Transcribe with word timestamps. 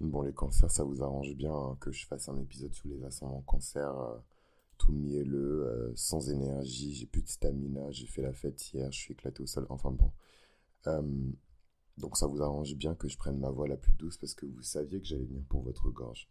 Bon, 0.00 0.20
les 0.20 0.32
cancers, 0.34 0.70
ça 0.70 0.84
vous 0.84 1.02
arrange 1.02 1.34
bien 1.34 1.54
hein, 1.54 1.76
que 1.80 1.90
je 1.90 2.06
fasse 2.06 2.28
un 2.28 2.38
épisode 2.38 2.74
sur 2.74 2.86
les 2.88 3.02
ascendants 3.04 3.40
cancer, 3.40 3.98
euh, 3.98 4.18
tout 4.76 4.92
mielleux, 4.92 5.66
euh, 5.66 5.92
sans 5.94 6.28
énergie, 6.30 6.92
j'ai 6.92 7.06
plus 7.06 7.22
de 7.22 7.28
stamina, 7.28 7.90
j'ai 7.92 8.06
fait 8.06 8.20
la 8.20 8.34
fête 8.34 8.72
hier, 8.74 8.92
je 8.92 8.98
suis 8.98 9.12
éclaté 9.14 9.42
au 9.42 9.46
sol, 9.46 9.66
enfin 9.70 9.90
bon. 9.90 10.12
Euh, 10.86 11.02
donc 11.96 12.18
ça 12.18 12.26
vous 12.26 12.42
arrange 12.42 12.74
bien 12.76 12.94
que 12.94 13.08
je 13.08 13.16
prenne 13.16 13.38
ma 13.38 13.48
voix 13.50 13.66
la 13.68 13.78
plus 13.78 13.94
douce 13.94 14.18
parce 14.18 14.34
que 14.34 14.44
vous 14.44 14.62
saviez 14.62 15.00
que 15.00 15.06
j'allais 15.06 15.24
venir 15.24 15.44
pour 15.48 15.62
votre 15.62 15.88
gorge. 15.90 16.28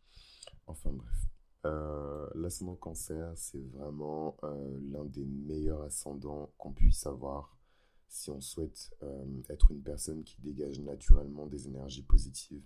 Enfin 0.68 0.92
bref. 0.92 1.28
L'ascendant 2.36 2.76
cancer, 2.76 3.32
c'est 3.36 3.66
vraiment 3.74 4.38
l'un 4.44 5.04
des 5.06 5.26
meilleurs 5.26 5.82
ascendants 5.82 6.52
qu'on 6.60 6.72
puisse 6.72 7.08
avoir 7.08 7.58
si 8.08 8.30
on 8.30 8.40
souhaite 8.40 8.96
être 9.50 9.72
une 9.72 9.82
personne 9.82 10.24
qui 10.24 10.40
dégage 10.42 10.80
naturellement 10.82 11.48
des 11.48 11.68
énergies 11.68 12.04
positives 12.04 12.64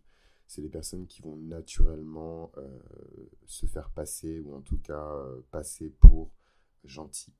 c'est 0.49 0.63
les 0.63 0.69
personnes 0.69 1.05
qui 1.05 1.21
vont 1.21 1.37
naturellement 1.37 2.51
euh, 2.57 2.79
se 3.45 3.67
faire 3.67 3.91
passer, 3.91 4.39
ou 4.39 4.55
en 4.55 4.61
tout 4.61 4.79
cas 4.79 5.13
euh, 5.13 5.41
passer 5.51 5.89
pour 5.89 6.31
gentils. 6.83 7.35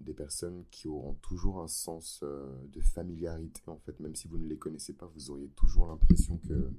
Des 0.00 0.14
personnes 0.14 0.62
qui 0.70 0.86
auront 0.86 1.14
toujours 1.14 1.60
un 1.60 1.66
sens 1.66 2.20
euh, 2.22 2.46
de 2.68 2.80
familiarité, 2.80 3.62
en 3.66 3.78
fait, 3.78 3.98
même 3.98 4.14
si 4.14 4.28
vous 4.28 4.38
ne 4.38 4.46
les 4.46 4.58
connaissez 4.58 4.92
pas, 4.92 5.10
vous 5.12 5.32
auriez 5.32 5.48
toujours 5.48 5.88
l'impression 5.88 6.38
que 6.38 6.70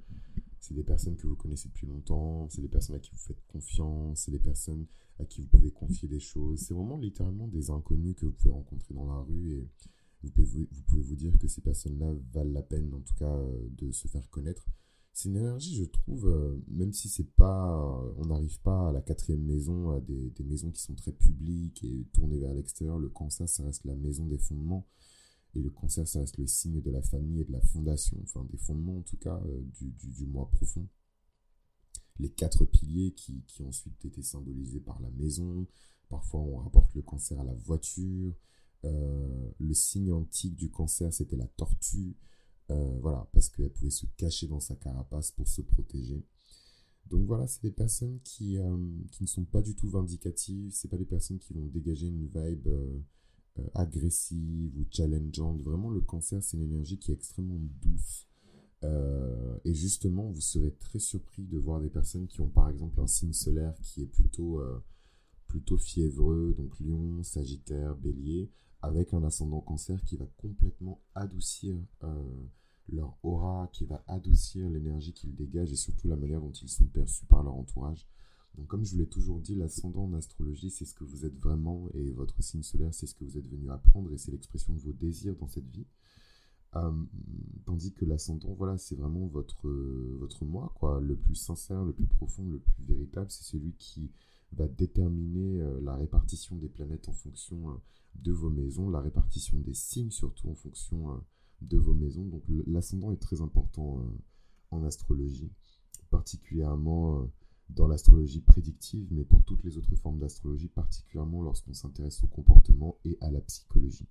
c'est 0.58 0.72
des 0.72 0.82
personnes 0.82 1.16
que 1.16 1.26
vous 1.26 1.36
connaissez 1.36 1.68
depuis 1.68 1.86
longtemps, 1.86 2.48
c'est 2.48 2.62
des 2.62 2.68
personnes 2.68 2.96
à 2.96 2.98
qui 2.98 3.10
vous 3.10 3.18
faites 3.18 3.44
confiance, 3.46 4.20
c'est 4.20 4.30
des 4.30 4.38
personnes 4.38 4.86
à 5.18 5.26
qui 5.26 5.42
vous 5.42 5.48
pouvez 5.48 5.70
confier 5.70 6.08
des 6.08 6.18
choses. 6.18 6.60
C'est 6.60 6.72
vraiment 6.72 6.96
littéralement 6.96 7.46
des 7.46 7.70
inconnus 7.70 8.16
que 8.16 8.24
vous 8.24 8.32
pouvez 8.32 8.54
rencontrer 8.54 8.94
dans 8.94 9.06
la 9.06 9.20
rue 9.20 9.52
et 9.52 9.68
vous 10.22 10.30
pouvez 10.30 10.46
vous, 10.46 10.66
vous, 10.72 10.82
pouvez 10.84 11.02
vous 11.02 11.16
dire 11.16 11.38
que 11.38 11.46
ces 11.46 11.60
personnes-là 11.60 12.14
valent 12.32 12.52
la 12.52 12.62
peine, 12.62 12.94
en 12.94 13.00
tout 13.00 13.14
cas, 13.16 13.38
de 13.76 13.92
se 13.92 14.08
faire 14.08 14.30
connaître 14.30 14.66
c'est 15.14 15.28
une 15.28 15.36
énergie, 15.36 15.76
je 15.76 15.84
trouve, 15.84 16.26
euh, 16.26 16.60
même 16.66 16.92
si 16.92 17.08
c'est 17.08 17.30
pas, 17.36 18.04
on 18.18 18.26
n'arrive 18.26 18.60
pas 18.60 18.88
à 18.88 18.92
la 18.92 19.00
quatrième 19.00 19.44
maison, 19.44 19.90
à 19.92 20.00
des, 20.00 20.32
maisons 20.44 20.72
qui 20.72 20.82
sont 20.82 20.94
très 20.94 21.12
publiques 21.12 21.84
et 21.84 22.04
tournées 22.12 22.40
vers 22.40 22.52
l'extérieur, 22.52 22.98
le 22.98 23.08
cancer, 23.08 23.48
ça 23.48 23.62
reste 23.62 23.84
la 23.84 23.94
maison 23.94 24.26
des 24.26 24.38
fondements. 24.38 24.88
Et 25.54 25.60
le 25.60 25.70
cancer, 25.70 26.08
ça 26.08 26.18
reste 26.18 26.36
le 26.38 26.48
signe 26.48 26.80
de 26.82 26.90
la 26.90 27.00
famille 27.00 27.42
et 27.42 27.44
de 27.44 27.52
la 27.52 27.60
fondation, 27.60 28.18
enfin 28.24 28.44
des 28.50 28.58
fondements 28.58 28.98
en 28.98 29.02
tout 29.02 29.16
cas 29.16 29.40
euh, 29.46 29.60
du, 29.78 29.92
du, 29.92 30.26
moi 30.26 30.50
profond. 30.50 30.88
Les 32.18 32.30
quatre 32.30 32.64
piliers 32.64 33.12
qui, 33.12 33.44
qui 33.46 33.62
ont 33.62 33.68
ensuite 33.68 34.04
été 34.04 34.20
symbolisés 34.20 34.80
par 34.80 35.00
la 35.00 35.10
maison. 35.10 35.64
Parfois, 36.08 36.40
on 36.40 36.56
rapporte 36.56 36.92
le 36.96 37.02
cancer 37.02 37.38
à 37.38 37.44
la 37.44 37.54
voiture. 37.54 38.34
Euh, 38.84 39.50
le 39.60 39.74
signe 39.74 40.10
antique 40.10 40.56
du 40.56 40.70
cancer, 40.70 41.12
c'était 41.12 41.36
la 41.36 41.46
tortue. 41.46 42.16
Euh, 42.70 42.98
voilà, 43.00 43.28
parce 43.32 43.48
qu'elle 43.50 43.70
pouvait 43.70 43.90
se 43.90 44.06
cacher 44.16 44.46
dans 44.46 44.60
sa 44.60 44.74
carapace 44.74 45.30
pour 45.32 45.46
se 45.48 45.60
protéger. 45.60 46.24
Donc 47.06 47.26
voilà, 47.26 47.46
c'est 47.46 47.62
des 47.62 47.70
personnes 47.70 48.18
qui, 48.24 48.58
euh, 48.58 48.78
qui 49.10 49.22
ne 49.22 49.28
sont 49.28 49.44
pas 49.44 49.60
du 49.60 49.74
tout 49.74 49.88
vindicatives, 49.88 50.72
c'est 50.72 50.88
pas 50.88 50.96
des 50.96 51.04
personnes 51.04 51.38
qui 51.38 51.52
vont 51.52 51.66
dégager 51.66 52.06
une 52.06 52.26
vibe 52.26 52.68
euh, 52.68 53.00
agressive 53.74 54.72
ou 54.78 54.86
challengeante. 54.90 55.60
Vraiment, 55.60 55.90
le 55.90 56.00
cancer, 56.00 56.42
c'est 56.42 56.56
une 56.56 56.62
énergie 56.64 56.98
qui 56.98 57.10
est 57.10 57.14
extrêmement 57.14 57.60
douce. 57.82 58.26
et 59.64 59.74
justement, 59.74 60.30
vous 60.30 60.40
serez 60.40 60.74
très 60.74 60.98
surpris 60.98 61.44
de 61.46 61.58
voir 61.58 61.80
des 61.80 61.88
personnes 61.88 62.26
qui 62.26 62.40
ont 62.40 62.48
par 62.48 62.68
exemple 62.68 63.00
un 63.00 63.06
signe 63.06 63.32
solaire 63.32 63.74
qui 63.82 64.02
est 64.02 64.06
plutôt, 64.06 64.60
plutôt 65.46 65.78
fiévreux, 65.78 66.54
donc 66.56 66.78
lion, 66.80 67.22
sagittaire, 67.22 67.96
bélier, 67.96 68.50
avec 68.84 69.14
un 69.14 69.24
ascendant 69.24 69.60
cancer 69.60 70.02
qui 70.04 70.16
va 70.16 70.26
complètement 70.36 71.00
adoucir 71.14 71.76
euh, 72.02 72.22
leur 72.88 73.16
aura, 73.22 73.68
qui 73.72 73.86
va 73.86 74.02
adoucir 74.06 74.68
l'énergie 74.68 75.12
qu'ils 75.12 75.34
dégagent 75.34 75.72
et 75.72 75.76
surtout 75.76 76.08
la 76.08 76.16
manière 76.16 76.40
dont 76.40 76.52
ils 76.52 76.68
sont 76.68 76.84
perçus 76.84 77.24
par 77.26 77.42
leur 77.42 77.54
entourage. 77.54 78.06
Donc 78.56 78.66
comme 78.66 78.84
je 78.84 78.92
vous 78.92 78.98
l'ai 78.98 79.08
toujours 79.08 79.40
dit, 79.40 79.54
l'ascendant 79.54 80.04
en 80.04 80.12
astrologie, 80.12 80.70
c'est 80.70 80.84
ce 80.84 80.94
que 80.94 81.04
vous 81.04 81.24
êtes 81.24 81.38
vraiment 81.38 81.88
et 81.94 82.10
votre 82.10 82.40
signe 82.42 82.62
solaire, 82.62 82.92
c'est 82.92 83.06
ce 83.06 83.14
que 83.14 83.24
vous 83.24 83.38
êtes 83.38 83.48
venu 83.48 83.70
apprendre 83.70 84.12
et 84.12 84.18
c'est 84.18 84.30
l'expression 84.30 84.74
de 84.74 84.80
vos 84.80 84.92
désirs 84.92 85.34
dans 85.36 85.48
cette 85.48 85.68
vie. 85.68 85.86
Euh, 86.76 86.92
tandis 87.64 87.92
que 87.92 88.04
l'ascendant, 88.04 88.52
voilà, 88.54 88.76
c'est 88.78 88.96
vraiment 88.96 89.26
votre, 89.28 89.68
votre 90.18 90.44
moi, 90.44 90.72
quoi, 90.74 91.00
le 91.00 91.16
plus 91.16 91.36
sincère, 91.36 91.84
le 91.84 91.92
plus 91.92 92.06
profond, 92.06 92.44
le 92.48 92.58
plus 92.58 92.84
véritable. 92.84 93.30
C'est 93.30 93.44
celui 93.44 93.72
qui 93.72 94.10
va 94.54 94.68
déterminer 94.68 95.60
euh, 95.60 95.80
la 95.82 95.96
répartition 95.96 96.56
des 96.56 96.68
planètes 96.68 97.08
en 97.08 97.12
fonction 97.12 97.80
de 98.16 98.32
vos 98.32 98.50
maisons, 98.50 98.90
la 98.90 99.00
répartition 99.00 99.58
des 99.58 99.74
signes 99.74 100.10
surtout 100.10 100.48
en 100.48 100.54
fonction 100.54 101.12
euh, 101.12 101.16
de 101.62 101.78
vos 101.78 101.94
maisons. 101.94 102.24
Donc 102.24 102.42
l'ascendant 102.66 103.12
est 103.12 103.20
très 103.20 103.40
important 103.40 104.00
euh, 104.00 104.18
en 104.70 104.84
astrologie, 104.84 105.52
particulièrement 106.10 107.20
euh, 107.20 107.26
dans 107.70 107.88
l'astrologie 107.88 108.40
prédictive, 108.40 109.08
mais 109.10 109.24
pour 109.24 109.42
toutes 109.44 109.64
les 109.64 109.78
autres 109.78 109.96
formes 109.96 110.18
d'astrologie, 110.18 110.68
particulièrement 110.68 111.42
lorsqu'on 111.42 111.74
s'intéresse 111.74 112.22
au 112.22 112.26
comportement 112.26 112.98
et 113.04 113.16
à 113.20 113.30
la 113.30 113.40
psychologie. 113.40 114.06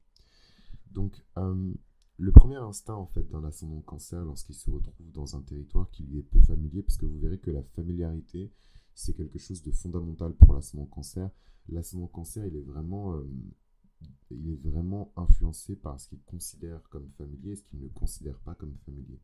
Donc 0.91 1.23
le 2.17 2.31
premier 2.31 2.57
instinct 2.57 2.95
en 2.95 3.05
fait 3.07 3.27
d'un 3.29 3.43
ascendant 3.43 3.81
cancer 3.81 4.23
lorsqu'il 4.25 4.55
se 4.55 4.69
retrouve 4.69 5.11
dans 5.11 5.35
un 5.35 5.41
territoire 5.41 5.89
qui 5.91 6.03
lui 6.03 6.19
est 6.19 6.23
peu 6.23 6.39
familier, 6.41 6.81
parce 6.81 6.97
que 6.97 7.05
vous 7.05 7.19
verrez 7.19 7.39
que 7.39 7.51
la 7.51 7.63
familiarité, 7.63 8.51
c'est 8.95 9.13
quelque 9.13 9.39
chose 9.39 9.63
de 9.63 9.71
fondamental 9.71 10.33
pour 10.33 10.53
l'ascendant 10.53 10.85
cancer. 10.85 11.29
L'ascendant 11.69 12.07
cancer, 12.07 12.45
il 12.45 12.55
est 12.55 12.61
vraiment 12.61 13.23
il 14.31 14.49
est 14.49 14.69
vraiment 14.69 15.11
influencé 15.15 15.75
par 15.75 15.99
ce 15.99 16.09
qu'il 16.09 16.21
considère 16.23 16.81
comme 16.89 17.09
familier 17.17 17.51
et 17.51 17.55
ce 17.55 17.63
qu'il 17.63 17.79
ne 17.79 17.87
considère 17.87 18.37
pas 18.39 18.55
comme 18.55 18.75
familier. 18.85 19.19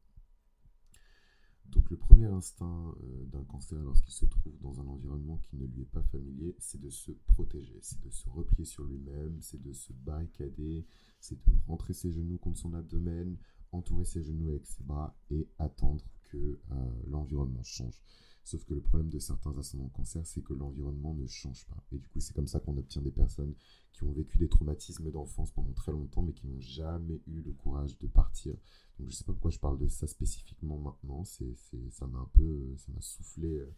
Donc 1.68 1.90
le 1.92 1.98
premier 1.98 2.26
instinct 2.26 2.96
euh, 3.04 3.26
d'un 3.26 3.44
cancer 3.44 3.78
lorsqu'il 3.84 4.14
se 4.14 4.26
trouve 4.26 4.58
dans 4.60 4.80
un 4.82 4.88
environnement 4.88 5.40
qui 5.50 5.56
ne 5.58 5.68
lui 5.68 5.84
est 5.84 5.92
pas 5.92 6.02
familier, 6.04 6.56
c'est 6.58 6.82
de 6.82 6.90
se 6.90 7.12
protéger, 7.28 7.78
c'est 7.82 8.02
de 8.02 8.10
se 8.10 8.28
replier 8.30 8.66
sur 8.66 8.86
lui-même, 8.86 9.38
c'est 9.42 9.62
de 9.62 9.72
se 9.72 9.94
barricader, 9.94 10.88
c'est 11.20 11.36
de 11.36 11.56
rentrer 11.68 11.94
ses 11.94 12.12
genoux 12.12 12.40
contre 12.40 12.58
son 12.58 12.74
abdomen, 12.74 13.38
entourer 13.72 14.06
ses 14.06 14.24
genoux 14.24 14.50
avec 14.50 14.66
ses 14.66 14.84
bras 14.84 15.16
et 15.30 15.48
attendre 15.60 16.04
que 16.24 16.38
euh, 16.38 16.92
l'environnement 17.08 17.64
change. 17.64 18.02
Sauf 18.50 18.66
que 18.66 18.74
le 18.74 18.82
problème 18.82 19.10
de 19.10 19.20
certains 19.20 19.56
ascendants 19.60 19.90
cancer, 19.90 20.26
c'est 20.26 20.42
que 20.42 20.54
l'environnement 20.54 21.14
ne 21.14 21.28
change 21.28 21.68
pas. 21.68 21.78
Et 21.92 22.00
du 22.00 22.08
coup, 22.08 22.20
c'est 22.20 22.34
comme 22.34 22.48
ça 22.48 22.60
qu'on 22.60 22.76
obtient 22.78 23.00
des 23.00 23.12
personnes 23.12 23.54
qui 23.92 24.04
ont 24.06 24.12
vécu 24.12 24.40
des 24.40 24.50
traumatismes 24.50 25.12
d'enfance 25.12 25.52
pendant 25.52 25.72
très 25.74 25.92
longtemps, 25.92 26.24
mais 26.24 26.34
qui 26.34 26.48
n'ont 26.48 26.60
jamais 26.60 27.22
eu 27.28 27.44
le 27.44 27.54
courage 27.54 28.00
de 28.00 28.08
partir. 28.08 28.54
Donc, 28.98 29.02
je 29.02 29.04
ne 29.06 29.12
sais 29.12 29.24
pas 29.24 29.34
pourquoi 29.34 29.52
je 29.52 29.60
parle 29.60 29.78
de 29.78 29.88
ça 29.88 30.08
spécifiquement 30.08 30.80
maintenant. 30.80 31.24
C'est, 31.26 31.54
ça 31.92 32.08
m'a 32.08 32.18
un 32.18 32.30
peu, 32.34 32.74
ça 32.76 32.92
m'a 32.92 33.02
soufflé 33.02 33.60
euh, 33.60 33.72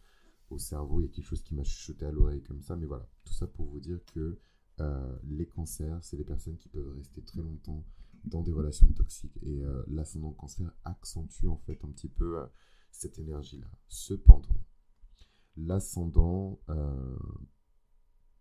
au 0.49 0.57
cerveau. 0.57 1.01
Il 1.01 1.07
y 1.07 1.09
a 1.09 1.11
quelque 1.11 1.25
chose 1.25 1.41
qui 1.41 1.53
m'a 1.53 1.65
chuchoté 1.65 2.05
à 2.05 2.11
l'oreille 2.13 2.41
comme 2.41 2.61
ça. 2.61 2.77
Mais 2.77 2.85
voilà, 2.85 3.05
tout 3.25 3.33
ça 3.33 3.47
pour 3.47 3.65
vous 3.65 3.81
dire 3.81 3.99
que 4.13 4.39
euh, 4.79 5.17
les 5.27 5.47
cancers, 5.47 6.01
c'est 6.01 6.15
des 6.15 6.23
personnes 6.23 6.55
qui 6.55 6.69
peuvent 6.69 6.95
rester 6.95 7.21
très 7.21 7.41
longtemps 7.41 7.83
dans 8.23 8.41
des 8.41 8.53
relations 8.53 8.87
toxiques. 8.93 9.37
Et 9.43 9.65
euh, 9.65 9.83
l'ascendant 9.89 10.31
cancer 10.31 10.71
accentue 10.85 11.47
en 11.47 11.57
fait 11.57 11.83
un 11.83 11.89
petit 11.89 12.07
peu 12.07 12.45
cette 12.91 13.19
énergie-là. 13.19 13.71
Cependant, 13.87 14.63
l'ascendant, 15.57 16.59
euh, 16.69 17.17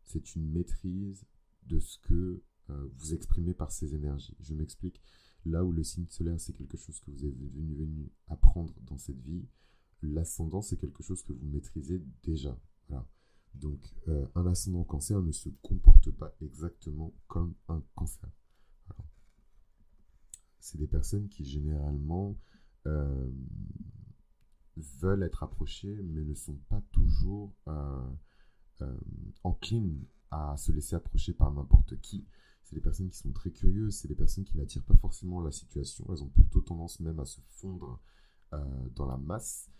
c'est 0.04 0.34
une 0.34 0.50
maîtrise 0.50 1.24
de 1.66 1.78
ce 1.78 1.98
que 1.98 2.42
euh, 2.70 2.88
vous 2.96 3.14
exprimez 3.14 3.54
par 3.54 3.72
ces 3.72 3.94
énergies. 3.94 4.36
Je 4.40 4.54
m'explique. 4.54 5.00
Là 5.46 5.64
où 5.64 5.72
le 5.72 5.82
signe 5.82 6.06
solaire, 6.08 6.38
c'est 6.38 6.52
quelque 6.52 6.76
chose 6.76 7.00
que 7.00 7.10
vous 7.10 7.24
êtes 7.24 7.34
venu, 7.34 8.10
apprendre 8.26 8.74
dans 8.82 8.98
cette 8.98 9.20
vie, 9.20 9.46
l'ascendant, 10.02 10.60
c'est 10.60 10.76
quelque 10.76 11.02
chose 11.02 11.22
que 11.22 11.32
vous 11.32 11.46
maîtrisez 11.46 12.02
déjà. 12.22 12.58
Donc, 13.54 13.94
euh, 14.06 14.26
un 14.36 14.46
ascendant 14.46 14.84
cancer 14.84 15.20
ne 15.22 15.32
se 15.32 15.48
comporte 15.62 16.10
pas 16.12 16.32
exactement 16.40 17.12
comme 17.26 17.54
un 17.68 17.82
cancer. 17.94 18.30
C'est 20.60 20.78
des 20.78 20.86
personnes 20.86 21.28
qui 21.28 21.44
généralement 21.44 22.36
veulent 25.00 25.22
être 25.22 25.42
approchés, 25.42 26.00
mais 26.02 26.22
ne 26.22 26.34
sont 26.34 26.58
pas 26.68 26.82
toujours 26.92 27.54
euh, 27.68 28.10
euh, 28.82 28.96
enclines 29.44 30.04
à 30.30 30.56
se 30.56 30.72
laisser 30.72 30.96
approcher 30.96 31.32
par 31.32 31.52
n'importe 31.52 32.00
qui. 32.00 32.24
C'est 32.64 32.74
des 32.74 32.80
personnes 32.80 33.08
qui 33.08 33.18
sont 33.18 33.32
très 33.32 33.50
curieuses, 33.50 33.96
c'est 33.96 34.08
des 34.08 34.14
personnes 34.14 34.44
qui 34.44 34.56
n'attirent 34.56 34.84
pas 34.84 34.96
forcément 34.96 35.40
la 35.40 35.50
situation, 35.50 36.06
elles 36.10 36.22
ont 36.22 36.28
plutôt 36.28 36.60
tendance 36.60 37.00
même 37.00 37.18
à 37.18 37.24
se 37.24 37.40
fondre 37.48 38.00
euh, 38.52 38.58
dans 38.94 39.06
la 39.06 39.16
masse. 39.16 39.70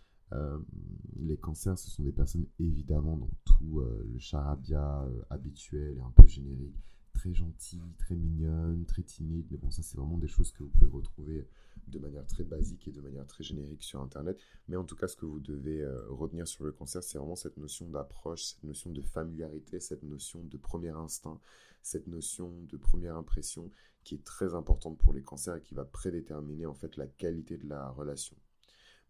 les 1.17 1.37
cancers, 1.37 1.77
ce 1.77 1.89
sont 1.89 2.03
des 2.03 2.11
personnes 2.11 2.47
évidemment 2.59 3.17
dans 3.17 3.31
tout 3.43 3.81
le 3.81 4.17
charabia 4.17 5.05
habituel 5.29 5.97
et 5.97 6.01
un 6.01 6.11
peu 6.11 6.25
générique, 6.25 6.79
très 7.13 7.33
gentilles, 7.33 7.93
très 7.97 8.15
mignonnes, 8.15 8.85
très 8.85 9.03
timides, 9.03 9.47
mais 9.51 9.57
bon, 9.57 9.69
ça 9.69 9.81
c'est 9.83 9.97
vraiment 9.97 10.17
des 10.17 10.27
choses 10.27 10.51
que 10.51 10.63
vous 10.63 10.69
pouvez 10.69 10.91
retrouver 10.91 11.47
de 11.87 11.99
manière 11.99 12.25
très 12.25 12.43
basique 12.43 12.87
et 12.87 12.91
de 12.91 13.01
manière 13.01 13.25
très 13.27 13.43
générique 13.43 13.83
sur 13.83 14.01
Internet. 14.01 14.39
Mais 14.67 14.75
en 14.75 14.83
tout 14.83 14.95
cas, 14.95 15.07
ce 15.07 15.15
que 15.15 15.25
vous 15.25 15.39
devez 15.39 15.81
euh, 15.81 16.07
retenir 16.09 16.47
sur 16.47 16.63
le 16.63 16.71
cancer, 16.71 17.03
c'est 17.03 17.17
vraiment 17.17 17.35
cette 17.35 17.57
notion 17.57 17.87
d'approche, 17.89 18.43
cette 18.43 18.63
notion 18.63 18.91
de 18.91 19.01
familiarité, 19.01 19.79
cette 19.79 20.03
notion 20.03 20.43
de 20.43 20.57
premier 20.57 20.89
instinct, 20.89 21.39
cette 21.81 22.07
notion 22.07 22.51
de 22.63 22.77
première 22.77 23.17
impression 23.17 23.69
qui 24.03 24.15
est 24.15 24.23
très 24.23 24.55
importante 24.55 24.97
pour 24.97 25.13
les 25.13 25.21
cancers 25.21 25.55
et 25.55 25.61
qui 25.61 25.75
va 25.75 25.85
prédéterminer 25.85 26.65
en 26.65 26.73
fait 26.73 26.97
la 26.97 27.07
qualité 27.07 27.57
de 27.57 27.67
la 27.67 27.89
relation. 27.89 28.35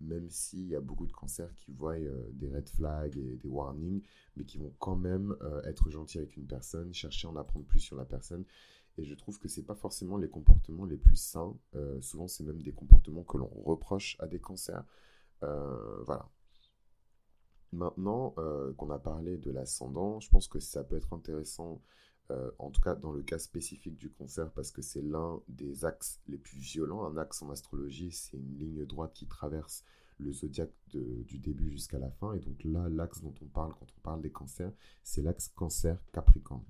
Même 0.01 0.29
s'il 0.29 0.67
y 0.67 0.75
a 0.75 0.81
beaucoup 0.81 1.05
de 1.07 1.11
cancers 1.11 1.53
qui 1.55 1.71
voient 1.71 1.97
des 2.33 2.49
red 2.49 2.67
flags 2.69 3.17
et 3.17 3.37
des 3.37 3.47
warnings, 3.47 4.01
mais 4.35 4.45
qui 4.45 4.57
vont 4.57 4.73
quand 4.79 4.95
même 4.95 5.35
être 5.65 5.89
gentils 5.89 6.17
avec 6.17 6.35
une 6.37 6.45
personne, 6.45 6.93
chercher 6.93 7.27
à 7.27 7.31
en 7.31 7.35
apprendre 7.35 7.65
plus 7.65 7.79
sur 7.79 7.95
la 7.95 8.05
personne. 8.05 8.43
Et 8.97 9.05
je 9.05 9.13
trouve 9.15 9.39
que 9.39 9.47
ce 9.47 9.59
n'est 9.59 9.65
pas 9.65 9.75
forcément 9.75 10.17
les 10.17 10.29
comportements 10.29 10.85
les 10.85 10.97
plus 10.97 11.15
sains. 11.15 11.55
souvent, 12.01 12.27
c'est 12.27 12.43
même 12.43 12.61
des 12.61 12.73
comportements 12.73 13.23
que 13.23 13.37
l'on 13.37 13.47
reproche 13.47 14.17
à 14.19 14.27
des 14.27 14.39
cancers. 14.39 14.83
voilà. 15.41 16.29
Maintenant 17.71 18.35
qu'on 18.77 18.89
a 18.89 18.99
parlé 18.99 19.37
de 19.37 19.49
l'ascendant, 19.49 20.19
je 20.19 20.29
pense 20.29 20.47
que 20.47 20.59
ça 20.59 20.83
peut 20.83 20.97
être 20.97 21.13
intéressant 21.13 21.81
euh, 22.29 22.51
en 22.59 22.69
tout 22.69 22.81
cas 22.81 22.95
dans 22.95 23.11
le 23.11 23.23
cas 23.23 23.39
spécifique 23.39 23.97
du 23.97 24.09
cancer, 24.11 24.51
parce 24.51 24.71
que 24.71 24.81
c'est 24.81 25.01
l'un 25.01 25.41
des 25.47 25.85
axes 25.85 26.21
les 26.27 26.37
plus 26.37 26.57
violents. 26.57 27.05
Un 27.05 27.17
axe 27.17 27.41
en 27.41 27.49
astrologie, 27.49 28.11
c'est 28.11 28.37
une 28.37 28.57
ligne 28.57 28.85
droite 28.85 29.13
qui 29.13 29.27
traverse 29.27 29.83
le 30.17 30.31
zodiaque 30.31 30.73
du 30.93 31.39
début 31.39 31.71
jusqu'à 31.71 31.99
la 31.99 32.11
fin. 32.11 32.33
Et 32.33 32.39
donc 32.39 32.63
là, 32.63 32.87
l'axe 32.89 33.21
dont 33.21 33.33
on 33.41 33.47
parle 33.47 33.73
quand 33.73 33.87
on 33.97 34.01
parle 34.01 34.21
des 34.21 34.31
cancers, 34.31 34.71
c'est 35.03 35.21
l'axe 35.21 35.49
cancer-capricorne. 35.49 36.63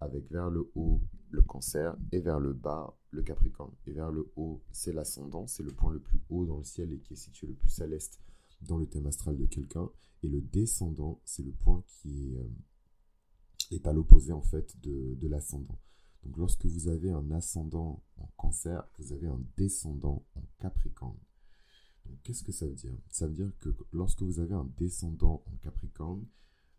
Avec 0.00 0.30
vers 0.30 0.50
le 0.50 0.70
haut 0.74 1.00
le 1.30 1.40
cancer 1.42 1.96
et 2.12 2.20
vers 2.20 2.38
le 2.38 2.52
bas 2.52 2.94
le 3.10 3.22
capricorne. 3.22 3.72
Et 3.86 3.92
vers 3.92 4.10
le 4.10 4.30
haut, 4.36 4.62
c'est 4.70 4.92
l'ascendant, 4.92 5.46
c'est 5.46 5.62
le 5.62 5.72
point 5.72 5.92
le 5.92 6.00
plus 6.00 6.20
haut 6.28 6.44
dans 6.44 6.58
le 6.58 6.64
ciel 6.64 6.92
et 6.92 6.98
qui 6.98 7.14
est 7.14 7.16
situé 7.16 7.46
le 7.46 7.54
plus 7.54 7.80
à 7.80 7.86
l'est 7.86 8.20
dans 8.60 8.76
le 8.76 8.86
thème 8.86 9.06
astral 9.06 9.36
de 9.36 9.46
quelqu'un. 9.46 9.88
Et 10.22 10.28
le 10.28 10.40
descendant, 10.40 11.20
c'est 11.24 11.44
le 11.44 11.52
point 11.52 11.82
qui 11.86 12.34
est... 12.34 12.38
Euh, 12.38 12.48
est 13.70 13.86
à 13.86 13.92
l'opposé 13.92 14.32
en 14.32 14.42
fait 14.42 14.80
de, 14.80 15.28
l'ascendant. 15.28 15.78
Donc 16.24 16.36
lorsque 16.36 16.66
vous 16.66 16.88
avez 16.88 17.10
un 17.10 17.30
ascendant 17.30 18.02
en 18.16 18.26
cancer, 18.36 18.86
vous 18.98 19.12
avez 19.12 19.26
un 19.26 19.40
descendant 19.56 20.24
en 20.34 20.42
capricorne. 20.58 21.18
Qu'est-ce 22.22 22.44
que 22.44 22.52
ça 22.52 22.66
veut 22.66 22.74
dire? 22.74 22.94
Ça 23.10 23.26
veut 23.26 23.34
dire 23.34 23.52
que 23.58 23.74
lorsque 23.92 24.22
vous 24.22 24.38
avez 24.38 24.54
un 24.54 24.68
descendant 24.76 25.42
en 25.46 25.56
capricorne, 25.56 26.24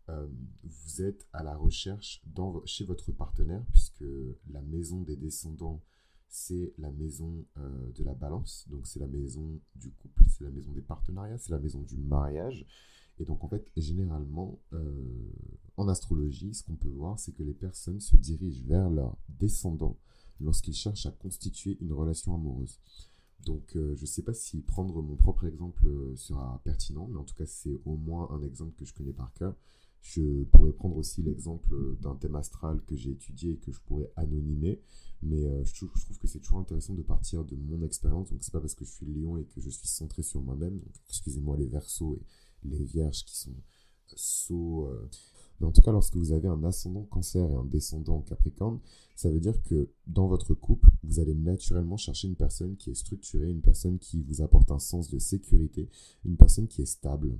euh, 0.08 0.26
vous 0.62 1.02
êtes 1.02 1.26
à 1.34 1.42
la 1.42 1.54
recherche 1.54 2.22
chez 2.64 2.84
votre 2.84 3.12
partenaire, 3.12 3.62
puisque 3.70 4.04
la 4.50 4.62
maison 4.62 5.02
des 5.02 5.16
descendants, 5.16 5.82
c'est 6.28 6.72
la 6.78 6.90
maison 6.90 7.44
euh, 7.58 7.92
de 7.92 8.04
la 8.04 8.14
balance, 8.14 8.66
donc 8.68 8.86
c'est 8.86 9.00
la 9.00 9.06
maison 9.06 9.60
du 9.74 9.90
couple, 9.90 10.24
c'est 10.28 10.44
la 10.44 10.50
maison 10.50 10.72
des 10.72 10.82
partenariats, 10.82 11.38
c'est 11.38 11.52
la 11.52 11.58
maison 11.58 11.82
du 11.82 11.96
mariage. 11.96 12.66
Et 13.20 13.24
donc 13.24 13.42
en 13.42 13.48
fait, 13.48 13.70
généralement, 13.76 14.58
euh, 14.72 14.92
en 15.76 15.88
astrologie, 15.88 16.54
ce 16.54 16.62
qu'on 16.62 16.74
peut 16.74 16.88
voir, 16.88 17.18
c'est 17.18 17.32
que 17.32 17.42
les 17.42 17.52
personnes 17.52 18.00
se 18.00 18.16
dirigent 18.16 18.62
vers 18.66 18.90
leurs 18.90 19.16
descendants 19.40 19.96
lorsqu'ils 20.40 20.74
cherchent 20.74 21.06
à 21.06 21.10
constituer 21.10 21.76
une 21.80 21.92
relation 21.92 22.34
amoureuse. 22.34 22.78
Donc 23.44 23.76
euh, 23.76 23.94
je 23.96 24.02
ne 24.02 24.06
sais 24.06 24.22
pas 24.22 24.34
si 24.34 24.60
prendre 24.60 25.00
mon 25.02 25.16
propre 25.16 25.46
exemple 25.46 25.86
euh, 25.86 26.14
sera 26.16 26.60
pertinent, 26.64 27.08
mais 27.10 27.18
en 27.18 27.24
tout 27.24 27.34
cas 27.34 27.46
c'est 27.46 27.80
au 27.84 27.96
moins 27.96 28.28
un 28.30 28.42
exemple 28.42 28.74
que 28.76 28.84
je 28.84 28.94
connais 28.94 29.12
par 29.12 29.32
cœur. 29.34 29.54
Je 30.00 30.44
pourrais 30.44 30.72
prendre 30.72 30.96
aussi 30.96 31.22
l'exemple 31.22 31.74
d'un 32.00 32.14
thème 32.14 32.36
astral 32.36 32.80
que 32.86 32.94
j'ai 32.94 33.10
étudié 33.10 33.52
et 33.52 33.56
que 33.56 33.72
je 33.72 33.80
pourrais 33.80 34.10
anonymer, 34.14 34.80
mais 35.22 35.64
je, 35.64 35.74
trouve, 35.74 35.90
que 36.18 36.28
c'est 36.28 36.38
toujours 36.38 36.60
intéressant 36.60 36.94
de 36.94 37.02
partir 37.02 37.44
de 37.44 37.56
mon 37.56 37.82
expérience. 37.82 38.30
Donc 38.30 38.38
c'est 38.42 38.52
pas 38.52 38.60
parce 38.60 38.76
que 38.76 38.84
je 38.84 38.92
suis 38.92 39.06
lion 39.06 39.38
et 39.38 39.44
que 39.44 39.60
je 39.60 39.68
suis 39.68 39.88
centré 39.88 40.22
sur 40.22 40.40
moi-même. 40.40 40.80
excusez-moi 41.08 41.56
les 41.56 41.66
versos 41.66 42.14
et 42.14 42.22
les 42.64 42.82
vierges 42.84 43.24
qui 43.24 43.36
sont 43.36 43.54
sous... 44.16 44.86
Euh, 44.88 45.08
mais 45.60 45.66
en 45.66 45.72
tout 45.72 45.82
cas, 45.82 45.90
lorsque 45.90 46.16
vous 46.16 46.32
avez 46.32 46.46
un 46.46 46.62
ascendant 46.62 47.02
cancer 47.02 47.50
et 47.50 47.54
un 47.54 47.64
descendant 47.64 48.20
capricorne, 48.20 48.78
ça 49.16 49.28
veut 49.28 49.40
dire 49.40 49.60
que 49.64 49.90
dans 50.06 50.28
votre 50.28 50.54
couple, 50.54 50.90
vous 51.02 51.18
allez 51.18 51.34
naturellement 51.34 51.96
chercher 51.96 52.28
une 52.28 52.36
personne 52.36 52.76
qui 52.76 52.90
est 52.90 52.94
structurée, 52.94 53.50
une 53.50 53.60
personne 53.60 53.98
qui 53.98 54.22
vous 54.22 54.40
apporte 54.40 54.70
un 54.70 54.78
sens 54.78 55.10
de 55.10 55.18
sécurité, 55.18 55.88
une 56.24 56.36
personne 56.36 56.68
qui 56.68 56.82
est 56.82 56.86
stable, 56.86 57.36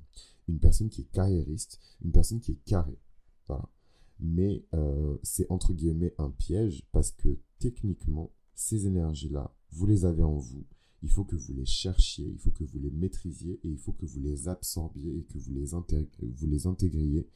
une 0.49 0.59
personne 0.59 0.89
qui 0.89 1.03
est 1.03 1.13
carriériste, 1.13 1.79
une 2.05 2.11
personne 2.11 2.41
qui 2.41 2.53
est 2.53 2.65
carrée. 2.65 2.99
Mais 4.21 4.65
euh, 4.75 5.17
c'est 5.23 5.49
entre 5.49 5.73
guillemets 5.73 6.15
un 6.19 6.31
piège 6.31 6.85
parce 6.91 7.13
que 7.13 7.39
techniquement, 7.61 8.33
ces 8.55 8.87
énergies-là, 8.87 9.55
vous 9.71 9.87
les 9.87 10.05
avez 10.05 10.25
en 10.25 10.35
vous 10.35 10.65
il 11.03 11.11
faut 11.11 11.25
que 11.25 11.37
vous 11.37 11.53
les 11.55 11.67
cherchiez, 11.67 12.27
il 12.27 12.39
faut 12.39 12.51
que 12.51 12.65
vous 12.65 12.79
les 12.81 12.91
maîtrisiez 12.91 13.61
et 13.63 13.69
il 13.69 13.79
faut 13.79 13.93
que 13.93 14.07
vous 14.07 14.21
les 14.21 14.49
absorbiez 14.49 15.19
et 15.19 15.23
que 15.23 15.39
vous 15.39 15.53
les, 15.53 15.67
vous 16.23 16.47
les 16.47 16.67
intégriez 16.67 17.27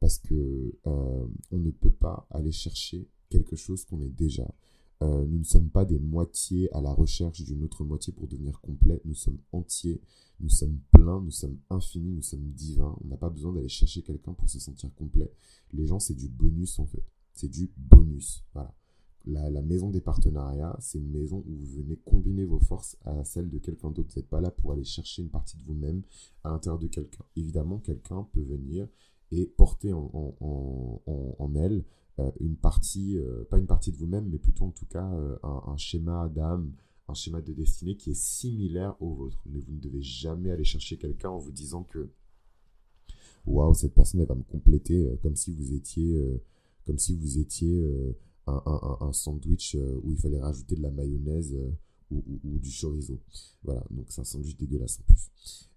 parce 0.00 0.18
que 0.18 0.74
euh, 0.86 1.26
on 1.50 1.58
ne 1.58 1.70
peut 1.70 1.92
pas 1.92 2.26
aller 2.30 2.52
chercher 2.52 3.06
quelque 3.28 3.56
chose 3.56 3.84
qu'on 3.84 4.00
est 4.02 4.08
déjà. 4.08 4.52
Euh, 5.02 5.26
nous 5.26 5.38
ne 5.38 5.44
sommes 5.44 5.68
pas 5.68 5.84
des 5.84 5.98
moitiés 5.98 6.72
à 6.74 6.80
la 6.80 6.92
recherche 6.92 7.42
d'une 7.42 7.62
autre 7.64 7.84
moitié 7.84 8.12
pour 8.12 8.28
devenir 8.28 8.60
complet. 8.60 9.00
Nous 9.04 9.14
sommes 9.14 9.38
entiers, 9.52 10.00
nous 10.40 10.48
sommes 10.48 10.78
pleins, 10.92 11.20
nous 11.20 11.30
sommes 11.30 11.58
infinis, 11.70 12.14
nous 12.14 12.22
sommes 12.22 12.50
divins. 12.52 12.96
On 13.02 13.08
n'a 13.08 13.16
pas 13.16 13.30
besoin 13.30 13.52
d'aller 13.52 13.68
chercher 13.68 14.02
quelqu'un 14.02 14.32
pour 14.32 14.48
se 14.48 14.58
sentir 14.58 14.94
complet. 14.94 15.32
Les 15.72 15.86
gens, 15.86 15.98
c'est 15.98 16.14
du 16.14 16.28
bonus 16.28 16.78
en 16.78 16.86
fait. 16.86 17.04
C'est 17.32 17.48
du 17.48 17.70
bonus. 17.76 18.44
Voilà 18.54 18.74
la, 19.26 19.62
maison 19.62 19.90
des 19.90 20.00
partenariats, 20.00 20.76
c'est 20.80 20.98
une 20.98 21.10
maison 21.10 21.44
où 21.46 21.54
vous 21.54 21.82
venez 21.82 21.96
combiner 22.04 22.44
vos 22.44 22.58
forces 22.58 22.96
à 23.04 23.24
celles 23.24 23.48
de 23.48 23.58
quelqu'un 23.58 23.90
d'autre. 23.90 24.10
Vous 24.12 24.20
n'êtes 24.20 24.28
pas 24.28 24.40
là 24.40 24.50
pour 24.50 24.72
aller 24.72 24.84
chercher 24.84 25.22
une 25.22 25.30
partie 25.30 25.56
de 25.56 25.62
vous-même 25.62 26.02
à 26.44 26.50
l'intérieur 26.50 26.78
de 26.78 26.88
quelqu'un. 26.88 27.24
Évidemment, 27.36 27.78
quelqu'un 27.78 28.26
peut 28.32 28.42
venir 28.42 28.88
et 29.30 29.46
porter 29.46 29.92
en, 29.92 31.52
elle 31.54 31.84
euh, 32.18 32.30
une 32.40 32.56
partie, 32.56 33.16
euh, 33.18 33.44
pas 33.48 33.58
une 33.58 33.66
partie 33.66 33.92
de 33.92 33.96
vous-même, 33.96 34.28
mais 34.28 34.38
plutôt 34.38 34.64
en 34.64 34.70
tout 34.70 34.86
cas 34.86 35.10
euh, 35.14 35.38
un, 35.42 35.76
schéma 35.76 36.28
d'âme, 36.28 36.72
un 37.08 37.14
schéma 37.14 37.40
de 37.40 37.52
destinée 37.52 37.96
qui 37.96 38.10
est 38.10 38.20
similaire 38.20 38.96
au 39.00 39.14
vôtre. 39.14 39.42
Mais 39.46 39.60
vous 39.60 39.72
ne 39.72 39.80
devez 39.80 40.02
jamais 40.02 40.50
aller 40.50 40.64
chercher 40.64 40.98
quelqu'un 40.98 41.30
en 41.30 41.38
vous 41.38 41.52
disant 41.52 41.84
que 41.84 42.10
waouh, 43.46 43.74
cette 43.74 43.94
personne 43.94 44.20
elle 44.20 44.28
va 44.28 44.34
me 44.34 44.42
compléter 44.42 45.08
comme 45.22 45.36
si 45.36 45.52
vous 45.52 45.72
étiez, 45.74 46.22
comme 46.86 46.98
si 46.98 47.16
vous 47.16 47.38
étiez 47.38 47.82
un, 48.46 49.12
sandwich 49.12 49.76
euh, 49.76 50.00
où 50.02 50.10
il 50.10 50.18
fallait 50.18 50.40
rajouter 50.40 50.76
de 50.76 50.82
la 50.82 50.90
mayonnaise 50.90 51.54
euh, 51.54 51.70
ou, 52.10 52.58
du 52.58 52.70
chorizo. 52.70 53.18
Voilà, 53.64 53.84
donc 53.90 54.06
c'est 54.08 54.20
un 54.20 54.24
sandwich 54.24 54.56
dégueulasse 54.56 55.00
en 55.00 55.04
plus. 55.04 55.30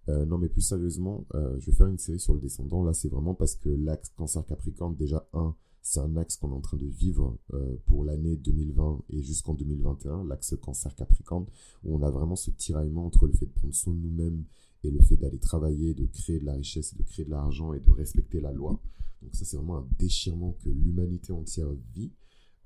Euh, 0.10 0.26
non, 0.26 0.38
mais 0.38 0.50
plus 0.50 0.62
sérieusement, 0.62 1.26
je 1.34 1.66
vais 1.66 1.72
faire 1.72 1.88
une 1.88 1.98
série 1.98 2.20
sur 2.20 2.34
le 2.34 2.40
descendant. 2.40 2.84
Là, 2.84 2.94
c'est 2.94 3.08
vraiment 3.08 3.34
parce 3.34 3.56
que 3.56 3.70
l'axe 3.70 4.10
cancer-capricorne, 4.18 4.96
déjà, 4.96 5.28
un, 5.34 5.56
c'est 5.82 6.00
un 6.00 6.18
axe 6.18 6.36
qu'on 6.36 6.52
est 6.52 6.56
en 6.56 6.62
train 6.62 6.78
de 6.78 6.86
vivre 6.86 7.38
pour 7.86 8.04
l'année 8.04 8.36
2020 8.36 9.04
et 9.12 9.24
jusqu'en 9.24 9.54
2021, 9.54 10.26
l'axe 10.26 10.56
cancer-capricorne, 10.62 11.46
où 11.86 11.96
on 11.96 12.04
a 12.04 12.12
vraiment 12.12 12.36
ce 12.36 12.52
tiraillement 12.52 13.06
entre 13.06 13.28
le 13.28 13.34
fait 13.34 13.46
de 13.46 13.54
prendre 13.54 13.74
soin 13.74 13.94
de 13.94 14.00
nous-mêmes 14.00 14.44
et 14.84 14.92
le 14.92 15.02
fait 15.02 15.16
d'aller 15.16 15.40
travailler, 15.40 15.94
de 15.94 16.06
créer 16.06 16.40
de 16.40 16.46
la 16.46 16.54
richesse, 16.54 16.96
de 16.96 17.04
créer 17.04 17.26
de 17.26 17.32
l'argent 17.32 17.74
et 17.74 17.80
de 17.80 17.90
respecter 17.92 18.42
la 18.42 18.52
loi. 18.52 18.80
Donc 19.22 19.34
ça, 19.34 19.46
c'est 19.46 19.58
vraiment 19.58 19.78
un 19.78 19.88
déchirement 19.98 20.56
que 20.64 20.70
l'humanité 20.70 21.32
entière 21.32 21.70
vit. 21.96 22.12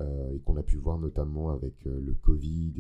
Euh, 0.02 0.34
et 0.34 0.40
qu'on 0.40 0.56
a 0.56 0.64
pu 0.64 0.78
voir 0.78 0.98
notamment 0.98 1.50
avec 1.50 1.86
euh, 1.86 2.00
le 2.00 2.14
Covid 2.14 2.74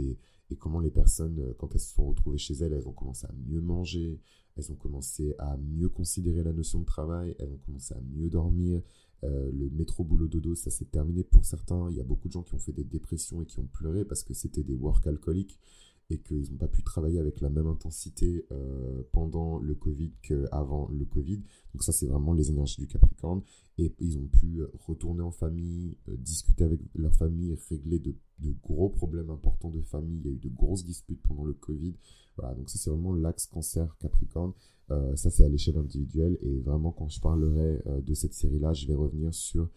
et, 0.50 0.56
comment 0.56 0.80
les 0.80 0.90
personnes, 0.90 1.40
euh, 1.40 1.54
quand 1.58 1.74
elles 1.74 1.82
se 1.82 1.94
sont 1.94 2.08
retrouvées 2.08 2.38
chez 2.38 2.54
elles, 2.54 2.72
elles 2.72 2.88
ont 2.88 2.94
commencé 2.94 3.28
à 3.28 3.34
mieux 3.50 3.60
manger, 3.60 4.22
elles 4.56 4.72
ont 4.72 4.76
commencé 4.76 5.36
à 5.38 5.58
mieux 5.58 5.90
considérer 5.90 6.44
la 6.44 6.54
notion 6.54 6.80
de 6.80 6.86
travail, 6.86 7.36
elles 7.40 7.52
ont 7.52 7.60
commencé 7.66 7.94
à 7.94 8.00
mieux 8.16 8.30
dormir. 8.30 8.82
le 9.22 9.70
métro 9.72 10.06
boulot 10.06 10.30
dodo, 10.30 10.56
ça 10.56 10.72
s'est 10.72 10.86
terminé 10.86 11.24
pour 11.24 11.44
certains. 11.44 11.90
Il 11.92 11.98
y 11.98 12.00
a 12.00 12.06
beaucoup 12.06 12.30
de 12.30 12.34
gens 12.34 12.44
qui 12.44 12.56
ont 12.56 12.60
fait 12.60 12.72
des 12.72 12.86
dépressions 12.86 13.42
et 13.42 13.46
qui 13.46 13.60
ont 13.60 13.68
pleuré 13.68 14.06
parce 14.06 14.24
que 14.24 14.34
c'était 14.34 14.64
des 14.64 14.76
work 14.76 15.06
alcooliques 15.06 15.60
et 16.10 16.18
qu'ils 16.18 16.52
n'ont 16.52 16.58
pas 16.58 16.68
pu 16.68 16.84
travailler 16.84 17.20
avec 17.20 17.40
la 17.40 17.50
même 17.50 17.68
intensité 17.68 18.46
euh, 18.52 19.04
pendant 19.12 19.60
le 19.60 19.76
Covid 19.76 20.12
qu'avant 20.24 20.90
le 20.92 21.06
Covid. 21.06 21.38
Donc 21.74 21.84
ça, 21.84 21.92
c'est 21.92 22.08
vraiment 22.08 22.34
les 22.34 22.50
énergies 22.50 22.82
du 22.82 22.88
Capricorne. 22.88 23.42
Et 23.78 23.94
ils 24.00 24.18
ont 24.18 24.28
pu 24.28 24.62
retourner 24.88 25.22
en 25.22 25.32
famille, 25.32 25.96
euh, 26.10 26.16
discuter 26.18 26.64
avec 26.64 26.80
leur 26.96 27.14
famille, 27.14 27.56
régler 27.70 28.00
de, 28.00 28.16
gros 28.64 28.90
problèmes 28.90 29.30
importants 29.30 29.70
de 29.70 29.82
famille. 29.82 30.20
Il 30.20 30.26
y 30.26 30.30
a 30.30 30.34
eu 30.34 30.40
de 30.40 30.50
grosses 30.50 30.84
disputes 30.84 31.22
pendant 31.22 31.46
le 31.46 31.54
Covid. 31.54 31.94
Voilà, 32.38 32.56
donc 32.56 32.70
ça, 32.70 32.80
c'est 32.80 32.90
vraiment 32.90 33.14
l'axe 33.14 33.46
cancer 33.46 33.96
Capricorne. 34.00 34.54
Euh, 34.90 35.16
ça, 35.16 35.30
c'est 35.30 35.44
à 35.44 35.50
l'échelle 35.50 35.78
individuelle. 35.78 36.40
Et 36.42 36.60
vraiment, 36.60 36.92
quand 36.92 37.10
je 37.10 37.22
parlerai 37.22 37.84
de 38.02 38.14
cette 38.16 38.34
série-là, 38.34 38.74
je 38.74 38.88
vais 38.88 38.96
revenir 38.96 39.34
sur 39.34 39.70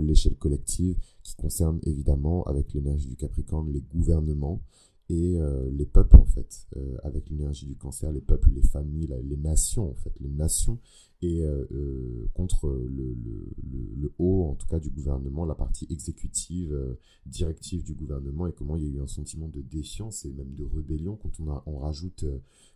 l'échelle 0.00 0.36
collective 0.36 0.96
qui 1.22 1.36
concerne 1.36 1.78
évidemment, 1.82 2.42
avec 2.44 2.72
l'énergie 2.72 3.06
du 3.06 3.16
Capricorne, 3.16 3.70
les 3.70 3.82
gouvernements 3.82 4.62
et 5.10 5.38
euh, 5.38 5.70
les 5.70 5.84
peuples 5.84 6.16
en 6.16 6.24
fait 6.24 6.66
euh, 6.76 6.96
avec 7.02 7.28
l'énergie 7.28 7.66
du 7.66 7.76
cancer 7.76 8.10
les 8.10 8.22
peuples 8.22 8.50
les 8.54 8.62
familles 8.62 9.14
les 9.22 9.36
nations 9.36 9.90
en 9.90 9.94
fait 9.94 10.12
les 10.20 10.30
nations. 10.30 10.78
Et 11.20 11.42
euh, 11.42 12.28
contre 12.34 12.68
le, 12.68 13.16
le, 13.96 14.12
haut 14.18 14.50
en 14.50 14.54
tout 14.56 14.66
cas 14.66 14.78
du 14.78 14.90
gouvernement 14.90 15.46
la 15.46 15.54
partie 15.54 15.86
exécutive 15.88 16.96
directive 17.24 17.82
du 17.82 17.94
gouvernement 17.94 18.46
et 18.46 18.52
comment 18.52 18.76
il 18.76 18.84
y 18.84 18.86
a 18.86 18.90
eu 18.90 19.00
un 19.00 19.06
sentiment 19.06 19.48
de 19.48 19.62
défiance 19.62 20.26
et 20.26 20.30
même 20.30 20.54
de 20.54 20.64
rébellion 20.64 21.16
quand 21.16 21.30
on, 21.40 21.50
a, 21.50 21.62
on 21.64 21.78
rajoute 21.78 22.26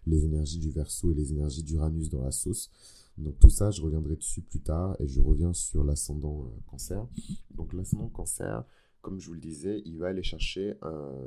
les 0.06 0.25
énergies 0.25 0.61
du 0.61 0.70
verso 0.70 1.12
et 1.12 1.14
les 1.14 1.32
énergies 1.32 1.62
d'Uranus 1.62 2.08
dans 2.08 2.23
la 2.23 2.30
sauce. 2.30 2.70
Donc 3.18 3.38
tout 3.38 3.50
ça 3.50 3.70
je 3.70 3.82
reviendrai 3.82 4.16
dessus 4.16 4.40
plus 4.40 4.61
tard 4.61 4.97
et 4.99 5.06
je 5.06 5.20
reviens 5.20 5.52
sur 5.52 5.85
l'ascendant 5.85 6.50
cancer. 6.70 7.06
Donc 7.54 7.75
l'ascendant 7.75 8.08
cancer 8.08 8.64
comme 9.09 9.21
je 9.21 9.29
vous 9.29 9.35
le 9.35 9.41
disais, 9.41 9.81
il 9.87 9.97
va 9.97 10.09
aller 10.09 10.23
chercher 10.23 10.75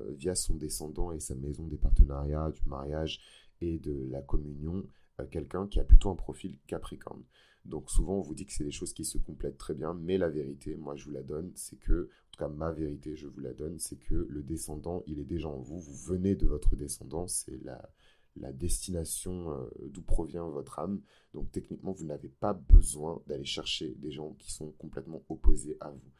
via 0.10 0.36
son 0.36 0.56
descendant 0.56 1.12
et 1.12 1.20
sa 1.20 1.34
maison 1.34 1.66
des 1.66 1.78
partenariats, 1.78 2.52
du 2.52 2.62
mariage 2.70 3.20
et 3.60 3.80
de 3.80 4.08
la 4.12 4.22
communion, 4.22 4.86
quelqu'un 5.32 5.66
qui 5.66 5.80
a 5.80 5.84
plutôt 5.84 6.12
un 6.12 6.16
profil 6.16 6.60
Capricorne. 6.68 7.24
Donc 7.66 7.90
souvent 7.90 8.20
on 8.20 8.22
vous 8.22 8.36
dit 8.36 8.46
que 8.46 8.54
c'est 8.54 8.64
des 8.64 8.70
choses 8.70 8.94
qui 8.94 9.04
se 9.04 9.18
complètent 9.18 9.58
très 9.58 9.74
bien, 9.74 9.96
mais 9.96 10.20
la 10.20 10.30
vérité, 10.30 10.76
moi 10.76 10.96
je 10.96 11.06
vous 11.06 11.12
la 11.12 11.24
donne, 11.24 11.52
c'est 11.56 11.78
que, 11.78 12.04
en 12.04 12.32
tout 12.32 12.38
cas 12.38 12.50
ma 12.50 12.72
vérité, 12.72 13.16
je 13.16 13.26
vous 13.26 13.40
la 13.40 13.54
donne, 13.54 13.80
c'est 13.80 13.98
que 13.98 14.28
le 14.30 14.44
descendant, 14.44 15.02
il 15.08 15.18
est 15.18 15.26
déjà 15.26 15.48
en 15.48 15.58
vous, 15.58 15.80
vous 15.80 15.96
venez 16.14 16.36
de 16.36 16.46
votre 16.46 16.76
descendant, 16.76 17.26
c'est 17.26 17.64
la, 17.64 17.82
la 18.36 18.54
destination 18.54 19.54
euh, 19.54 19.70
d'où 19.90 20.04
provient 20.04 20.48
votre 20.50 20.78
âme. 20.78 21.02
Donc 21.34 21.52
techniquement, 21.52 21.94
vous 21.94 22.06
n'avez 22.06 22.30
pas 22.30 22.54
besoin 22.54 23.24
d'aller 23.26 23.46
chercher 23.46 23.96
des 23.96 24.12
gens 24.12 24.34
qui 24.34 24.52
sont 24.52 24.70
complètement 24.74 25.24
opposés 25.30 25.78
à 25.80 25.90
vous. 25.90 26.12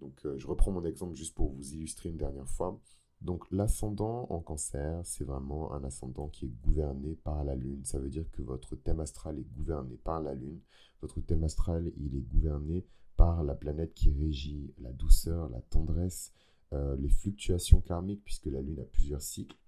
Donc 0.00 0.24
euh, 0.24 0.38
je 0.38 0.46
reprends 0.46 0.72
mon 0.72 0.84
exemple 0.84 1.14
juste 1.14 1.34
pour 1.34 1.50
vous 1.50 1.74
illustrer 1.74 2.08
une 2.08 2.16
dernière 2.16 2.48
fois. 2.48 2.80
Donc 3.20 3.44
l'ascendant 3.50 4.26
en 4.30 4.40
cancer, 4.40 5.00
c'est 5.04 5.24
vraiment 5.24 5.72
un 5.74 5.84
ascendant 5.84 6.28
qui 6.28 6.46
est 6.46 6.54
gouverné 6.62 7.16
par 7.16 7.44
la 7.44 7.54
Lune. 7.54 7.84
Ça 7.84 7.98
veut 7.98 8.08
dire 8.08 8.30
que 8.32 8.40
votre 8.40 8.76
thème 8.76 9.00
astral 9.00 9.38
est 9.38 9.54
gouverné 9.56 9.96
par 9.96 10.22
la 10.22 10.34
Lune. 10.34 10.60
Votre 11.02 11.20
thème 11.20 11.44
astral, 11.44 11.92
il 11.98 12.16
est 12.16 12.22
gouverné 12.32 12.86
par 13.16 13.44
la 13.44 13.54
planète 13.54 13.92
qui 13.94 14.10
régit 14.10 14.72
la 14.78 14.92
douceur, 14.92 15.50
la 15.50 15.60
tendresse, 15.60 16.32
euh, 16.72 16.96
les 16.96 17.10
fluctuations 17.10 17.82
karmiques, 17.82 18.24
puisque 18.24 18.46
la 18.46 18.62
Lune 18.62 18.80
a 18.80 18.84
plusieurs 18.84 19.20
cycles. 19.20 19.58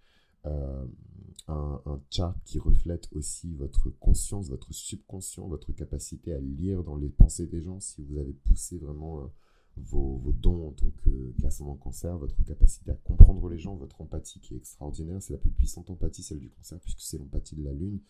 Euh, 0.47 0.87
un, 1.47 1.81
un, 1.87 2.01
chart 2.11 2.37
qui 2.45 2.59
reflète 2.59 3.09
aussi 3.13 3.55
votre 3.55 3.91
conscience, 3.91 4.49
votre 4.49 4.73
subconscient, 4.73 5.47
votre 5.47 5.73
capacité 5.73 6.33
à 6.33 6.41
lire 6.41 6.83
dans 6.83 6.97
les 6.97 7.11
pensées 7.11 7.47
des 7.47 7.61
gens. 7.61 7.81
Si 7.81 8.03
vous 8.03 8.17
avez 8.17 8.33
poussé 8.33 8.79
vraiment... 8.79 9.31
Vos, 9.77 10.21
dons 10.35 10.69
en 10.69 10.73
tant 10.73 10.93
qu'ascendant 11.41 11.77
cancer, 11.77 12.19
votre 12.19 12.43
capacité 12.45 12.91
à 12.91 12.95
comprendre 12.95 13.49
les 13.49 13.59
gens, 13.59 13.75
votre 13.75 14.01
empathie 14.01 14.41
qui 14.41 14.55
est 14.55 14.59
extraordinaire. 14.59 15.23
C'est 15.23 15.33
la 15.33 15.39
plus 15.39 15.51
puissante 15.51 15.89
empathie, 15.91 16.23
celle 16.23 16.41
du 16.41 16.51
cancer, 16.51 16.79
puisque 16.81 17.01
c'est 17.01 17.19
l'empathie 17.19 17.57
de 17.57 17.65
la 17.65 17.73
Lune. 17.73 18.01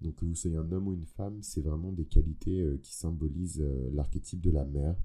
Donc 0.00 0.16
que 0.16 0.24
vous 0.24 0.34
soyez 0.34 0.56
un 0.56 0.72
homme 0.72 0.88
ou 0.88 0.94
une 0.94 1.06
femme, 1.06 1.40
c'est 1.42 1.60
vraiment 1.60 1.92
des 1.92 2.04
qualités 2.04 2.60
euh, 2.60 2.78
qui 2.82 2.92
symbolisent 2.92 3.62
euh, 3.62 3.90
l'archétype 3.92 4.40
de 4.40 4.50
la 4.50 4.64
mère. 4.64 4.96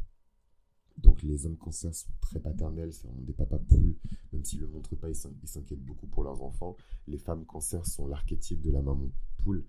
Donc 0.97 1.23
les 1.23 1.45
hommes 1.45 1.57
cancer 1.57 1.93
sont 1.93 2.11
très 2.19 2.39
paternels, 2.39 2.91
c'est 2.91 3.07
vraiment 3.07 3.21
des 3.21 3.33
papas 3.33 3.59
poules, 3.59 3.95
même 4.33 4.43
s'ils 4.43 4.59
ne 4.59 4.65
le 4.65 4.71
montrent 4.71 4.95
pas, 4.95 5.09
ils 5.09 5.15
s'inquiètent 5.15 5.85
beaucoup 5.85 6.07
pour 6.07 6.23
leurs 6.23 6.41
enfants. 6.41 6.75
Les 7.07 7.17
femmes 7.17 7.45
cancer 7.45 7.85
sont 7.85 8.07
l'archétype 8.07 8.61
de 8.61 8.71
la 8.71 8.81
maman 8.81 9.09
poule. 9.43 9.63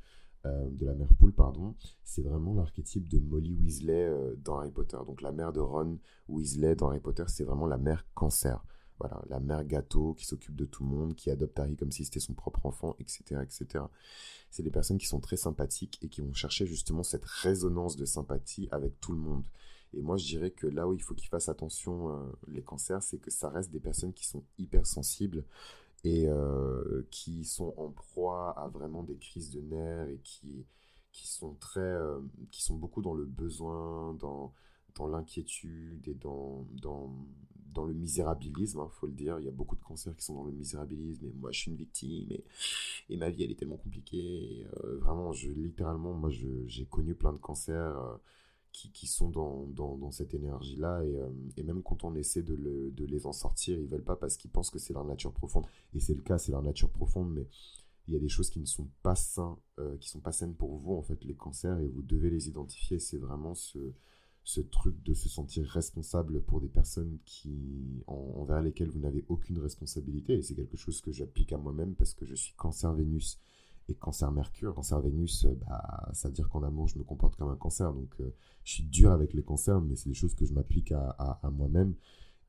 Euh, 0.46 0.68
de 0.70 0.86
la 0.86 0.94
mère 0.94 1.12
poule, 1.18 1.34
pardon, 1.34 1.74
c'est 2.02 2.22
vraiment 2.22 2.54
l'archétype 2.54 3.06
de 3.08 3.18
Molly 3.18 3.54
Weasley 3.56 4.06
euh, 4.06 4.34
dans 4.42 4.58
Harry 4.58 4.70
Potter. 4.70 4.96
Donc 5.06 5.20
la 5.20 5.32
mère 5.32 5.52
de 5.52 5.60
Ron 5.60 5.98
Weasley 6.28 6.76
dans 6.76 6.88
Harry 6.88 7.00
Potter, 7.00 7.24
c'est 7.26 7.44
vraiment 7.44 7.66
la 7.66 7.76
mère 7.76 8.06
cancer. 8.14 8.64
Voilà, 8.98 9.22
la 9.28 9.38
mère 9.40 9.64
gâteau 9.64 10.14
qui 10.14 10.26
s'occupe 10.26 10.56
de 10.56 10.64
tout 10.64 10.82
le 10.82 10.90
monde, 10.90 11.14
qui 11.14 11.30
adopte 11.30 11.58
Harry 11.58 11.76
comme 11.76 11.92
si 11.92 12.04
c'était 12.04 12.20
son 12.20 12.34
propre 12.34 12.64
enfant, 12.64 12.96
etc., 12.98 13.40
etc. 13.42 13.84
C'est 14.50 14.62
des 14.62 14.70
personnes 14.70 14.98
qui 14.98 15.06
sont 15.06 15.20
très 15.20 15.36
sympathiques 15.36 15.98
et 16.02 16.08
qui 16.08 16.20
vont 16.22 16.34
chercher 16.34 16.66
justement 16.66 17.02
cette 17.02 17.24
résonance 17.24 17.96
de 17.96 18.04
sympathie 18.04 18.68
avec 18.70 18.98
tout 19.00 19.12
le 19.12 19.18
monde. 19.18 19.44
Et 19.92 20.02
moi, 20.02 20.16
je 20.16 20.26
dirais 20.26 20.50
que 20.50 20.66
là 20.66 20.86
où 20.86 20.94
il 20.94 21.02
faut 21.02 21.14
qu'ils 21.14 21.28
fassent 21.28 21.48
attention, 21.48 22.10
euh, 22.10 22.26
les 22.46 22.62
cancers, 22.62 23.02
c'est 23.02 23.18
que 23.18 23.30
ça 23.30 23.48
reste 23.48 23.70
des 23.70 23.80
personnes 23.80 24.12
qui 24.12 24.26
sont 24.26 24.44
hypersensibles, 24.58 25.44
et 26.04 26.28
euh, 26.28 27.06
qui 27.10 27.44
sont 27.44 27.74
en 27.76 27.90
proie 27.90 28.50
à 28.58 28.68
vraiment 28.68 29.02
des 29.02 29.16
crises 29.16 29.50
de 29.50 29.60
nerfs 29.60 30.08
et 30.08 30.18
qui, 30.24 30.64
qui 31.12 31.28
sont 31.28 31.54
très 31.54 31.80
euh, 31.80 32.20
qui 32.50 32.62
sont 32.62 32.76
beaucoup 32.76 33.02
dans 33.02 33.14
le 33.14 33.24
besoin 33.24 34.14
dans 34.14 34.52
dans 34.94 35.08
l'inquiétude 35.08 36.06
et 36.08 36.14
dans, 36.14 36.66
dans, 36.82 37.14
dans 37.72 37.84
le 37.84 37.94
misérabilisme, 37.94 38.78
il 38.78 38.82
hein, 38.82 38.88
faut 38.90 39.06
le 39.06 39.12
dire. 39.12 39.38
Il 39.38 39.44
y 39.44 39.48
a 39.48 39.52
beaucoup 39.52 39.76
de 39.76 39.82
cancers 39.82 40.14
qui 40.16 40.24
sont 40.24 40.34
dans 40.34 40.44
le 40.44 40.52
misérabilisme, 40.52 41.26
et 41.26 41.32
moi 41.32 41.52
je 41.52 41.60
suis 41.60 41.70
une 41.70 41.76
victime, 41.76 42.30
et, 42.30 42.44
et 43.08 43.16
ma 43.16 43.30
vie 43.30 43.44
elle 43.44 43.50
est 43.50 43.58
tellement 43.58 43.76
compliquée. 43.76 44.66
Euh, 44.84 44.98
vraiment, 44.98 45.32
je, 45.32 45.48
littéralement, 45.48 46.12
moi 46.12 46.30
j'ai 46.30 46.86
connu 46.86 47.14
plein 47.14 47.32
de 47.32 47.38
cancers 47.38 48.18
qui, 48.72 48.90
qui 48.92 49.06
sont 49.06 49.28
dans, 49.28 49.66
dans, 49.66 49.96
dans 49.96 50.10
cette 50.10 50.34
énergie-là. 50.34 51.04
Et, 51.04 51.16
euh, 51.16 51.28
et, 51.56 51.62
même 51.62 51.82
quand 51.82 52.04
on 52.04 52.14
essaie 52.14 52.42
de, 52.42 52.54
le, 52.54 52.90
de, 52.90 53.04
les 53.04 53.26
en 53.26 53.32
sortir, 53.32 53.78
ils 53.78 53.88
veulent 53.88 54.04
pas 54.04 54.16
parce 54.16 54.36
qu'ils 54.36 54.50
pensent 54.50 54.70
que 54.70 54.78
c'est 54.78 54.92
leur 54.92 55.04
nature 55.04 55.32
profonde. 55.32 55.66
Et 55.94 56.00
c'est 56.00 56.14
le 56.14 56.22
cas, 56.22 56.38
c'est 56.38 56.52
leur 56.52 56.62
nature 56.62 56.90
profonde, 56.90 57.32
mais 57.32 57.46
il 58.06 58.14
y 58.14 58.16
a 58.16 58.20
des 58.20 58.28
choses 58.28 58.50
qui 58.50 58.60
ne 58.60 58.66
sont 58.66 58.88
pas 59.02 59.14
saines, 59.14 59.54
euh, 59.78 59.96
qui 59.98 60.08
sont 60.08 60.20
pas 60.20 60.32
saines 60.32 60.54
pour 60.54 60.76
vous, 60.76 60.94
en 60.94 61.02
fait, 61.02 61.24
les 61.24 61.34
cancers, 61.34 61.78
et 61.80 61.88
vous 61.88 62.02
devez 62.02 62.30
les 62.30 62.48
identifier. 62.48 62.98
C'est 62.98 63.18
vraiment 63.18 63.54
ce, 63.54 63.92
ce 64.44 64.60
truc 64.60 65.02
de 65.02 65.14
se 65.14 65.28
sentir 65.28 65.64
responsable 65.66 66.42
pour 66.42 66.60
des 66.60 66.68
personnes 66.68 67.18
qui, 67.24 68.02
envers 68.06 68.62
lesquelles 68.62 68.90
vous 68.90 68.98
n'avez 68.98 69.24
aucune 69.28 69.58
responsabilité. 69.58 70.34
Et 70.34 70.42
c'est 70.42 70.54
quelque 70.54 70.76
chose 70.76 71.00
que 71.00 71.12
j'applique 71.12 71.52
à 71.52 71.58
moi-même 71.58 71.94
parce 71.94 72.14
que 72.14 72.24
je 72.24 72.34
suis 72.34 72.54
cancer 72.54 72.92
Vénus 72.94 73.38
et 73.90 73.94
cancer 73.94 74.30
Mercure. 74.30 74.74
Cancer 74.74 75.00
Vénus, 75.00 75.44
euh, 75.44 75.54
bah, 75.66 76.08
ça 76.12 76.28
veut 76.28 76.34
dire 76.34 76.48
qu'en 76.48 76.62
amour, 76.62 76.88
je 76.88 76.98
me 76.98 77.04
comporte 77.04 77.36
comme 77.36 77.50
un 77.50 77.56
cancer. 77.56 77.92
Donc, 77.92 78.14
euh, 78.20 78.30
je 78.64 78.74
suis 78.74 78.84
dur 78.84 79.10
avec 79.10 79.32
les 79.34 79.42
cancers, 79.42 79.80
mais 79.80 79.96
c'est 79.96 80.08
des 80.08 80.14
choses 80.14 80.34
que 80.34 80.44
je 80.44 80.52
m'applique 80.52 80.92
à, 80.92 81.40
moi-même. 81.52 81.94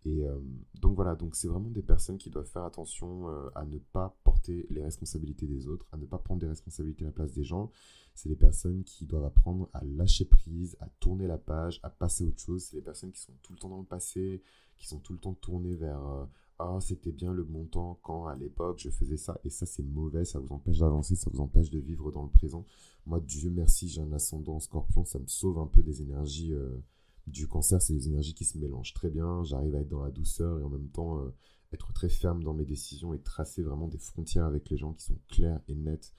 Et 0.03 0.25
euh, 0.25 0.39
donc 0.81 0.95
voilà, 0.95 1.15
donc 1.15 1.35
c'est 1.35 1.47
vraiment 1.47 1.69
des 1.69 1.83
personnes 1.83 2.17
qui 2.17 2.31
doivent 2.31 2.47
faire 2.47 2.63
attention 2.63 3.27
à 3.53 3.65
ne 3.65 3.77
pas 3.77 4.17
porter 4.23 4.65
les 4.71 4.83
responsabilités 4.83 5.45
des 5.45 5.67
autres, 5.67 5.85
à 5.91 5.97
ne 5.97 6.05
pas 6.05 6.17
prendre 6.17 6.41
des 6.41 6.47
responsabilités 6.47 7.03
à 7.03 7.07
la 7.07 7.13
place 7.13 7.33
des 7.33 7.43
gens. 7.43 7.71
C'est 8.13 8.29
des 8.29 8.35
personnes 8.35 8.83
qui 8.83 9.05
doivent 9.05 9.25
apprendre 9.25 9.69
à 9.73 9.83
lâcher 9.83 10.25
prise, 10.25 10.77
à 10.79 10.87
tourner 10.99 11.27
la 11.27 11.37
page, 11.37 11.79
à 11.83 11.89
passer 11.89 12.25
à 12.25 12.27
autre 12.27 12.39
chose. 12.39 12.63
C'est 12.63 12.77
des 12.77 12.81
personnes 12.81 13.11
qui 13.11 13.21
sont 13.21 13.33
tout 13.41 13.53
le 13.53 13.59
temps 13.59 13.69
dans 13.69 13.79
le 13.79 13.85
passé, 13.85 14.41
qui 14.77 14.87
sont 14.87 14.99
tout 14.99 15.13
le 15.13 15.19
temps 15.19 15.33
tournées 15.33 15.75
vers 15.75 16.27
ah, 16.63 16.77
c'était 16.79 17.11
bien 17.11 17.33
le 17.33 17.43
montant 17.43 17.97
quand 18.03 18.27
à 18.27 18.35
l'époque 18.35 18.79
je 18.79 18.89
faisais 18.89 19.17
ça. 19.17 19.39
Et 19.43 19.49
ça, 19.49 19.65
c'est 19.65 19.81
mauvais, 19.81 20.25
ça 20.25 20.39
vous 20.39 20.53
empêche 20.53 20.77
d'avancer, 20.77 21.15
ça 21.15 21.29
vous 21.33 21.41
empêche 21.41 21.71
de 21.71 21.79
vivre 21.79 22.11
dans 22.11 22.23
le 22.23 22.29
présent. 22.29 22.65
Moi, 23.07 23.19
Dieu 23.19 23.49
merci, 23.49 23.89
j'ai 23.89 24.01
un 24.01 24.11
ascendant 24.13 24.55
en 24.55 24.59
scorpion, 24.59 25.03
ça 25.03 25.17
me 25.17 25.25
sauve 25.27 25.57
un 25.57 25.65
peu 25.65 25.81
des 25.81 26.03
énergies 26.03 26.53
euh, 26.53 26.77
du 27.25 27.47
cancer. 27.47 27.81
C'est 27.81 27.93
des 27.93 28.07
énergies 28.07 28.35
qui 28.35 28.45
se 28.45 28.59
mélangent 28.59 28.93
très 28.93 29.09
bien. 29.09 29.43
J'arrive 29.43 29.73
à 29.75 29.79
être 29.79 29.89
dans 29.89 30.03
la 30.03 30.11
douceur 30.11 30.59
et 30.59 30.63
en 30.63 30.69
même 30.69 30.89
temps 30.89 31.19
euh, 31.19 31.33
être 31.73 31.93
très 31.93 32.09
ferme 32.09 32.43
dans 32.43 32.53
mes 32.53 32.65
décisions 32.65 33.13
et 33.15 33.19
tracer 33.19 33.63
vraiment 33.63 33.87
des 33.87 33.97
frontières 33.97 34.45
avec 34.45 34.69
les 34.69 34.77
gens 34.77 34.93
qui 34.93 35.05
sont 35.05 35.17
clairs 35.29 35.61
et 35.67 35.73
nets. 35.73 36.13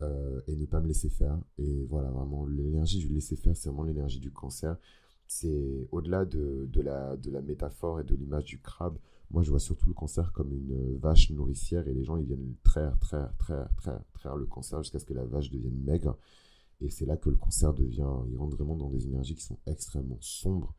Euh, 0.00 0.40
et 0.46 0.54
ne 0.54 0.64
pas 0.64 0.80
me 0.80 0.86
laisser 0.86 1.08
faire. 1.08 1.36
Et 1.58 1.84
voilà, 1.86 2.10
vraiment, 2.10 2.46
l'énergie 2.46 2.98
du 2.98 3.08
laisser 3.08 3.34
faire, 3.36 3.56
c'est 3.56 3.68
vraiment 3.68 3.82
l'énergie 3.82 4.20
du 4.20 4.30
cancer. 4.30 4.76
C'est 5.26 5.88
au-delà 5.90 6.24
de, 6.24 6.68
de, 6.72 6.80
la, 6.80 7.16
de 7.16 7.30
la 7.30 7.42
métaphore 7.42 8.00
et 8.00 8.04
de 8.04 8.14
l'image 8.14 8.44
du 8.44 8.60
crabe 8.60 8.96
moi, 9.30 9.42
je 9.42 9.50
vois 9.50 9.60
surtout 9.60 9.88
le 9.88 9.94
cancer 9.94 10.32
comme 10.32 10.52
une 10.52 10.96
vache 10.96 11.30
nourricière 11.30 11.86
et 11.86 11.92
les 11.92 12.02
gens, 12.02 12.16
ils 12.16 12.24
viennent 12.24 12.54
traire, 12.62 12.98
traire, 12.98 13.30
traire, 13.36 13.68
traire, 13.76 14.00
traire 14.14 14.36
le 14.36 14.46
cancer 14.46 14.82
jusqu'à 14.82 14.98
ce 14.98 15.04
que 15.04 15.12
la 15.12 15.24
vache 15.24 15.50
devienne 15.50 15.78
maigre. 15.84 16.16
Et 16.80 16.88
c'est 16.88 17.04
là 17.04 17.16
que 17.16 17.28
le 17.28 17.36
cancer 17.36 17.74
devient, 17.74 18.08
il 18.30 18.36
rentre 18.38 18.56
vraiment 18.56 18.76
dans 18.76 18.88
des 18.88 19.06
énergies 19.06 19.34
qui 19.34 19.42
sont 19.42 19.58
extrêmement 19.66 20.18
sombres 20.20 20.74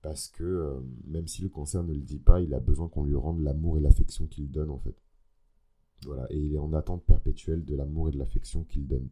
parce 0.00 0.28
que 0.28 0.44
euh, 0.44 0.80
même 1.08 1.26
si 1.26 1.42
le 1.42 1.50
cancer 1.50 1.82
ne 1.82 1.92
le 1.92 2.00
dit 2.00 2.20
pas, 2.20 2.40
il 2.40 2.54
a 2.54 2.60
besoin 2.60 2.88
qu'on 2.88 3.04
lui 3.04 3.16
rende 3.16 3.42
l'amour 3.42 3.76
et 3.76 3.80
l'affection 3.80 4.26
qu'il 4.26 4.50
donne 4.50 4.70
en 4.70 4.78
fait. 4.78 4.94
Voilà, 6.06 6.26
et 6.30 6.38
il 6.38 6.54
est 6.54 6.58
en 6.58 6.72
attente 6.72 7.04
perpétuelle 7.04 7.64
de 7.64 7.76
l'amour 7.76 8.08
et 8.08 8.12
de 8.12 8.18
l'affection 8.18 8.64
qu'il 8.64 8.86
donne. 8.86 9.08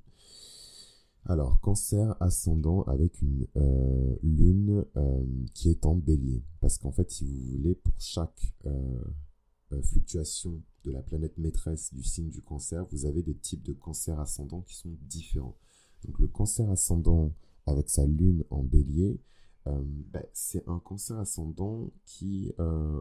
Alors, 1.27 1.61
cancer 1.61 2.17
ascendant 2.21 2.85
avec 2.85 3.21
une 3.21 3.47
euh, 3.57 4.17
lune 4.23 4.87
euh, 4.97 5.23
qui 5.53 5.69
est 5.69 5.85
en 5.85 5.95
bélier. 5.95 6.43
Parce 6.61 6.79
qu'en 6.79 6.91
fait, 6.91 7.11
si 7.11 7.27
vous 7.27 7.57
voulez, 7.57 7.75
pour 7.75 7.93
chaque 7.99 8.55
euh, 8.65 9.83
fluctuation 9.83 10.63
de 10.85 10.91
la 10.91 11.03
planète 11.03 11.37
maîtresse 11.37 11.93
du 11.93 12.03
signe 12.03 12.31
du 12.31 12.41
cancer, 12.41 12.87
vous 12.91 13.05
avez 13.05 13.23
des 13.23 13.35
types 13.35 13.63
de 13.63 13.75
cancer 13.75 14.19
ascendant 14.19 14.63
qui 14.63 14.75
sont 14.75 14.97
différents. 15.03 15.59
Donc 16.07 16.19
le 16.19 16.29
cancer 16.29 16.71
ascendant 16.71 17.35
avec 17.67 17.91
sa 17.91 18.07
lune 18.07 18.45
en 18.51 18.63
bélier, 18.63 19.21
ben, 19.67 20.25
c'est 20.33 20.67
un 20.67 20.79
cancer 20.79 21.19
ascendant 21.19 21.91
qui 22.07 22.55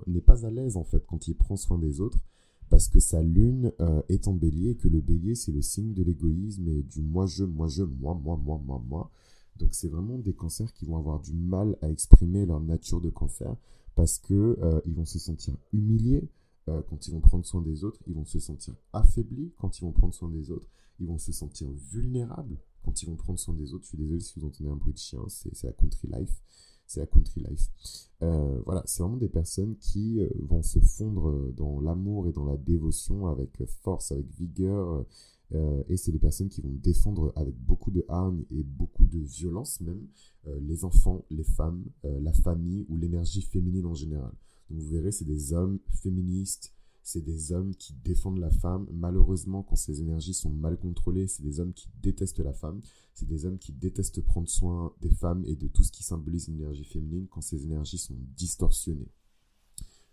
n'est 0.05 0.19
pas 0.19 0.45
à 0.45 0.49
l'aise 0.49 0.75
en 0.75 0.83
fait 0.83 1.05
quand 1.05 1.29
il 1.29 1.35
prend 1.35 1.55
soin 1.55 1.77
des 1.77 2.01
autres 2.01 2.19
parce 2.69 2.87
que 2.89 2.99
sa 2.99 3.21
lune 3.21 3.71
euh, 3.79 4.01
est 4.09 4.27
en 4.27 4.33
bélier 4.33 4.71
et 4.71 4.75
que 4.75 4.87
le 4.87 4.99
bélier, 4.99 5.35
c'est 5.35 5.51
le 5.51 5.61
signe 5.61 5.93
de 5.93 6.03
l'égoïsme 6.03 6.67
et 6.67 6.83
du 6.83 7.01
moi-je, 7.01 7.43
moi-je, 7.43 7.83
moi, 7.83 8.13
moi, 8.13 8.37
moi, 8.37 8.61
moi, 8.65 8.83
moi. 8.87 9.11
Donc 9.57 9.73
c'est 9.73 9.87
vraiment 9.87 10.17
des 10.17 10.33
cancers 10.33 10.71
qui 10.73 10.85
vont 10.85 10.97
avoir 10.97 11.19
du 11.19 11.33
mal 11.33 11.77
à 11.81 11.89
exprimer 11.89 12.45
leur 12.45 12.59
nature 12.59 13.01
de 13.01 13.09
cancer 13.09 13.55
parce 13.95 14.19
que 14.19 14.57
euh, 14.61 14.81
ils 14.85 14.93
vont 14.93 15.05
se 15.05 15.17
sentir 15.17 15.55
humiliés 15.73 16.29
euh, 16.69 16.81
quand 16.89 17.07
ils 17.07 17.11
vont 17.11 17.21
prendre 17.21 17.45
soin 17.45 17.61
des 17.61 17.83
autres, 17.83 17.99
ils 18.07 18.13
vont 18.13 18.25
se 18.25 18.39
sentir 18.39 18.75
affaiblis 18.93 19.53
quand 19.57 19.79
ils 19.79 19.81
vont 19.81 19.91
prendre 19.91 20.13
soin 20.13 20.29
des 20.29 20.51
autres, 20.51 20.67
ils 20.99 21.07
vont 21.07 21.17
se 21.17 21.31
sentir 21.31 21.69
vulnérables 21.91 22.57
quand 22.83 23.01
ils 23.01 23.07
vont 23.07 23.15
prendre 23.15 23.39
soin 23.39 23.55
des 23.55 23.73
autres. 23.73 23.85
Je 23.85 23.89
suis 23.89 23.97
désolé 23.97 24.19
si 24.19 24.39
vous 24.39 24.45
entendez 24.45 24.69
un 24.69 24.75
bruit 24.75 24.93
de 24.93 24.99
chien, 24.99 25.19
c'est 25.29 25.63
la 25.63 25.71
country 25.71 26.07
life 26.07 26.41
c'est 26.87 27.01
la 27.01 27.05
country 27.05 27.41
life. 27.41 27.69
Euh, 28.23 28.59
voilà, 28.65 28.81
c'est 28.85 29.03
vraiment 29.03 29.17
des 29.17 29.27
personnes 29.27 29.75
qui 29.77 30.19
euh, 30.19 30.29
vont 30.39 30.63
se 30.63 30.79
fondre 30.79 31.51
dans 31.55 31.79
l'amour 31.81 32.27
et 32.27 32.31
dans 32.31 32.45
la 32.45 32.57
dévotion 32.57 33.27
avec 33.27 33.63
force, 33.83 34.11
avec 34.11 34.25
vigueur. 34.37 35.05
Euh, 35.53 35.83
et 35.87 35.95
c'est 35.97 36.11
des 36.11 36.19
personnes 36.19 36.49
qui 36.49 36.61
vont 36.61 36.73
défendre 36.73 37.31
avec 37.35 37.55
beaucoup 37.55 37.91
de 37.91 38.03
hargne 38.09 38.43
et 38.51 38.63
beaucoup 38.63 39.05
de 39.05 39.19
violence 39.19 39.79
même 39.79 40.07
les 40.61 40.85
enfants, 40.85 41.25
les 41.29 41.43
femmes, 41.43 41.83
la 42.03 42.31
famille 42.31 42.85
ou 42.87 42.97
l'énergie 42.97 43.41
féminine 43.41 43.85
en 43.85 43.93
général. 43.93 44.31
Donc 44.69 44.79
vous 44.79 44.89
verrez, 44.89 45.11
c'est 45.11 45.25
des 45.25 45.51
hommes 45.51 45.79
féministes, 46.01 46.73
c'est 47.07 47.21
des 47.21 47.53
hommes 47.53 47.73
qui 47.73 47.93
défendent 47.93 48.39
la 48.39 48.49
femme. 48.49 48.85
Malheureusement, 48.91 49.63
quand 49.63 49.77
ces 49.77 50.01
énergies 50.01 50.33
sont 50.33 50.49
mal 50.49 50.75
contrôlées, 50.75 51.29
c'est 51.29 51.41
des 51.41 51.61
hommes 51.61 51.71
qui 51.71 51.87
détestent 52.01 52.41
la 52.41 52.51
femme. 52.51 52.81
C'est 53.13 53.25
des 53.25 53.45
hommes 53.45 53.59
qui 53.59 53.71
détestent 53.71 54.21
prendre 54.21 54.49
soin 54.49 54.93
des 54.99 55.11
femmes 55.11 55.45
et 55.45 55.55
de 55.55 55.69
tout 55.69 55.83
ce 55.83 55.91
qui 55.93 56.03
symbolise 56.03 56.49
l'énergie 56.49 56.83
féminine 56.83 57.27
quand 57.29 57.39
ces 57.39 57.63
énergies 57.63 57.97
sont 57.97 58.17
distorsionnées. 58.35 59.07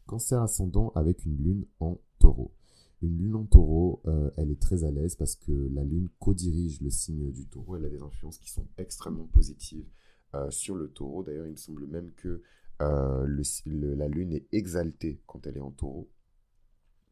Cancer 0.06 0.40
ascendant 0.40 0.92
avec 0.94 1.24
une 1.24 1.36
lune 1.36 1.66
en 1.80 2.00
taureau. 2.20 2.54
Une 3.02 3.18
lune 3.18 3.34
en 3.34 3.44
taureau, 3.44 4.00
euh, 4.06 4.30
elle 4.36 4.52
est 4.52 4.62
très 4.62 4.84
à 4.84 4.92
l'aise 4.92 5.16
parce 5.16 5.34
que 5.34 5.50
la 5.50 5.82
lune 5.82 6.08
co-dirige 6.20 6.80
le 6.80 6.90
signe 6.90 7.32
du 7.32 7.48
taureau. 7.48 7.74
Elle 7.74 7.86
a 7.86 7.90
des 7.90 8.02
influences 8.02 8.38
qui 8.38 8.52
sont 8.52 8.68
extrêmement 8.78 9.26
positives 9.26 9.88
euh, 10.34 10.48
sur 10.52 10.76
le 10.76 10.86
taureau. 10.92 11.24
D'ailleurs, 11.24 11.46
il 11.46 11.54
me 11.54 11.56
semble 11.56 11.88
même 11.88 12.12
que 12.12 12.40
euh, 12.82 13.42
la 13.66 14.06
lune 14.06 14.32
est 14.32 14.46
exaltée 14.52 15.20
quand 15.26 15.44
elle 15.48 15.56
est 15.56 15.60
en 15.60 15.72
taureau. 15.72 16.08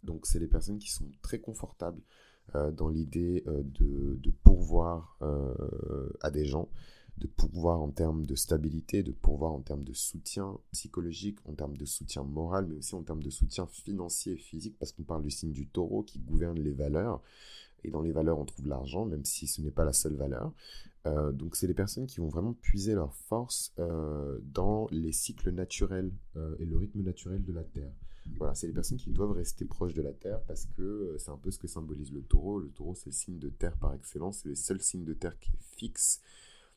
Donc, 0.03 0.27
c'est 0.27 0.41
des 0.41 0.49
personnes 0.49 0.79
qui 0.79 0.91
sont 0.91 1.11
très 1.23 1.39
confortables 1.39 2.01
dans 2.73 2.89
l'idée 2.89 3.45
de, 3.47 4.19
de, 4.21 4.31
pourvoir 4.43 5.17
à 6.21 6.31
des 6.31 6.45
gens, 6.45 6.69
de 7.19 7.27
pouvoir 7.27 7.81
en 7.81 7.91
termes 7.91 8.27
de 8.27 8.35
stabilité, 8.35 9.03
de 9.03 9.13
pouvoir 9.13 9.53
en 9.53 9.61
termes 9.61 9.85
de 9.85 9.93
soutien 9.93 10.59
psychologique, 10.73 11.39
en 11.47 11.55
termes 11.55 11.77
de 11.77 11.85
soutien 11.85 12.25
moral, 12.25 12.67
mais 12.67 12.77
aussi 12.77 12.95
en 12.95 13.03
termes 13.03 13.23
de 13.23 13.31
soutien 13.31 13.67
financier 13.67 14.35
et 14.35 14.39
physique, 14.39 14.77
parce 14.79 14.93
qu'on 14.93 15.05
parle 15.05 15.23
du 15.23 15.31
signe 15.31 15.53
du 15.53 15.67
taureau 15.67 16.03
qui 16.03 16.19
gouverne 16.19 16.59
les 16.59 16.73
valeurs. 16.73 17.23
Et 17.85 17.91
dans 17.91 18.03
les 18.03 18.13
valeurs, 18.13 18.39
on 18.39 18.45
trouve 18.45 18.67
l'argent, 18.69 19.05
même 19.05 19.25
si 19.25 19.47
ce 19.47 19.61
n'est 19.61 19.71
pas 19.71 19.85
la 19.85 19.93
seule 19.93 20.15
valeur. 20.15 20.53
Euh, 21.07 21.33
donc, 21.33 21.57
c'est 21.57 21.67
des 21.67 21.75
personnes 21.75 22.07
qui 22.07 22.21
vont 22.21 22.29
vraiment 22.29 22.53
puiser 22.53 22.95
leur 22.95 23.15
force 23.15 23.73
euh, 23.79 24.39
dans 24.45 24.87
les 24.91 25.13
cycles 25.13 25.51
naturels 25.51 26.13
euh, 26.37 26.55
et 26.61 26.65
le 26.65 26.77
rythme 26.77 27.03
naturel 27.03 27.43
de 27.43 27.53
la 27.53 27.65
Terre. 27.65 27.93
Voilà, 28.37 28.55
c'est 28.55 28.67
les 28.67 28.73
personnes 28.73 28.99
qui 28.99 29.11
doivent 29.11 29.33
rester 29.33 29.65
proches 29.65 29.95
de 29.95 30.03
la 30.03 30.13
Terre 30.13 30.41
parce 30.43 30.67
que 30.67 31.17
c'est 31.19 31.31
un 31.31 31.37
peu 31.37 31.51
ce 31.51 31.59
que 31.59 31.67
symbolise 31.67 32.13
le 32.13 32.23
taureau. 32.23 32.59
Le 32.59 32.71
taureau, 32.71 32.95
c'est 32.95 33.07
le 33.07 33.13
signe 33.13 33.39
de 33.39 33.49
Terre 33.49 33.77
par 33.77 33.95
excellence, 33.95 34.41
c'est 34.43 34.49
le 34.49 34.55
seul 34.55 34.81
signe 34.81 35.05
de 35.05 35.15
Terre 35.15 35.39
qui 35.39 35.51
est 35.51 35.77
fixe 35.77 36.21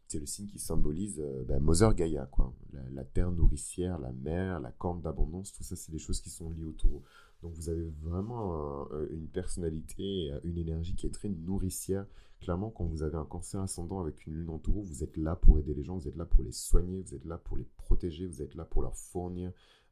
c'est 0.08 0.20
le 0.20 0.26
signe 0.26 0.46
qui 0.46 0.60
symbolise 0.60 1.20
euh, 1.20 1.44
ben, 1.46 1.60
Mother 1.60 1.94
Gaia, 1.94 2.28
quoi. 2.28 2.54
La, 2.94 3.04
terre 3.04 3.32
nourricière, 3.32 3.98
la 4.00 4.12
mer, 4.12 4.60
la 4.60 4.72
corne 4.72 5.02
d'abondance, 5.02 5.52
tout 5.52 5.64
ça, 5.64 5.76
c'est 5.76 5.92
des 5.92 6.00
choses 6.00 6.22
qui 6.22 6.30
sont 6.30 6.50
liées 6.50 6.64
au 6.64 6.74
taureau. 6.74 7.04
Donc 7.42 7.54
vous 7.54 7.70
avez 7.70 7.92
vraiment 8.02 8.88
une 9.12 9.28
personnalité, 9.28 10.32
une 10.44 10.58
énergie 10.58 10.96
qui 10.96 11.06
est 11.06 11.12
très 11.12 11.30
nourricière. 11.30 12.06
Clairement, 12.42 12.70
quand 12.70 12.86
vous 12.86 13.04
avez 13.04 13.18
un 13.18 13.26
cancer 13.26 13.62
ascendant 13.62 14.00
avec 14.00 14.26
une 14.26 14.34
lune 14.34 14.50
en 14.50 14.58
taureau, 14.58 14.82
vous 14.82 15.04
êtes 15.04 15.16
là 15.18 15.36
pour 15.36 15.60
aider 15.60 15.74
les 15.74 15.84
gens, 15.84 15.98
vous 15.98 16.08
êtes 16.08 16.16
là 16.16 16.26
pour 16.26 16.44
les 16.44 16.52
soigner, 16.52 17.02
vous 17.02 17.14
êtes 17.14 17.26
là 17.26 17.38
pour 17.38 17.58
les 17.58 17.68
protéger, 17.78 18.26
vous 18.26 18.42
êtes 18.42 18.56
là 18.56 18.66
pour 18.66 18.82
leur 18.82 18.96
fournir 18.96 19.52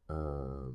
euh, 0.09 0.69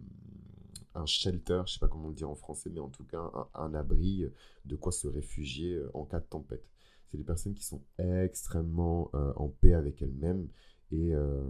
un 0.98 1.06
shelter, 1.06 1.62
je 1.66 1.74
sais 1.74 1.78
pas 1.78 1.88
comment 1.88 2.08
le 2.08 2.14
dire 2.14 2.30
en 2.30 2.34
français, 2.34 2.70
mais 2.70 2.80
en 2.80 2.88
tout 2.88 3.04
cas 3.04 3.30
un 3.54 3.74
abri 3.74 4.26
de 4.64 4.76
quoi 4.76 4.92
se 4.92 5.08
réfugier 5.08 5.74
euh, 5.74 5.90
en 5.94 6.04
cas 6.04 6.20
de 6.20 6.26
tempête 6.26 6.68
c'est 7.08 7.16
des 7.16 7.24
personnes 7.24 7.54
qui 7.54 7.64
sont 7.64 7.82
extrêmement 7.98 9.10
euh, 9.14 9.32
en 9.36 9.48
paix 9.48 9.74
avec 9.74 10.02
elles-mêmes. 10.02 10.48
Et 10.90 11.14
euh, 11.14 11.42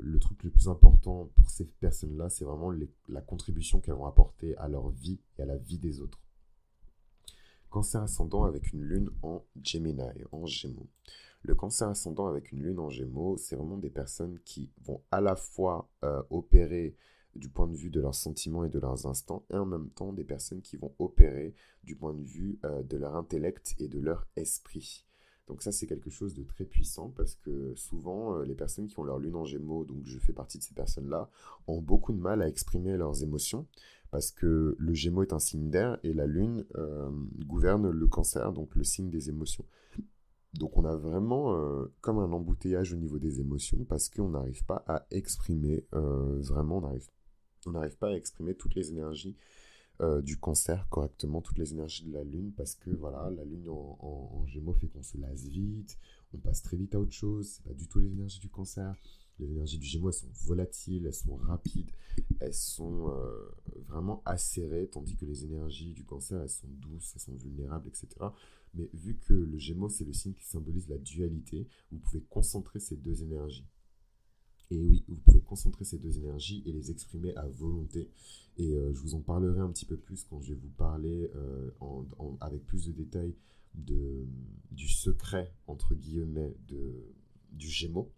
le 0.00 0.18
truc 0.18 0.42
le 0.44 0.50
plus 0.50 0.68
important 0.68 1.30
pour 1.34 1.50
ces 1.50 1.64
personnes-là, 1.64 2.30
c'est 2.30 2.44
vraiment 2.44 2.72
la 3.08 3.20
contribution 3.20 3.80
qu'elles 3.80 3.94
vont 3.94 4.06
apporter 4.06 4.56
à 4.56 4.68
leur 4.68 4.90
vie 4.90 5.18
et 5.38 5.42
à 5.42 5.46
la 5.46 5.56
vie 5.56 5.78
des 5.78 6.00
autres. 6.00 6.20
Cancer 7.70 8.02
ascendant 8.02 8.44
avec 8.44 8.72
une 8.72 8.82
lune 8.82 9.10
en 9.22 9.44
Gemini, 9.62 10.02
en 10.32 10.46
Gémeaux. 10.46 10.88
Le 11.42 11.54
cancer 11.54 11.88
ascendant 11.88 12.26
avec 12.26 12.50
une 12.52 12.62
lune 12.62 12.78
en 12.78 12.88
Gémeaux, 12.88 13.36
c'est 13.36 13.56
vraiment 13.56 13.76
des 13.76 13.90
personnes 13.90 14.38
qui 14.44 14.70
vont 14.84 15.02
à 15.10 15.20
la 15.20 15.36
fois 15.36 15.88
opérer 16.30 16.96
du 17.38 17.48
point 17.48 17.66
de 17.66 17.76
vue 17.76 17.90
de 17.90 18.00
leurs 18.00 18.14
sentiments 18.14 18.64
et 18.64 18.68
de 18.68 18.78
leurs 18.78 19.06
instants, 19.06 19.44
et 19.50 19.56
en 19.56 19.66
même 19.66 19.90
temps 19.90 20.12
des 20.12 20.24
personnes 20.24 20.60
qui 20.60 20.76
vont 20.76 20.92
opérer 20.98 21.54
du 21.84 21.96
point 21.96 22.12
de 22.12 22.22
vue 22.22 22.58
euh, 22.64 22.82
de 22.82 22.96
leur 22.96 23.16
intellect 23.16 23.74
et 23.78 23.88
de 23.88 24.00
leur 24.00 24.26
esprit. 24.36 25.06
Donc 25.46 25.62
ça 25.62 25.72
c'est 25.72 25.86
quelque 25.86 26.10
chose 26.10 26.34
de 26.34 26.42
très 26.42 26.64
puissant 26.64 27.08
parce 27.16 27.34
que 27.36 27.72
souvent 27.74 28.36
euh, 28.36 28.44
les 28.44 28.54
personnes 28.54 28.86
qui 28.86 28.98
ont 28.98 29.04
leur 29.04 29.18
lune 29.18 29.36
en 29.36 29.44
gémeaux, 29.44 29.84
donc 29.84 30.04
je 30.04 30.18
fais 30.18 30.34
partie 30.34 30.58
de 30.58 30.62
ces 30.62 30.74
personnes-là, 30.74 31.30
ont 31.66 31.80
beaucoup 31.80 32.12
de 32.12 32.18
mal 32.18 32.42
à 32.42 32.48
exprimer 32.48 32.96
leurs 32.96 33.22
émotions 33.22 33.66
parce 34.10 34.30
que 34.30 34.76
le 34.78 34.94
gémeaux 34.94 35.22
est 35.22 35.32
un 35.32 35.38
signe 35.38 35.70
d'air 35.70 35.98
et 36.02 36.12
la 36.12 36.26
lune 36.26 36.66
euh, 36.76 37.10
gouverne 37.46 37.90
le 37.90 38.06
cancer, 38.06 38.52
donc 38.52 38.74
le 38.74 38.84
signe 38.84 39.10
des 39.10 39.30
émotions. 39.30 39.64
Donc 40.54 40.76
on 40.78 40.84
a 40.84 40.96
vraiment 40.96 41.54
comme 42.00 42.18
un 42.18 42.32
embouteillage 42.32 42.94
au 42.94 42.96
niveau 42.96 43.18
des 43.18 43.38
émotions 43.38 43.84
parce 43.84 44.08
qu'on 44.08 44.30
n'arrive 44.30 44.64
pas 44.64 44.82
à 44.88 45.06
exprimer 45.10 45.84
vraiment, 45.92 46.78
on 46.78 46.80
n'arrive 46.80 47.06
on 47.68 47.72
n'arrive 47.72 47.96
pas 47.96 48.08
à 48.08 48.12
exprimer 48.12 48.54
toutes 48.54 48.74
les 48.74 48.90
énergies 48.90 49.36
euh, 50.00 50.22
du 50.22 50.38
cancer 50.38 50.88
correctement, 50.88 51.40
toutes 51.40 51.58
les 51.58 51.72
énergies 51.72 52.04
de 52.04 52.12
la 52.12 52.24
lune, 52.24 52.52
parce 52.56 52.74
que 52.74 52.90
voilà, 52.90 53.30
la 53.30 53.44
lune 53.44 53.68
en, 53.68 54.46
gémeaux 54.46 54.72
fait 54.72 54.86
qu'on 54.86 55.02
se 55.02 55.18
lasse 55.18 55.44
vite, 55.48 55.98
on 56.32 56.38
passe 56.38 56.62
très 56.62 56.76
vite 56.76 56.94
à 56.94 57.00
autre 57.00 57.12
chose, 57.12 57.48
c'est 57.48 57.64
pas 57.64 57.74
du 57.74 57.88
tout 57.88 57.98
les 57.98 58.12
énergies 58.12 58.40
du 58.40 58.48
cancer. 58.48 58.94
Les 59.40 59.50
énergies 59.50 59.78
du 59.78 59.86
gémeaux, 59.86 60.10
elles 60.10 60.14
sont 60.14 60.30
volatiles, 60.46 61.06
elles 61.06 61.14
sont 61.14 61.36
rapides, 61.36 61.90
elles 62.40 62.54
sont 62.54 63.10
euh, 63.10 63.48
vraiment 63.86 64.20
acérées, 64.24 64.88
tandis 64.88 65.16
que 65.16 65.24
les 65.24 65.44
énergies 65.44 65.94
du 65.94 66.04
cancer, 66.04 66.42
elles 66.42 66.48
sont 66.48 66.66
douces, 66.68 67.12
elles 67.14 67.20
sont 67.20 67.36
vulnérables, 67.36 67.88
etc. 67.88 68.08
Mais 68.74 68.90
vu 68.94 69.16
que 69.16 69.34
le 69.34 69.58
gémeaux, 69.58 69.88
c'est 69.88 70.04
le 70.04 70.12
signe 70.12 70.34
qui 70.34 70.44
symbolise 70.44 70.88
la 70.88 70.98
dualité, 70.98 71.68
vous 71.92 71.98
pouvez 71.98 72.20
concentrer 72.28 72.80
ces 72.80 72.96
deux 72.96 73.22
énergies. 73.22 73.66
Et 74.70 74.82
oui, 74.82 75.04
vous 75.08 75.16
pouvez 75.16 75.40
concentrer 75.40 75.84
ces 75.84 75.98
deux 75.98 76.18
énergies 76.18 76.62
et 76.66 76.72
les 76.72 76.90
exprimer 76.90 77.34
à 77.36 77.46
volonté. 77.46 78.10
Et 78.58 78.74
euh, 78.74 78.92
je 78.92 79.00
vous 79.00 79.14
en 79.14 79.20
parlerai 79.20 79.60
un 79.60 79.70
petit 79.70 79.86
peu 79.86 79.96
plus 79.96 80.24
quand 80.24 80.40
je 80.40 80.52
vais 80.52 80.60
vous 80.60 80.68
parler 80.68 81.30
euh, 81.36 81.70
avec 82.40 82.66
plus 82.66 82.86
de 82.86 82.92
détails 82.92 83.34
de, 83.74 84.26
du 84.72 84.88
secret, 84.88 85.52
entre 85.66 85.94
guillemets, 85.94 86.54
de, 86.68 86.92
du 87.52 87.68
Gémeaux. 87.68 88.12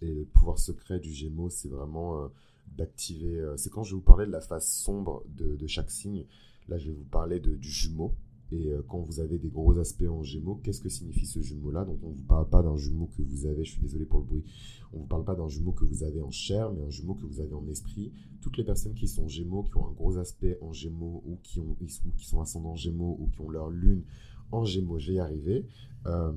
Et 0.00 0.14
le 0.14 0.24
pouvoir 0.24 0.58
secret 0.58 1.00
du 1.00 1.12
Gémeaux, 1.12 1.50
c'est 1.50 1.68
vraiment 1.68 2.22
euh, 2.22 2.28
d'activer... 2.68 3.44
c'est 3.56 3.70
quand 3.70 3.82
je 3.82 3.90
vais 3.90 3.96
vous 3.96 4.02
parler 4.02 4.26
de 4.26 4.32
la 4.32 4.40
face 4.40 4.72
sombre 4.72 5.24
de, 5.28 5.66
chaque 5.66 5.90
signe. 5.90 6.24
Là, 6.68 6.78
je 6.78 6.90
vais 6.90 6.96
vous 6.96 7.04
parler 7.04 7.40
du 7.40 7.68
jumeau. 7.68 8.14
Et 8.52 8.70
euh, 8.70 8.82
quand 8.86 9.00
vous 9.00 9.20
avez 9.20 9.38
des 9.38 9.48
gros 9.48 9.78
aspects 9.78 10.08
en 10.08 10.22
jumeaux, 10.22 10.60
qu'est-ce 10.62 10.80
que 10.80 10.88
signifie 10.88 11.26
ce 11.26 11.40
jumeau-là 11.40 11.84
Donc 11.84 11.98
on 12.02 12.10
ne 12.10 12.14
vous 12.14 12.24
parle 12.24 12.48
pas 12.48 12.62
d'un 12.62 12.76
jumeau 12.76 13.08
que 13.16 13.22
vous 13.22 13.46
avez, 13.46 13.64
je 13.64 13.72
suis 13.72 13.80
désolé 13.80 14.04
pour 14.04 14.20
le 14.20 14.26
bruit, 14.26 14.44
on 14.92 14.98
ne 14.98 15.02
vous 15.02 15.08
parle 15.08 15.24
pas 15.24 15.34
d'un 15.34 15.48
jumeau 15.48 15.72
que 15.72 15.84
vous 15.84 16.02
avez 16.02 16.20
en 16.20 16.30
chair, 16.30 16.70
mais 16.72 16.82
un 16.82 16.90
jumeau 16.90 17.14
que 17.14 17.24
vous 17.24 17.40
avez 17.40 17.54
en 17.54 17.66
esprit. 17.68 18.12
Toutes 18.40 18.56
les 18.58 18.64
personnes 18.64 18.94
qui 18.94 19.08
sont 19.08 19.26
gémeaux, 19.26 19.62
qui 19.62 19.76
ont 19.78 19.86
un 19.86 19.92
gros 19.92 20.18
aspect 20.18 20.58
en 20.60 20.72
gémeaux, 20.72 21.22
ou 21.26 21.38
qui, 21.42 21.60
ont, 21.60 21.76
qui 22.16 22.26
sont 22.26 22.40
ascendants 22.40 22.76
gémeaux, 22.76 23.16
ou 23.20 23.28
qui 23.28 23.40
ont 23.40 23.50
leur 23.50 23.70
lune 23.70 24.02
en 24.50 24.64
gémeaux, 24.64 24.98
j'ai 24.98 25.18
arrivé, 25.18 25.66
euh, 26.06 26.32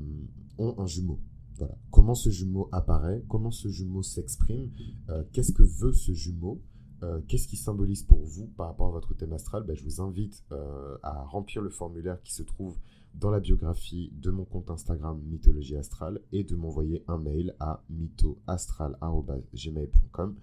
ont 0.58 0.76
un 0.78 0.88
jumeau. 0.88 1.20
Voilà. 1.58 1.78
Comment 1.92 2.16
ce 2.16 2.30
jumeau 2.30 2.70
apparaît, 2.72 3.24
comment 3.28 3.52
ce 3.52 3.68
jumeau 3.70 4.04
s'exprime, 4.04 4.72
euh, 5.10 5.24
qu'est-ce 5.32 5.52
que 5.52 5.64
veut 5.64 5.94
ce 5.94 6.14
jumeau 6.14 6.62
euh, 7.06 7.22
qu'est-ce 7.28 7.48
qui 7.48 7.58
symbolise 7.58 8.04
pour 8.04 8.24
vous 8.24 8.48
par 8.58 8.68
rapport 8.68 8.88
à 8.88 8.92
votre 8.92 9.14
thème 9.14 9.34
astral? 9.34 9.64
Ben, 9.64 9.76
Je 9.76 9.84
vous 9.84 10.00
invite 10.02 10.44
euh, 10.52 10.98
à 11.04 11.24
remplir 11.24 11.62
le 11.62 11.70
formulaire 11.70 12.24
qui 12.24 12.34
se 12.34 12.42
trouve 12.42 12.80
dans 13.14 13.30
la 13.30 13.40
biographie 13.40 14.12
de 14.14 14.32
mon 14.32 14.44
compte 14.44 14.72
Instagram 14.72 15.22
Mythologie 15.24 15.78
Astrale 15.78 16.20
et 16.32 16.44
de 16.44 16.56
m'envoyer 16.56 17.04
un 17.08 17.20
mail 17.20 17.56
à 17.60 17.84
mythoastral.gmail.com 17.90 20.36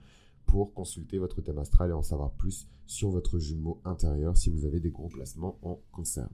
pour 0.46 0.72
consulter 0.72 1.18
votre 1.18 1.42
thème 1.42 1.58
astral 1.58 1.90
et 1.90 1.94
en 1.94 2.02
savoir 2.02 2.30
plus 2.32 2.68
sur 2.86 3.10
votre 3.10 3.38
jumeau 3.38 3.80
intérieur 3.84 4.36
si 4.36 4.50
vous 4.50 4.64
avez 4.64 4.80
des 4.80 4.90
gros 4.90 5.08
placements 5.08 5.58
en 5.62 5.80
cancer. 5.90 6.28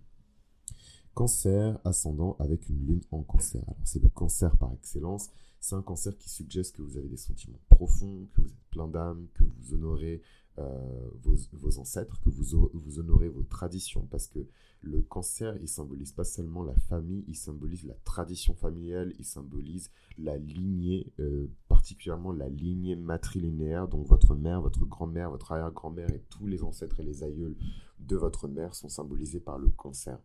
Cancer 1.15 1.79
ascendant 1.85 2.37
avec 2.39 2.69
une 2.69 2.87
lune 2.87 3.01
en 3.11 3.23
cancer. 3.23 3.63
Alors 3.67 3.81
c'est 3.85 4.03
le 4.03 4.11
cancer 4.11 4.55
par 4.57 4.73
excellence. 4.75 5.31
C'est 5.61 5.75
un 5.75 5.83
cancer 5.83 6.17
qui 6.17 6.29
suggère 6.29 6.65
que 6.73 6.83
vous 6.83 6.97
avez 6.97 7.09
des 7.09 7.17
sentiments 7.17 7.61
profonds, 7.69 8.29
que 8.35 8.43
vous 8.43 8.49
êtes 8.49 8.71
plein 8.71 8.89
d'âme, 8.89 9.27
que 9.35 9.45
vous 9.45 9.75
honorez 9.75 10.23
euh, 10.59 11.09
vos, 11.53 11.79
ancêtres, 11.79 12.21
que 12.21 12.31
vous, 12.31 12.99
honorez 12.99 13.29
vos 13.29 13.43
traditions. 13.43 14.07
Parce 14.11 14.27
que 14.27 14.41
le 14.83 15.03
cancer, 15.03 15.57
il 15.61 15.69
symbolise 15.69 16.13
pas 16.13 16.25
seulement 16.25 16.63
la 16.63 16.75
famille, 16.75 17.25
il 17.29 17.37
symbolise 17.37 17.85
la 17.85 17.95
tradition 18.05 18.55
familiale, 18.55 19.13
il 19.19 19.25
symbolise 19.25 19.91
la 20.19 20.37
lignée, 20.37 21.13
euh, 21.21 21.49
particulièrement 21.69 22.33
la 22.33 22.49
lignée 22.49 22.97
matrilinéaire. 22.97 23.89
Donc 23.89 24.07
votre 24.07 24.35
mère, 24.35 24.61
votre 24.61 24.85
grand-mère, 24.85 25.31
votre 25.31 25.53
arrière-grand-mère 25.53 26.11
et 26.11 26.23
tous 26.29 26.47
les 26.47 26.63
ancêtres 26.63 27.01
et 27.01 27.05
les 27.05 27.23
aïeuls 27.23 27.57
de 28.01 28.17
votre 28.17 28.49
mère 28.49 28.75
sont 28.75 28.89
symbolisés 28.89 29.41
par 29.41 29.59
le 29.59 29.69
cancer. 29.69 30.19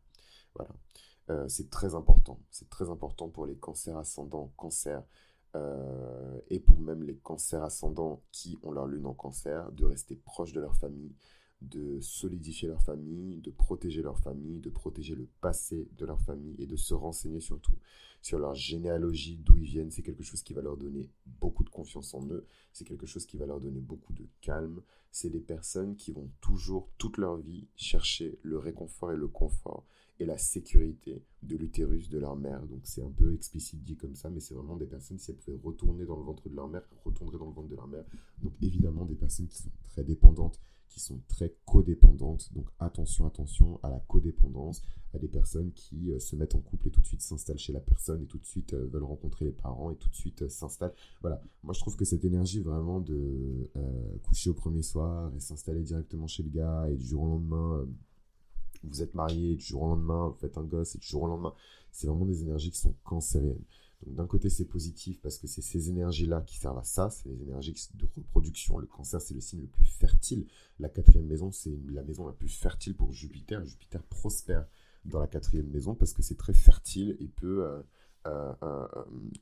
Voilà. 0.55 0.73
Euh, 1.29 1.47
c'est 1.47 1.69
très 1.69 1.95
important. 1.95 2.39
C'est 2.51 2.69
très 2.69 2.89
important 2.89 3.29
pour 3.29 3.45
les 3.45 3.55
cancers 3.55 3.97
ascendants, 3.97 4.51
cancer, 4.57 5.03
euh, 5.55 6.39
et 6.49 6.59
pour 6.59 6.79
même 6.79 7.03
les 7.03 7.15
cancers 7.17 7.63
ascendants 7.63 8.21
qui 8.31 8.57
ont 8.63 8.71
leur 8.71 8.87
lune 8.87 9.05
en 9.05 9.13
cancer, 9.13 9.71
de 9.71 9.85
rester 9.85 10.15
proche 10.15 10.51
de 10.51 10.59
leur 10.59 10.75
famille, 10.75 11.15
de 11.61 11.99
solidifier 12.01 12.67
leur 12.67 12.81
famille, 12.81 13.39
de 13.41 13.51
protéger 13.51 14.01
leur 14.01 14.19
famille, 14.19 14.59
de 14.59 14.69
protéger 14.69 15.15
le 15.15 15.29
passé 15.41 15.87
de 15.97 16.05
leur 16.05 16.19
famille 16.21 16.55
et 16.59 16.67
de 16.67 16.75
se 16.75 16.93
renseigner 16.93 17.39
surtout 17.39 17.77
sur 18.23 18.39
leur 18.39 18.55
généalogie, 18.55 19.37
d'où 19.43 19.57
ils 19.57 19.65
viennent. 19.65 19.91
C'est 19.91 20.01
quelque 20.01 20.23
chose 20.23 20.41
qui 20.43 20.53
va 20.53 20.61
leur 20.61 20.77
donner 20.77 21.11
beaucoup 21.25 21.65
de 21.65 21.69
confiance 21.69 22.13
en 22.13 22.25
eux. 22.27 22.47
C'est 22.71 22.85
quelque 22.85 23.05
chose 23.05 23.25
qui 23.25 23.35
va 23.35 23.45
leur 23.45 23.59
donner 23.59 23.81
beaucoup 23.81 24.13
de 24.13 24.25
calme. 24.39 24.81
C'est 25.11 25.29
des 25.29 25.41
personnes 25.41 25.97
qui 25.97 26.13
vont 26.13 26.31
toujours, 26.39 26.89
toute 26.97 27.17
leur 27.17 27.35
vie, 27.37 27.67
chercher 27.75 28.39
le 28.41 28.57
réconfort 28.57 29.11
et 29.11 29.17
le 29.17 29.27
confort 29.27 29.85
et 30.19 30.25
la 30.25 30.37
sécurité 30.37 31.21
de 31.41 31.57
l'utérus 31.57 32.07
de 32.07 32.17
leur 32.17 32.37
mère. 32.37 32.65
Donc 32.65 32.81
c'est 32.85 33.03
un 33.03 33.11
peu 33.11 33.33
explicite 33.33 33.83
dit 33.83 33.97
comme 33.97 34.15
ça, 34.15 34.29
mais 34.29 34.39
c'est 34.39 34.53
vraiment 34.53 34.77
des 34.77 34.87
personnes, 34.87 35.19
si 35.19 35.31
elles 35.31 35.37
pouvaient 35.37 35.59
retourner 35.61 36.05
dans 36.05 36.15
le 36.15 36.23
ventre 36.23 36.47
de 36.47 36.55
leur 36.55 36.69
mère, 36.69 36.83
retourneraient 37.03 37.37
dans 37.37 37.47
le 37.47 37.53
ventre 37.53 37.67
de 37.67 37.75
leur 37.75 37.87
mère. 37.87 38.05
Donc 38.41 38.53
évidemment 38.61 39.05
des 39.05 39.15
personnes 39.15 39.47
qui 39.47 39.57
sont 39.57 39.71
très 39.89 40.05
dépendantes, 40.05 40.61
qui 40.89 40.99
sont 40.99 41.19
très 41.27 41.55
codépendantes. 41.65 42.53
Donc 42.53 42.67
attention, 42.79 43.25
attention 43.25 43.79
à 43.83 43.89
la 43.89 43.99
codépendance, 43.99 44.81
à 45.13 45.19
des 45.19 45.27
personnes 45.27 45.71
qui 45.73 46.11
euh, 46.11 46.19
se 46.19 46.35
mettent 46.35 46.55
en 46.55 46.59
couple 46.59 46.87
et 46.87 46.91
tout 46.91 47.01
de 47.01 47.05
suite 47.05 47.21
s'installent 47.21 47.57
chez 47.57 47.73
la 47.73 47.79
personne 47.79 48.21
et 48.21 48.25
tout 48.25 48.37
de 48.37 48.45
suite 48.45 48.73
euh, 48.73 48.87
veulent 48.87 49.03
rencontrer 49.03 49.45
les 49.45 49.51
parents 49.51 49.91
et 49.91 49.95
tout 49.95 50.09
de 50.09 50.15
suite 50.15 50.43
euh, 50.43 50.49
s'installent. 50.49 50.93
Voilà, 51.21 51.41
moi 51.63 51.73
je 51.73 51.79
trouve 51.79 51.95
que 51.95 52.05
cette 52.05 52.25
énergie 52.25 52.61
vraiment 52.61 52.99
de 52.99 53.69
coucher 54.23 54.49
au 54.49 54.53
premier 54.53 54.81
soir 54.81 55.31
et 55.35 55.39
s'installer 55.39 55.81
directement 55.81 56.27
chez 56.27 56.43
le 56.43 56.49
gars 56.49 56.87
et 56.89 56.95
du 56.95 57.05
jour 57.05 57.23
au 57.23 57.27
lendemain 57.27 57.85
vous 58.83 59.01
êtes 59.01 59.13
marié, 59.13 59.55
du 59.55 59.63
jour 59.63 59.83
au 59.83 59.87
lendemain, 59.87 60.27
vous 60.27 60.35
faites 60.35 60.57
un 60.57 60.63
gosse, 60.63 60.95
et 60.95 60.97
du 60.97 61.07
jour 61.07 61.23
au 61.23 61.27
lendemain, 61.27 61.53
c'est 61.91 62.07
vraiment 62.07 62.25
des 62.25 62.41
énergies 62.41 62.71
qui 62.71 62.79
sont 62.79 62.93
cancériennes. 63.03 63.63
D'un 64.07 64.27
côté, 64.27 64.49
c'est 64.49 64.65
positif 64.65 65.19
parce 65.21 65.37
que 65.37 65.47
c'est 65.47 65.61
ces 65.61 65.89
énergies-là 65.89 66.41
qui 66.41 66.57
servent 66.57 66.77
à 66.77 66.83
ça, 66.83 67.09
c'est 67.09 67.29
les 67.29 67.41
énergies 67.41 67.73
de 67.95 68.07
reproduction. 68.15 68.77
Le 68.77 68.87
cancer, 68.87 69.21
c'est 69.21 69.33
le 69.33 69.41
signe 69.41 69.61
le 69.61 69.67
plus 69.67 69.85
fertile. 69.85 70.45
La 70.79 70.89
quatrième 70.89 71.27
maison, 71.27 71.51
c'est 71.51 71.77
la 71.91 72.03
maison 72.03 72.25
la 72.27 72.33
plus 72.33 72.49
fertile 72.49 72.95
pour 72.95 73.11
Jupiter. 73.11 73.63
Jupiter 73.65 74.03
prospère 74.03 74.65
dans 75.05 75.19
la 75.19 75.27
quatrième 75.27 75.67
maison 75.67 75.95
parce 75.95 76.13
que 76.13 76.21
c'est 76.21 76.37
très 76.37 76.53
fertile 76.53 77.17
et 77.19 77.27
peut, 77.27 77.65
euh, 77.65 77.81
euh, 78.27 78.53
euh, 78.63 78.87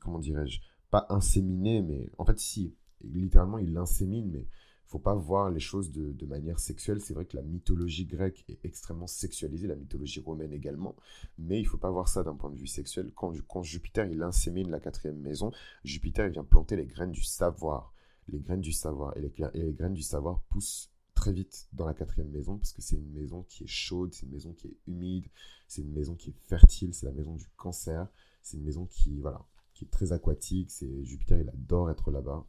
comment 0.00 0.18
dirais-je, 0.18 0.60
pas 0.90 1.06
inséminer, 1.08 1.82
mais 1.82 2.10
en 2.18 2.24
fait, 2.24 2.38
si, 2.38 2.74
littéralement, 3.02 3.58
il 3.58 3.72
l'insémine, 3.72 4.30
mais 4.30 4.46
faut 4.92 4.98
pas 4.98 5.14
voir 5.14 5.50
les 5.50 5.60
choses 5.60 5.90
de, 5.90 6.26
manière 6.26 6.60
sexuelle. 6.60 7.00
C'est 7.00 7.14
vrai 7.14 7.24
que 7.24 7.36
la 7.36 7.42
mythologie 7.42 8.04
grecque 8.04 8.44
est 8.48 8.62
extrêmement 8.64 9.06
sexualisée, 9.06 9.66
la 9.66 9.74
mythologie 9.74 10.20
romaine 10.20 10.52
également, 10.52 10.94
mais 11.38 11.58
il 11.58 11.64
faut 11.64 11.78
pas 11.78 11.90
voir 11.90 12.08
ça 12.08 12.22
d'un 12.22 12.34
point 12.34 12.50
de 12.50 12.56
vue 12.56 12.66
sexuel. 12.66 13.10
Quand, 13.14 13.62
Jupiter 13.62 14.06
il 14.06 14.22
insémine 14.22 14.70
la 14.70 14.80
quatrième 14.80 15.18
maison, 15.18 15.50
Jupiter 15.82 16.26
il 16.26 16.32
vient 16.32 16.44
planter 16.44 16.76
les 16.76 16.86
graines 16.86 17.10
du 17.10 17.22
savoir, 17.22 17.94
les 18.28 18.38
graines 18.38 18.60
du 18.60 18.72
savoir, 18.72 19.16
et 19.16 19.22
les, 19.22 19.32
et 19.54 19.62
les 19.62 19.72
graines 19.72 19.94
du 19.94 20.02
savoir 20.02 20.40
poussent 20.50 20.90
très 21.14 21.32
vite 21.32 21.68
dans 21.72 21.86
la 21.86 21.94
quatrième 21.94 22.30
maison 22.30 22.58
parce 22.58 22.72
que 22.72 22.82
c'est 22.82 22.96
une 22.96 23.12
maison 23.12 23.44
qui 23.48 23.64
est 23.64 23.68
chaude, 23.68 24.12
c'est 24.12 24.26
une 24.26 24.32
maison 24.32 24.52
qui 24.52 24.68
est 24.68 24.76
humide, 24.86 25.26
c'est 25.68 25.80
une 25.80 25.92
maison 25.92 26.14
qui 26.14 26.30
est 26.30 26.38
fertile, 26.48 26.92
c'est 26.92 27.06
la 27.06 27.12
maison 27.12 27.34
du 27.34 27.48
cancer, 27.56 28.08
c'est 28.42 28.58
une 28.58 28.64
maison 28.64 28.86
qui 28.86 29.20
voilà, 29.20 29.42
qui 29.72 29.84
est 29.86 29.88
très 29.88 30.12
aquatique, 30.12 30.70
c'est 30.70 31.02
Jupiter 31.02 31.40
il 31.40 31.48
adore 31.48 31.90
être 31.90 32.10
là-bas. 32.10 32.46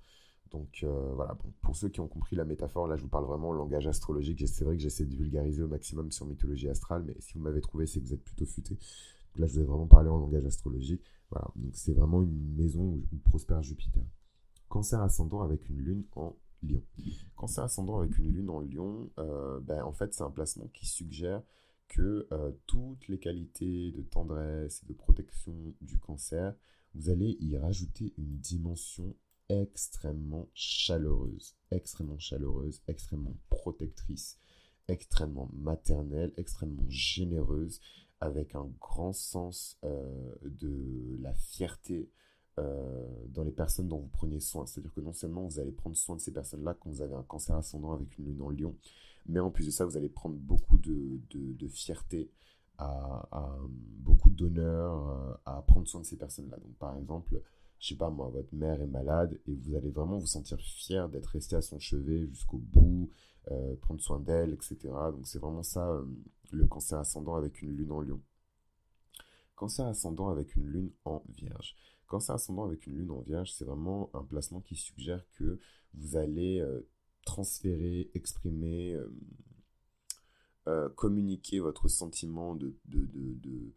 Donc 0.54 0.82
euh, 0.84 1.12
voilà, 1.16 1.36
pour 1.62 1.76
ceux 1.76 1.90
qui 1.90 2.00
ont 2.00 2.08
compris 2.08 2.36
la 2.36 2.46
métaphore, 2.46 2.88
là 2.88 2.96
je 2.96 3.02
vous 3.02 3.10
parle 3.10 3.26
vraiment 3.26 3.50
en 3.50 3.54
langage 3.54 3.88
astrologique. 3.88 4.48
C'est 4.48 4.64
vrai 4.64 4.78
que 4.78 4.84
j'essaie 4.84 5.06
de 5.06 5.16
vulgariser 5.16 5.64
au 5.64 5.68
maximum 5.68 6.12
sur 6.12 6.28
mythologie 6.28 6.70
astrale, 6.70 7.04
mais 7.08 7.16
si 7.20 7.34
vous 7.34 7.40
m'avez 7.40 7.60
trouvé, 7.60 7.88
c'est 7.88 8.00
que 8.00 8.06
vous 8.06 8.14
êtes 8.14 8.24
plutôt 8.24 8.46
futé. 8.46 8.78
là 9.36 9.48
je 9.48 9.54
vous 9.54 9.60
ai 9.62 9.64
vraiment 9.64 9.88
parlé 9.88 10.10
en 10.10 10.18
langage 10.18 10.46
astrologique. 10.46 11.02
Voilà, 11.32 11.48
donc 11.56 11.72
c'est 11.74 11.94
vraiment 11.94 12.22
une 12.22 12.56
maison 12.56 12.82
où, 12.84 13.04
prospère 13.26 13.64
Jupiter. 13.64 14.04
Cancer 14.70 15.02
ascendant 15.02 15.42
avec 15.42 15.68
une 15.70 15.80
lune 15.80 16.04
en 16.16 16.36
lion. 16.62 16.84
Cancer 17.36 17.64
ascendant 17.64 17.98
avec 17.98 18.16
une 18.20 18.32
lune 18.32 18.52
en 18.52 18.60
lion, 18.60 19.10
euh, 19.18 19.60
ben, 19.60 19.84
en 19.84 19.92
fait 19.92 20.14
c'est 20.14 20.24
un 20.24 20.30
placement 20.30 20.68
qui 20.68 20.86
suggère 20.86 21.42
que 21.88 22.28
euh, 22.32 22.52
toutes 22.68 23.08
les 23.08 23.18
qualités 23.18 23.92
de 23.92 24.04
tendresse 24.04 24.84
et 24.84 24.88
de 24.88 24.94
protection 24.94 25.56
du 25.82 25.98
cancer, 25.98 26.54
vous 26.94 27.10
allez 27.10 27.38
y 27.40 27.58
rajouter 27.58 28.14
une 28.18 28.38
dimension 28.38 29.16
extrêmement 29.62 30.50
chaleureuse, 30.54 31.56
extrêmement 31.72 32.18
chaleureuse, 32.18 32.82
extrêmement 32.88 33.36
protectrice, 33.50 34.40
extrêmement 34.88 35.50
maternelle, 35.54 36.34
extrêmement 36.38 36.86
généreuse, 36.90 37.80
avec 38.20 38.56
un 38.56 38.70
grand 38.80 39.14
sens 39.14 39.78
euh, 39.84 40.36
de 40.46 41.18
la 41.22 41.34
fierté 41.34 42.10
euh, 42.60 43.26
dans 43.30 43.44
les 43.44 43.52
personnes 43.52 43.88
dont 43.88 44.00
vous 44.00 44.10
prenez 44.14 44.40
soin. 44.40 44.66
C'est-à-dire 44.66 44.94
que 44.94 45.02
non 45.02 45.14
seulement 45.14 45.46
vous 45.46 45.60
allez 45.60 45.72
prendre 45.72 45.96
soin 45.96 46.16
de 46.16 46.22
ces 46.22 46.32
personnes-là 46.32 46.76
quand 46.80 46.90
vous 46.90 47.02
avez 47.02 47.16
un 47.16 47.24
cancer 47.24 47.56
ascendant 47.56 47.94
avec 47.94 48.18
une 48.18 48.26
lune 48.26 48.42
en 48.42 48.50
lion, 48.50 48.76
mais 49.28 49.40
en 49.40 49.52
plus 49.52 49.66
de 49.66 49.72
ça, 49.72 49.86
vous 49.86 49.98
allez 49.98 50.10
prendre 50.10 50.36
beaucoup 50.36 50.78
de, 50.78 51.20
fierté, 51.68 52.32
à, 52.78 53.58
beaucoup 54.00 54.30
d'honneur 54.30 55.10
euh, 55.10 55.34
à 55.46 55.62
prendre 55.62 55.88
soin 55.88 56.02
de 56.02 56.06
ces 56.06 56.18
personnes-là. 56.18 56.58
Donc 56.58 56.76
par 56.76 56.98
exemple, 56.98 57.42
je 57.84 57.90
sais 57.90 57.96
pas 57.96 58.10
moi, 58.10 58.30
votre 58.30 58.56
mère 58.56 58.82
est 58.82 58.88
malade 58.88 59.38
et 59.46 59.54
vous 59.54 59.76
allez 59.76 59.92
vraiment 59.92 60.18
vous 60.18 60.26
sentir 60.26 60.58
fier 60.58 61.10
d'être 61.10 61.26
resté 61.26 61.58
à 61.58 61.62
son 61.62 61.80
chevet 61.80 62.26
jusqu'au 62.28 62.58
bout, 62.58 63.10
euh, 63.52 63.76
prendre 63.76 64.00
soin 64.00 64.22
d'elle, 64.22 64.54
etc. 64.54 64.78
Donc 65.12 65.28
c'est 65.28 65.38
vraiment 65.38 65.64
ça 65.64 65.90
euh, 65.90 66.06
le 66.52 66.66
cancer 66.66 66.98
ascendant 66.98 67.36
avec 67.36 67.62
une 67.62 67.76
lune 67.76 67.92
en 67.92 68.00
lion. 68.00 68.22
Cancer 69.58 69.86
ascendant 69.86 70.30
avec 70.30 70.56
une 70.56 70.66
lune 70.66 70.92
en 71.04 71.26
vierge. 71.28 71.76
Cancer 72.08 72.34
ascendant 72.34 72.64
avec 72.64 72.88
une 72.88 72.96
lune 72.96 73.12
en 73.12 73.20
vierge, 73.20 73.52
c'est 73.52 73.66
vraiment 73.66 74.10
un 74.14 74.24
placement 74.24 74.62
qui 74.62 74.78
suggère 74.78 75.26
que 75.34 75.60
vous 75.94 76.16
allez 76.16 76.62
euh, 76.62 76.88
transférer, 77.26 78.10
exprimer, 78.14 78.98
communiquer 80.96 81.60
votre 81.60 81.90
sentiment 81.90 82.56
de, 82.56 82.78
de, 82.86 83.06
de 83.08 83.34
de, 83.34 83.74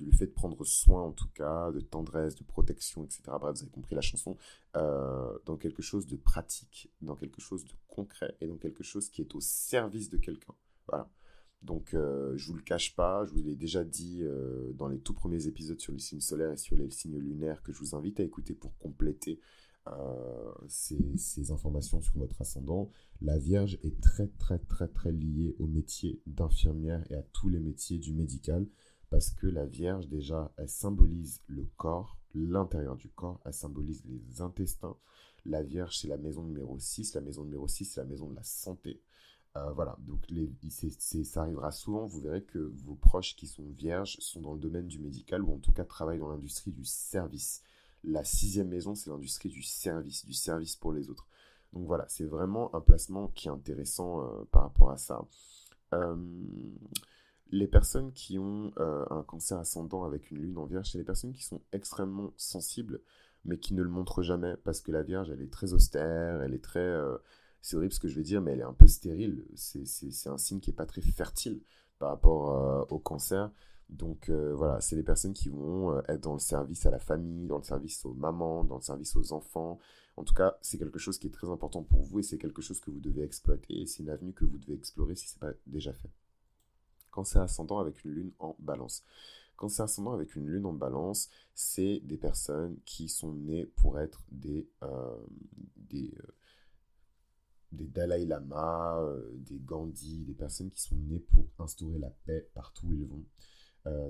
le 0.00 0.12
fait 0.12 0.26
de 0.26 0.32
prendre 0.32 0.64
soin 0.64 1.02
en 1.02 1.12
tout 1.12 1.28
cas, 1.34 1.70
de 1.72 1.80
tendresse, 1.80 2.34
de 2.36 2.44
protection, 2.44 3.04
etc. 3.04 3.22
Bref, 3.40 3.56
vous 3.56 3.62
avez 3.62 3.70
compris 3.70 3.94
la 3.94 4.00
chanson, 4.00 4.36
euh, 4.76 5.38
dans 5.44 5.56
quelque 5.56 5.82
chose 5.82 6.06
de 6.06 6.16
pratique, 6.16 6.90
dans 7.02 7.16
quelque 7.16 7.40
chose 7.40 7.64
de 7.64 7.72
concret 7.88 8.36
et 8.40 8.46
dans 8.46 8.56
quelque 8.56 8.82
chose 8.82 9.08
qui 9.10 9.20
est 9.20 9.34
au 9.34 9.40
service 9.40 10.10
de 10.10 10.16
quelqu'un. 10.16 10.54
Voilà. 10.86 11.10
Donc, 11.62 11.92
euh, 11.92 12.36
je 12.36 12.46
vous 12.46 12.54
le 12.54 12.62
cache 12.62 12.94
pas, 12.94 13.24
je 13.24 13.32
vous 13.32 13.42
l'ai 13.42 13.56
déjà 13.56 13.84
dit 13.84 14.20
euh, 14.22 14.72
dans 14.74 14.88
les 14.88 15.00
tout 15.00 15.12
premiers 15.12 15.48
épisodes 15.48 15.80
sur 15.80 15.92
les 15.92 15.98
signes 15.98 16.20
solaires 16.20 16.52
et 16.52 16.56
sur 16.56 16.76
les 16.76 16.90
signes 16.90 17.18
lunaires 17.18 17.62
que 17.62 17.72
je 17.72 17.78
vous 17.80 17.96
invite 17.96 18.20
à 18.20 18.22
écouter 18.22 18.54
pour 18.54 18.76
compléter 18.78 19.40
ces, 20.66 21.16
ces, 21.16 21.50
informations 21.50 22.02
sur 22.02 22.18
votre 22.18 22.42
ascendant. 22.42 22.90
La 23.22 23.38
Vierge 23.38 23.78
est 23.82 23.98
très, 24.02 24.26
très, 24.26 24.58
très, 24.58 24.86
très 24.86 25.12
liée 25.12 25.56
au 25.58 25.66
métier 25.66 26.20
d'infirmière 26.26 27.10
et 27.10 27.14
à 27.14 27.22
tous 27.22 27.48
les 27.48 27.58
métiers 27.58 27.98
du 27.98 28.12
médical 28.12 28.66
parce 29.10 29.30
que 29.30 29.46
la 29.46 29.66
Vierge, 29.66 30.08
déjà, 30.08 30.52
elle 30.56 30.68
symbolise 30.68 31.40
le 31.46 31.66
corps, 31.76 32.18
l'intérieur 32.34 32.96
du 32.96 33.08
corps, 33.08 33.40
elle 33.44 33.54
symbolise 33.54 34.04
les 34.06 34.42
intestins. 34.42 34.96
La 35.46 35.62
Vierge, 35.62 35.98
c'est 35.98 36.08
la 36.08 36.18
maison 36.18 36.42
numéro 36.42 36.78
6. 36.78 37.14
La 37.14 37.20
maison 37.20 37.44
numéro 37.44 37.66
6, 37.68 37.84
c'est 37.84 38.00
la 38.00 38.06
maison 38.06 38.28
de 38.28 38.36
la 38.36 38.42
santé. 38.42 39.00
Euh, 39.56 39.72
voilà, 39.72 39.96
donc 40.00 40.26
ça 41.24 41.40
arrivera 41.40 41.70
souvent, 41.72 42.06
vous 42.06 42.20
verrez 42.20 42.42
que 42.42 42.58
vos 42.58 42.94
proches 42.94 43.34
qui 43.34 43.46
sont 43.46 43.64
vierges 43.70 44.16
sont 44.20 44.42
dans 44.42 44.52
le 44.52 44.60
domaine 44.60 44.86
du 44.86 44.98
médical 44.98 45.42
ou 45.42 45.54
en 45.54 45.58
tout 45.58 45.72
cas 45.72 45.84
travaillent 45.84 46.18
dans 46.18 46.28
l'industrie 46.28 46.70
du 46.70 46.84
service. 46.84 47.62
La 48.04 48.24
sixième 48.24 48.68
maison, 48.68 48.94
c'est 48.94 49.10
l'industrie 49.10 49.48
du 49.48 49.62
service, 49.62 50.24
du 50.26 50.34
service 50.34 50.76
pour 50.76 50.92
les 50.92 51.08
autres. 51.08 51.26
Donc 51.72 51.86
voilà, 51.86 52.04
c'est 52.08 52.24
vraiment 52.24 52.74
un 52.74 52.80
placement 52.80 53.28
qui 53.28 53.48
est 53.48 53.50
intéressant 53.50 54.22
euh, 54.22 54.44
par 54.52 54.62
rapport 54.62 54.90
à 54.90 54.98
ça. 54.98 55.26
Euh, 55.94 56.16
les 57.50 57.66
personnes 57.66 58.12
qui 58.12 58.38
ont 58.38 58.72
euh, 58.78 59.04
un 59.10 59.22
cancer 59.22 59.58
ascendant 59.58 60.04
avec 60.04 60.30
une 60.30 60.38
lune 60.38 60.58
en 60.58 60.66
vierge, 60.66 60.90
c'est 60.90 60.98
les 60.98 61.04
personnes 61.04 61.32
qui 61.32 61.44
sont 61.44 61.60
extrêmement 61.72 62.32
sensibles, 62.36 63.00
mais 63.44 63.58
qui 63.58 63.74
ne 63.74 63.82
le 63.82 63.88
montrent 63.88 64.22
jamais, 64.22 64.56
parce 64.64 64.80
que 64.80 64.92
la 64.92 65.02
vierge, 65.02 65.30
elle 65.30 65.42
est 65.42 65.52
très 65.52 65.72
austère, 65.72 66.42
elle 66.42 66.54
est 66.54 66.62
très... 66.62 66.80
Euh, 66.80 67.16
c'est 67.60 67.76
horrible 67.76 67.92
ce 67.92 68.00
que 68.00 68.08
je 68.08 68.16
vais 68.16 68.22
dire, 68.22 68.40
mais 68.40 68.52
elle 68.52 68.60
est 68.60 68.64
un 68.64 68.72
peu 68.72 68.86
stérile. 68.86 69.44
C'est 69.54 70.28
un 70.28 70.38
signe 70.38 70.60
qui 70.60 70.70
n'est 70.70 70.76
pas 70.76 70.86
très 70.86 71.00
fertile 71.00 71.60
par 71.98 72.10
rapport 72.10 72.50
euh, 72.50 72.84
au 72.90 72.98
cancer. 72.98 73.50
Donc 73.88 74.30
voilà, 74.30 74.80
c'est 74.82 74.96
les 74.96 75.02
personnes 75.02 75.32
qui 75.32 75.48
vont 75.48 75.98
être 76.08 76.20
dans 76.20 76.34
le 76.34 76.38
service 76.38 76.84
à 76.84 76.90
la 76.90 76.98
famille, 76.98 77.46
dans 77.46 77.56
le 77.56 77.64
service 77.64 78.04
aux 78.04 78.12
mamans, 78.12 78.62
dans 78.62 78.76
le 78.76 78.82
service 78.82 79.16
aux 79.16 79.32
enfants. 79.32 79.78
En 80.16 80.24
tout 80.24 80.34
cas, 80.34 80.58
c'est 80.60 80.78
quelque 80.78 80.98
chose 80.98 81.18
qui 81.18 81.28
est 81.28 81.30
très 81.30 81.48
important 81.48 81.82
pour 81.82 82.02
vous 82.02 82.18
et 82.18 82.22
c'est 82.22 82.38
quelque 82.38 82.60
chose 82.60 82.80
que 82.80 82.90
vous 82.90 83.00
devez 83.00 83.22
exploiter 83.22 83.80
et 83.80 83.86
c'est 83.86 84.02
une 84.02 84.10
avenue 84.10 84.34
que 84.34 84.44
vous 84.44 84.58
devez 84.58 84.74
explorer 84.74 85.14
si 85.14 85.28
ce 85.28 85.34
n'est 85.36 85.52
pas 85.52 85.58
déjà 85.66 85.92
fait. 85.94 86.10
Cancer 87.10 87.42
ascendant 87.42 87.78
avec 87.78 88.04
une 88.04 88.12
lune 88.12 88.32
en 88.38 88.56
balance. 88.58 89.04
Cancer 89.58 89.84
ascendant 89.84 90.12
avec 90.12 90.36
une 90.36 90.46
lune 90.46 90.66
en 90.66 90.72
balance, 90.72 91.30
c'est 91.52 91.98
des 92.04 92.16
personnes 92.16 92.78
qui 92.84 93.08
sont 93.08 93.32
nées 93.32 93.66
pour 93.66 93.98
être 93.98 94.22
des, 94.30 94.68
euh, 94.84 95.16
euh, 95.94 96.08
des 97.72 97.86
Dalai 97.88 98.24
Lama, 98.24 99.00
euh, 99.00 99.32
des 99.34 99.58
Gandhi, 99.58 100.24
des 100.24 100.34
personnes 100.34 100.70
qui 100.70 100.80
sont 100.80 100.94
nées 100.94 101.18
pour 101.18 101.44
instaurer 101.58 101.98
la 101.98 102.10
paix 102.24 102.48
partout 102.54 102.86
où 102.86 102.94
ils 102.94 103.04
vont. 103.04 103.24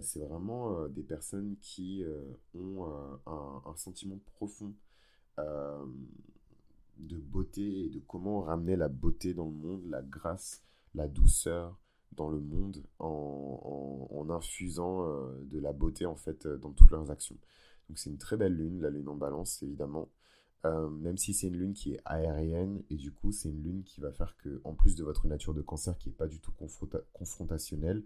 c'est 0.02 0.18
vraiment 0.18 0.88
des 0.88 1.04
personnes 1.04 1.56
qui 1.61 2.04
ont 2.54 2.84
un, 3.26 3.62
un, 3.64 3.76
sentiment 3.76 4.18
profond 4.34 4.74
de 6.98 7.16
beauté 7.16 7.84
et 7.84 7.88
de 7.88 8.00
comment 8.00 8.40
ramener 8.40 8.76
la 8.76 8.88
beauté 8.88 9.34
dans 9.34 9.46
le 9.46 9.52
monde, 9.52 9.84
la 9.88 10.02
grâce, 10.02 10.64
la 10.94 11.06
douceur, 11.06 11.78
dans 12.12 12.28
le 12.28 12.40
monde 12.40 12.82
en, 12.98 14.26
infusant 14.30 15.08
euh, 15.08 15.42
de 15.44 15.58
la 15.58 15.72
beauté 15.72 16.04
en 16.04 16.14
fait 16.14 16.44
euh, 16.44 16.58
dans 16.58 16.70
toutes 16.72 16.90
leurs 16.90 17.10
actions. 17.10 17.36
Donc 17.88 17.98
c'est 17.98 18.10
une 18.10 18.18
très 18.18 18.36
belle 18.36 18.54
lune, 18.54 18.82
la 18.82 18.90
lune 18.90 19.08
en 19.08 19.14
balance 19.14 19.62
évidemment. 19.62 20.10
Euh, 20.66 20.90
même 20.90 21.16
si 21.16 21.32
c'est 21.32 21.46
une 21.46 21.56
lune 21.56 21.72
qui 21.72 21.94
est 21.94 22.00
aérienne 22.04 22.82
et 22.90 22.96
du 22.96 23.10
coup 23.10 23.32
c'est 23.32 23.48
une 23.48 23.62
lune 23.62 23.82
qui 23.84 24.00
va 24.00 24.12
faire 24.12 24.36
que 24.36 24.60
en 24.64 24.74
plus 24.74 24.96
de 24.96 25.04
votre 25.04 25.26
nature 25.28 25.54
de 25.54 25.62
cancer 25.62 25.96
qui 25.96 26.10
est 26.10 26.12
pas 26.12 26.26
du 26.26 26.40
tout 26.40 26.52
confrontationnelle, 27.12 28.02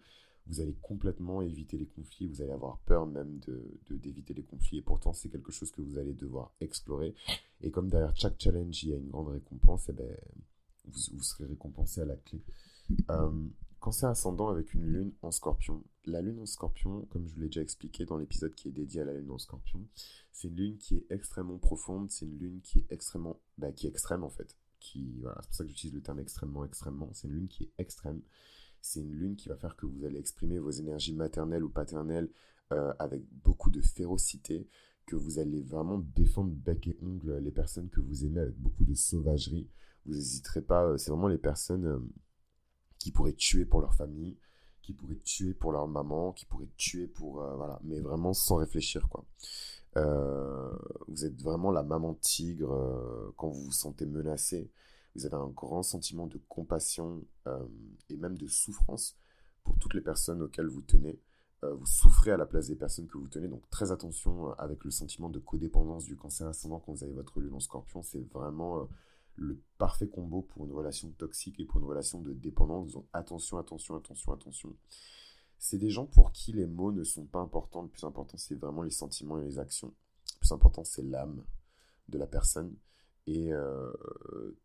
vous 0.46 0.60
allez 0.60 0.76
complètement 0.82 1.42
éviter 1.42 1.76
les 1.76 1.86
conflits, 1.86 2.28
vous 2.28 2.42
allez 2.42 2.52
avoir 2.52 2.78
peur 2.80 3.06
même 3.06 3.40
de 3.40 3.96
d'éviter 3.96 4.34
les 4.34 4.44
conflits 4.44 4.78
et 4.78 4.82
pourtant 4.82 5.12
c'est 5.12 5.28
quelque 5.28 5.50
chose 5.50 5.72
que 5.72 5.80
vous 5.80 5.98
allez 5.98 6.12
devoir 6.12 6.52
explorer 6.60 7.14
et 7.62 7.70
comme 7.70 7.88
derrière 7.88 8.14
chaque 8.16 8.38
challenge 8.38 8.82
il 8.84 8.90
y 8.90 8.92
a 8.92 8.96
une 8.96 9.08
grande 9.08 9.28
récompense, 9.28 9.88
eh 9.88 9.92
ben, 9.92 10.16
vous, 10.86 11.22
serez 11.22 11.46
récompensé 11.46 12.00
à 12.00 12.04
la 12.04 12.16
clé. 12.16 12.40
Cancer 13.82 14.08
ascendant 14.08 14.48
avec 14.48 14.72
une 14.74 14.86
lune 14.86 15.12
en 15.22 15.30
scorpion. 15.30 15.82
La 16.04 16.22
lune 16.22 16.38
en 16.38 16.46
scorpion, 16.46 17.06
comme 17.10 17.26
je 17.26 17.34
vous 17.34 17.40
l'ai 17.40 17.48
déjà 17.48 17.60
expliqué 17.60 18.06
dans 18.06 18.16
l'épisode 18.16 18.54
qui 18.54 18.68
est 18.68 18.72
dédié 18.72 19.02
à 19.02 19.04
la 19.04 19.12
lune 19.12 19.30
en 19.30 19.38
scorpion, 19.38 19.84
c'est 20.32 20.48
une 20.48 20.56
lune 20.56 20.78
qui 20.78 20.96
est 20.96 21.06
extrêmement 21.10 21.58
profonde, 21.58 22.10
c'est 22.10 22.24
une 22.24 22.38
lune 22.38 22.60
qui 22.62 22.78
est 22.78 22.86
extrêmement, 22.90 23.40
bah, 23.58 23.72
qui 23.72 23.86
est 23.86 23.90
extrême 23.90 24.24
en 24.24 24.30
fait. 24.30 24.56
C'est 24.80 25.00
pour 25.22 25.54
ça 25.54 25.64
que 25.64 25.70
j'utilise 25.70 25.94
le 25.94 26.02
terme 26.02 26.18
extrêmement, 26.18 26.64
extrêmement. 26.64 27.10
C'est 27.12 27.28
une 27.28 27.34
lune 27.34 27.48
qui 27.48 27.64
est 27.64 27.72
extrême. 27.78 28.20
C'est 28.80 29.00
une 29.00 29.12
lune 29.12 29.36
qui 29.36 29.48
va 29.48 29.56
faire 29.56 29.76
que 29.76 29.86
vous 29.86 30.04
allez 30.04 30.18
exprimer 30.18 30.58
vos 30.58 30.70
énergies 30.70 31.14
maternelles 31.14 31.62
ou 31.62 31.68
paternelles 31.68 32.30
euh, 32.72 32.92
avec 32.98 33.22
beaucoup 33.44 33.70
de 33.70 33.80
férocité, 33.80 34.68
que 35.06 35.16
vous 35.16 35.38
allez 35.38 35.62
vraiment 35.62 35.98
défendre 35.98 36.52
bec 36.52 36.86
et 36.86 36.96
ongle 37.02 37.38
les 37.38 37.50
personnes 37.50 37.90
que 37.90 38.00
vous 38.00 38.24
aimez 38.24 38.40
avec 38.40 38.56
beaucoup 38.56 38.84
de 38.84 38.94
sauvagerie. 38.94 39.68
Vous 40.06 40.14
n'hésiterez 40.14 40.62
pas, 40.62 40.84
euh, 40.84 40.96
c'est 40.96 41.10
vraiment 41.10 41.28
les 41.28 41.38
personnes 41.38 41.86
euh, 41.86 41.98
qui 43.02 43.10
pourraient 43.10 43.32
tuer 43.32 43.64
pour 43.64 43.80
leur 43.80 43.94
famille, 43.94 44.36
qui 44.80 44.92
pourraient 44.92 45.18
tuer 45.24 45.54
pour 45.54 45.72
leur 45.72 45.88
maman, 45.88 46.32
qui 46.32 46.46
pourraient 46.46 46.70
tuer 46.76 47.08
pour... 47.08 47.42
Euh, 47.42 47.56
voilà, 47.56 47.80
mais 47.82 47.98
vraiment 47.98 48.32
sans 48.32 48.56
réfléchir, 48.56 49.08
quoi. 49.08 49.24
Euh, 49.96 50.70
vous 51.08 51.24
êtes 51.24 51.42
vraiment 51.42 51.72
la 51.72 51.82
maman 51.82 52.14
tigre 52.14 52.72
euh, 52.72 53.34
quand 53.36 53.48
vous 53.48 53.64
vous 53.64 53.72
sentez 53.72 54.06
menacé. 54.06 54.70
Vous 55.16 55.26
avez 55.26 55.34
un 55.34 55.48
grand 55.48 55.82
sentiment 55.82 56.28
de 56.28 56.40
compassion 56.48 57.22
et 58.08 58.16
même 58.16 58.38
de 58.38 58.46
souffrance 58.46 59.16
pour 59.64 59.76
toutes 59.78 59.94
les 59.94 60.00
personnes 60.00 60.40
auxquelles 60.40 60.68
vous 60.68 60.80
tenez. 60.80 61.20
vous 61.62 61.84
souffrez 61.84 62.30
à 62.30 62.38
la 62.38 62.46
place 62.46 62.68
des 62.68 62.76
personnes 62.76 63.08
que 63.08 63.18
vous 63.18 63.28
tenez, 63.28 63.46
donc 63.46 63.68
très 63.68 63.92
attention 63.92 64.54
avec 64.54 64.84
le 64.84 64.90
sentiment 64.90 65.28
de 65.28 65.38
codépendance 65.38 66.06
du 66.06 66.16
cancer 66.16 66.46
ascendant 66.46 66.78
quand 66.78 66.92
vous 66.92 67.04
avez 67.04 67.12
votre 67.12 67.40
lune 67.40 67.52
en 67.52 67.60
scorpion. 67.60 68.02
C'est 68.02 68.26
vraiment 68.32 68.88
le 69.36 69.60
parfait 69.78 70.08
combo 70.08 70.42
pour 70.42 70.66
une 70.66 70.72
relation 70.72 71.10
toxique 71.12 71.58
et 71.60 71.64
pour 71.64 71.80
une 71.80 71.86
relation 71.86 72.20
de 72.20 72.32
dépendance. 72.32 72.92
Donc 72.92 73.06
attention, 73.12 73.58
attention, 73.58 73.96
attention, 73.96 74.32
attention. 74.32 74.76
C'est 75.58 75.78
des 75.78 75.90
gens 75.90 76.06
pour 76.06 76.32
qui 76.32 76.52
les 76.52 76.66
mots 76.66 76.92
ne 76.92 77.04
sont 77.04 77.24
pas 77.24 77.40
importants. 77.40 77.82
Le 77.82 77.88
plus 77.88 78.04
important, 78.04 78.36
c'est 78.36 78.56
vraiment 78.56 78.82
les 78.82 78.90
sentiments 78.90 79.38
et 79.38 79.44
les 79.44 79.58
actions. 79.58 79.94
Le 80.34 80.38
plus 80.40 80.52
important, 80.52 80.84
c'est 80.84 81.02
l'âme 81.02 81.44
de 82.08 82.18
la 82.18 82.26
personne 82.26 82.74
et 83.26 83.52
euh, 83.52 83.92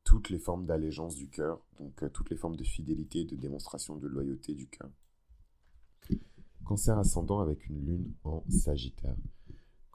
toutes 0.04 0.30
les 0.30 0.40
formes 0.40 0.66
d'allégeance 0.66 1.16
du 1.16 1.30
cœur, 1.30 1.62
donc 1.80 2.02
euh, 2.02 2.10
toutes 2.10 2.32
les 2.32 2.36
formes 2.36 2.56
de 2.56 2.64
fidélité, 2.64 3.24
de 3.24 3.36
démonstration 3.36 3.96
de 3.96 4.08
loyauté 4.08 4.56
du 4.56 4.68
cœur. 4.68 4.90
Cancer 6.66 6.98
ascendant 6.98 7.40
avec 7.40 7.68
une 7.68 7.86
lune 7.86 8.14
en 8.24 8.44
Sagittaire. 8.50 9.16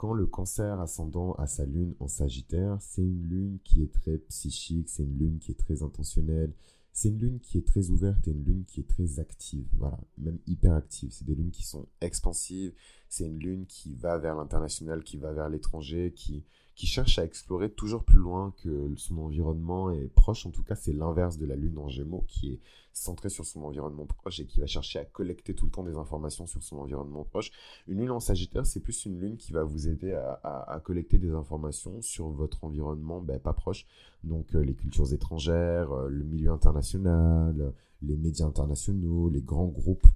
Quand 0.03 0.15
le 0.15 0.27
cancer 0.27 0.81
ascendant 0.81 1.35
à 1.35 1.47
sa 1.47 1.65
lune 1.65 1.95
en 2.01 2.09
Sagittaire, 2.09 2.77
c'est 2.81 3.03
une 3.03 3.29
lune 3.29 3.59
qui 3.63 3.85
est 3.85 3.93
très 3.93 4.19
psychique, 4.19 4.89
c'est 4.89 5.05
une 5.05 5.17
lune 5.17 5.39
qui 5.39 5.53
est 5.53 5.55
très 5.55 5.85
intentionnelle, 5.85 6.53
c'est 6.93 7.11
une 7.11 7.21
lune 7.21 7.39
qui 7.39 7.59
est 7.59 7.65
très 7.65 7.91
ouverte 7.91 8.27
et 8.27 8.33
une 8.33 8.43
lune 8.43 8.65
qui 8.65 8.81
est 8.81 8.89
très 8.89 9.21
active, 9.21 9.65
voilà, 9.75 10.01
même 10.19 10.41
hyper 10.49 10.75
active. 10.75 11.13
C'est 11.13 11.25
des 11.25 11.37
lunes 11.37 11.53
qui 11.53 11.63
sont 11.63 11.87
expansives, 12.01 12.73
c'est 13.09 13.27
une 13.27 13.39
lune 13.39 13.65
qui 13.67 13.95
va 13.95 14.19
vers 14.19 14.35
l'international, 14.35 15.05
qui 15.05 15.19
va 15.19 15.33
vers 15.33 15.49
l'étranger, 15.49 16.13
qui, 16.13 16.43
qui 16.75 16.87
cherche 16.87 17.19
à 17.19 17.25
explorer 17.25 17.71
toujours 17.71 18.05
plus 18.05 18.19
loin 18.19 18.55
que 18.63 18.93
son 18.97 19.19
environnement 19.19 19.91
est 19.91 20.09
proche. 20.09 20.47
En 20.47 20.51
tout 20.51 20.63
cas, 20.63 20.75
c'est 20.75 20.93
l'inverse 20.93 21.39
de 21.39 21.47
la 21.47 21.57
lune 21.57 21.79
en 21.79 21.89
gémeaux 21.89 22.25
qui 22.29 22.55
est 22.55 22.61
centrée 22.93 23.31
sur 23.31 23.45
son 23.45 23.63
environnement 23.63 24.07
proche 24.07 24.41
et 24.41 24.47
qui 24.47 24.61
va 24.61 24.67
chercher 24.67 24.99
à 24.99 25.05
collecter 25.05 25.55
tout 25.55 25.67
le 25.67 25.71
temps 25.71 25.83
des 25.83 25.97
informations 25.97 26.47
sur 26.47 26.63
son 26.63 26.79
environnement 26.79 27.25
proche. 27.25 27.51
Une 27.89 27.99
lune 27.99 28.11
en 28.11 28.21
sagittaire, 28.21 28.67
c'est 28.67 28.81
plus 28.81 29.05
une 29.07 29.19
lune 29.19 29.37
qui 29.37 29.53
va 29.53 29.65
vous 29.65 29.89
aider 29.89 30.13
à, 30.13 30.81
collecter 30.85 31.19
des 31.19 31.31
informations 31.31 32.01
sur 32.03 32.29
votre 32.29 32.65
environnement 32.65 33.21
ben, 33.21 33.39
pas 33.39 33.53
proche. 33.53 33.87
Donc 34.25 34.55
euh, 34.55 34.61
les 34.61 34.75
cultures 34.75 35.13
étrangères, 35.13 35.93
euh, 35.93 36.09
le 36.09 36.25
milieu 36.25 36.51
international, 36.51 37.73
les 38.03 38.17
médias 38.17 38.47
internationaux, 38.47 39.29
les 39.29 39.43
grands 39.43 39.67
groupes 39.67 40.07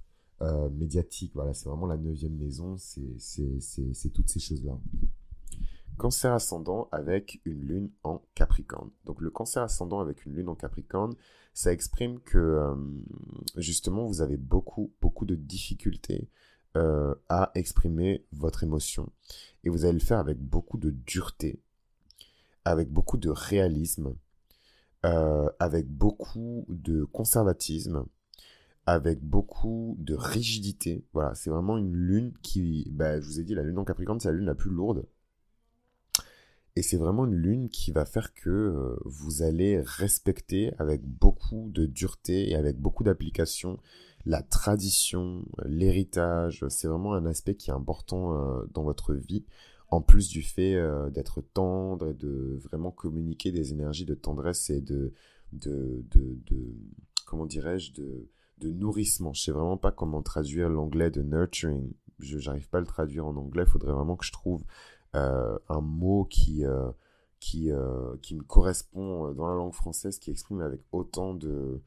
euh, 0.41 0.69
médiatiques. 0.69 1.31
Voilà, 1.33 1.53
c'est 1.53 1.69
vraiment 1.69 1.87
la 1.87 1.97
neuvième 1.97 2.35
maison, 2.35 2.77
c'est 2.77 4.09
toutes 4.13 4.29
ces 4.29 4.39
choses-là. 4.39 4.77
Cancer 5.97 6.31
ascendant 6.31 6.87
avec 6.91 7.41
une 7.45 7.65
lune 7.65 7.91
en 8.03 8.21
Capricorne. 8.35 8.91
Donc 9.05 9.21
le 9.21 9.29
cancer 9.29 9.63
ascendant 9.63 9.99
avec 9.99 10.25
une 10.25 10.35
lune 10.35 10.49
en 10.49 10.55
Capricorne, 10.55 11.15
ça 11.53 11.71
exprime 11.71 12.19
que 12.19 12.37
euh, 12.37 12.75
justement 13.55 14.05
vous 14.05 14.21
avez 14.21 14.37
beaucoup 14.37 14.93
beaucoup 15.01 15.25
de 15.25 15.35
difficultés 15.35 16.29
euh, 16.75 17.15
à 17.29 17.51
exprimer 17.55 18.25
votre 18.31 18.63
émotion 18.63 19.11
et 19.63 19.69
vous 19.69 19.85
allez 19.85 19.93
le 19.93 19.99
faire 19.99 20.19
avec 20.19 20.37
beaucoup 20.37 20.77
de 20.77 20.91
dureté, 20.91 21.59
avec 22.63 22.91
beaucoup 22.91 23.17
de 23.17 23.29
réalisme, 23.29 24.13
euh, 25.05 25.49
avec 25.59 25.87
beaucoup 25.87 26.65
de 26.69 27.05
conservatisme, 27.05 28.05
avec 28.85 29.23
beaucoup 29.23 29.95
de 29.99 30.13
rigidité. 30.13 31.05
Voilà, 31.13 31.33
c'est 31.33 31.49
vraiment 31.49 31.77
une 31.77 31.95
lune 31.95 32.33
qui, 32.43 32.87
bah, 32.91 33.19
je 33.19 33.25
vous 33.25 33.39
ai 33.39 33.43
dit, 33.43 33.55
la 33.55 33.63
lune 33.63 33.79
en 33.79 33.85
Capricorne, 33.85 34.19
c'est 34.19 34.29
la 34.29 34.35
lune 34.35 34.45
la 34.45 34.55
plus 34.55 34.71
lourde 34.71 35.07
et 36.77 36.83
c'est 36.83 36.97
vraiment 36.97 37.25
une 37.25 37.33
lune 37.33 37.69
qui 37.69 37.91
va 37.91 38.05
faire 38.05 38.35
que 38.35 38.49
euh, 38.49 38.95
vous 39.03 39.41
allez 39.41 39.81
respecter 39.81 40.73
avec 40.77 41.03
beaucoup 41.03 41.71
de 41.73 41.87
dureté 41.87 42.51
et 42.51 42.55
avec 42.55 42.79
beaucoup 42.79 43.03
d'application 43.03 43.79
la 44.27 44.43
tradition, 44.43 45.43
l'héritage. 45.65 46.63
C'est 46.69 46.87
vraiment 46.87 47.15
un 47.15 47.25
aspect 47.25 47.55
qui 47.55 47.71
est 47.71 47.73
important 47.73 48.35
euh, 48.35 48.65
dans 48.75 48.83
votre 48.83 49.15
vie, 49.15 49.43
en 49.89 50.01
plus 50.01 50.29
du 50.29 50.43
fait 50.43 50.75
euh, 50.75 51.09
d'être 51.09 51.41
tendre 51.41 52.09
et 52.09 52.13
de 52.13 52.59
vraiment 52.61 52.91
communiquer 52.91 53.51
des 53.51 53.71
énergies 53.71 54.05
de 54.05 54.13
tendresse 54.13 54.69
et 54.69 54.81
de, 54.81 55.13
de, 55.53 56.05
de, 56.11 56.37
de 56.45 56.75
comment 57.25 57.47
dirais-je, 57.47 57.93
de, 57.93 58.29
de 58.59 58.71
nourrissement. 58.71 59.33
Je 59.33 59.41
sais 59.41 59.51
vraiment 59.51 59.77
pas 59.77 59.91
comment 59.91 60.21
traduire 60.21 60.69
l'anglais 60.69 61.09
de 61.09 61.23
nurturing. 61.23 61.91
Je 62.19 62.37
n'arrive 62.37 62.69
pas 62.69 62.77
à 62.77 62.81
le 62.81 62.87
traduire 62.87 63.25
en 63.25 63.35
anglais. 63.35 63.63
Il 63.65 63.69
faudrait 63.69 63.93
vraiment 63.93 64.15
que 64.15 64.25
je 64.25 64.31
trouve 64.31 64.63
un 65.13 65.81
mot 65.81 66.25
qui, 66.25 66.65
euh, 66.65 66.91
qui, 67.39 67.71
euh, 67.71 68.15
qui 68.21 68.35
me 68.35 68.43
correspond 68.43 69.33
dans 69.33 69.47
la 69.47 69.55
langue 69.55 69.73
française, 69.73 70.19
qui 70.19 70.31
exprime 70.31 70.61
avec 70.61 70.81
autant 70.91 71.33
de, 71.33 71.81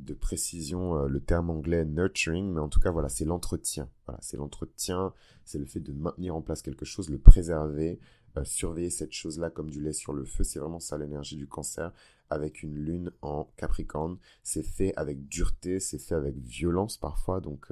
de 0.00 0.14
précision 0.14 1.06
le 1.06 1.20
terme 1.20 1.50
anglais 1.50 1.84
nurturing, 1.84 2.52
mais 2.52 2.60
en 2.60 2.68
tout 2.68 2.80
cas, 2.80 2.90
voilà, 2.90 3.08
c'est 3.08 3.24
l'entretien. 3.24 3.88
C'est 4.20 4.36
l'entretien, 4.36 5.12
c'est 5.44 5.58
le 5.58 5.66
fait 5.66 5.80
de 5.80 5.92
maintenir 5.92 6.36
en 6.36 6.42
place 6.42 6.62
quelque 6.62 6.84
chose, 6.84 7.10
le 7.10 7.18
préserver, 7.18 7.98
surveiller 8.44 8.90
cette 8.90 9.12
chose-là 9.12 9.48
comme 9.48 9.70
du 9.70 9.80
lait 9.80 9.94
sur 9.94 10.12
le 10.12 10.24
feu. 10.24 10.44
C'est 10.44 10.58
vraiment 10.58 10.80
ça 10.80 10.98
l'énergie 10.98 11.36
du 11.36 11.46
cancer 11.46 11.92
avec 12.28 12.62
une 12.62 12.74
lune 12.74 13.10
en 13.22 13.48
Capricorne. 13.56 14.18
C'est 14.42 14.62
fait 14.62 14.94
avec 14.96 15.26
dureté, 15.28 15.80
c'est 15.80 15.98
fait 15.98 16.14
avec 16.14 16.36
violence 16.36 16.98
parfois, 16.98 17.40
donc 17.40 17.70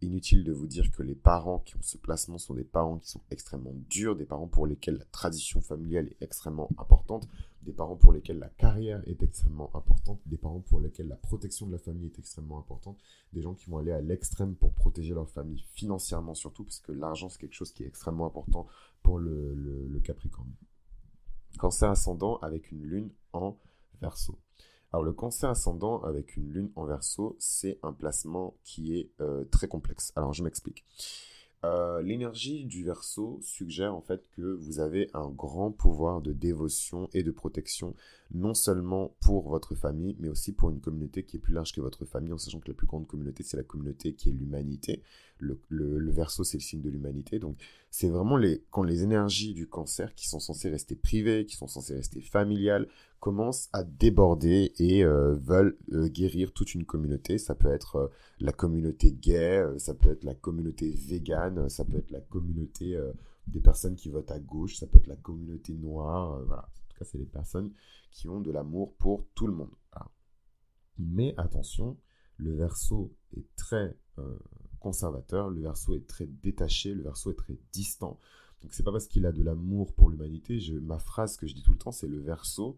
Inutile 0.00 0.44
de 0.44 0.52
vous 0.52 0.68
dire 0.68 0.92
que 0.92 1.02
les 1.02 1.16
parents 1.16 1.58
qui 1.58 1.76
ont 1.76 1.82
ce 1.82 1.98
placement 1.98 2.38
sont 2.38 2.54
des 2.54 2.62
parents 2.62 2.98
qui 2.98 3.08
sont 3.08 3.20
extrêmement 3.32 3.74
durs, 3.90 4.14
des 4.14 4.26
parents 4.26 4.46
pour 4.46 4.64
lesquels 4.64 4.96
la 4.96 5.04
tradition 5.06 5.60
familiale 5.60 6.06
est 6.06 6.22
extrêmement 6.22 6.68
importante, 6.78 7.28
des 7.62 7.72
parents 7.72 7.96
pour 7.96 8.12
lesquels 8.12 8.38
la 8.38 8.48
carrière 8.48 9.02
est 9.06 9.22
extrêmement 9.24 9.74
importante, 9.74 10.20
des 10.26 10.36
parents 10.36 10.60
pour 10.60 10.78
lesquels 10.78 11.08
la 11.08 11.16
protection 11.16 11.66
de 11.66 11.72
la 11.72 11.78
famille 11.78 12.06
est 12.06 12.18
extrêmement 12.20 12.60
importante, 12.60 12.98
des 13.32 13.42
gens 13.42 13.54
qui 13.54 13.68
vont 13.68 13.78
aller 13.78 13.90
à 13.90 14.00
l'extrême 14.00 14.54
pour 14.54 14.72
protéger 14.72 15.14
leur 15.14 15.28
famille 15.28 15.64
financièrement 15.72 16.34
surtout, 16.34 16.62
puisque 16.62 16.90
l'argent 16.90 17.28
c'est 17.28 17.40
quelque 17.40 17.54
chose 17.54 17.72
qui 17.72 17.82
est 17.82 17.88
extrêmement 17.88 18.26
important 18.26 18.68
pour 19.02 19.18
le, 19.18 19.52
le, 19.54 19.98
Capricorne. 19.98 20.52
Cancer 21.58 21.90
ascendant 21.90 22.36
avec 22.36 22.70
une 22.70 22.84
lune 22.84 23.10
en 23.32 23.58
verso. 24.00 24.38
Alors 24.92 25.04
le 25.04 25.12
cancer 25.12 25.50
ascendant 25.50 26.02
avec 26.02 26.36
une 26.36 26.50
lune 26.50 26.70
en 26.74 26.86
verso, 26.86 27.36
c'est 27.38 27.78
un 27.82 27.92
placement 27.92 28.56
qui 28.64 28.96
est 28.96 29.10
euh, 29.20 29.44
très 29.44 29.68
complexe. 29.68 30.12
Alors 30.16 30.32
je 30.32 30.42
m'explique. 30.42 30.84
Euh, 31.64 32.02
l'énergie 32.02 32.64
du 32.66 32.84
verso 32.84 33.40
suggère 33.42 33.92
en 33.92 34.00
fait 34.00 34.22
que 34.36 34.42
vous 34.42 34.78
avez 34.78 35.10
un 35.12 35.28
grand 35.28 35.72
pouvoir 35.72 36.20
de 36.20 36.32
dévotion 36.32 37.08
et 37.12 37.24
de 37.24 37.32
protection, 37.32 37.96
non 38.32 38.54
seulement 38.54 39.16
pour 39.20 39.48
votre 39.48 39.74
famille, 39.74 40.16
mais 40.20 40.28
aussi 40.28 40.52
pour 40.52 40.70
une 40.70 40.80
communauté 40.80 41.24
qui 41.24 41.36
est 41.36 41.40
plus 41.40 41.52
large 41.52 41.72
que 41.72 41.80
votre 41.80 42.04
famille, 42.04 42.32
en 42.32 42.38
sachant 42.38 42.60
que 42.60 42.68
la 42.68 42.74
plus 42.74 42.86
grande 42.86 43.08
communauté, 43.08 43.42
c'est 43.42 43.56
la 43.56 43.64
communauté 43.64 44.14
qui 44.14 44.28
est 44.28 44.32
l'humanité. 44.32 45.02
Le, 45.40 46.10
verso, 46.10 46.44
c'est 46.44 46.58
le 46.58 46.62
signe 46.62 46.80
de 46.80 46.90
l'humanité. 46.90 47.38
Donc, 47.40 47.56
C'est 47.90 48.08
vraiment 48.08 48.36
les, 48.36 48.64
quand 48.70 48.82
les 48.82 49.02
énergies 49.02 49.54
du 49.54 49.66
cancer 49.66 50.14
qui 50.14 50.28
sont 50.28 50.40
censées 50.40 50.68
rester 50.68 50.94
privées, 50.94 51.46
qui 51.46 51.56
sont 51.56 51.66
censées 51.66 51.94
rester 51.94 52.20
familiales, 52.20 52.86
commencent 53.20 53.68
à 53.72 53.82
déborder 53.82 54.72
et 54.78 55.04
euh, 55.04 55.34
veulent 55.34 55.76
euh, 55.92 56.08
guérir 56.08 56.52
toute 56.52 56.74
une 56.74 56.84
communauté. 56.84 57.38
Ça 57.38 57.54
peut 57.54 57.72
être 57.72 57.96
euh, 57.96 58.08
la 58.40 58.52
communauté 58.52 59.12
gay, 59.12 59.64
ça 59.78 59.94
peut 59.94 60.10
être 60.10 60.24
la 60.24 60.34
communauté 60.34 60.90
végane, 60.90 61.68
ça 61.68 61.84
peut 61.84 61.98
être 61.98 62.10
la 62.10 62.20
communauté 62.20 62.98
des 63.46 63.60
personnes 63.60 63.96
qui 63.96 64.10
votent 64.10 64.30
à 64.30 64.38
gauche, 64.38 64.76
ça 64.76 64.86
peut 64.86 64.98
être 64.98 65.06
la 65.06 65.16
communauté 65.16 65.74
noire. 65.74 66.40
En 66.40 66.88
tout 66.88 66.98
cas, 66.98 67.04
c'est 67.04 67.18
les 67.18 67.26
personnes 67.26 67.72
qui 68.12 68.28
ont 68.28 68.40
de 68.40 68.52
l'amour 68.52 68.94
pour 68.94 69.26
tout 69.34 69.46
le 69.46 69.54
monde. 69.54 69.70
Mais 70.98 71.34
attention, 71.36 71.96
le 72.36 72.54
verso 72.54 73.12
est 73.36 73.46
très 73.56 73.96
conservateur, 74.78 75.50
le 75.50 75.60
verso 75.60 75.94
est 75.94 76.06
très 76.06 76.26
détaché, 76.26 76.94
le 76.94 77.02
verso 77.02 77.30
est 77.30 77.38
très 77.38 77.58
distant. 77.72 78.18
Donc 78.62 78.72
c'est 78.72 78.82
pas 78.82 78.92
parce 78.92 79.06
qu'il 79.06 79.26
a 79.26 79.32
de 79.32 79.42
l'amour 79.42 79.92
pour 79.94 80.10
l'humanité, 80.10 80.58
ma 80.82 80.98
phrase 80.98 81.36
que 81.36 81.46
je 81.46 81.54
dis 81.54 81.62
tout 81.62 81.72
le 81.72 81.78
temps, 81.78 81.92
c'est 81.92 82.08
le 82.08 82.18
verso, 82.18 82.76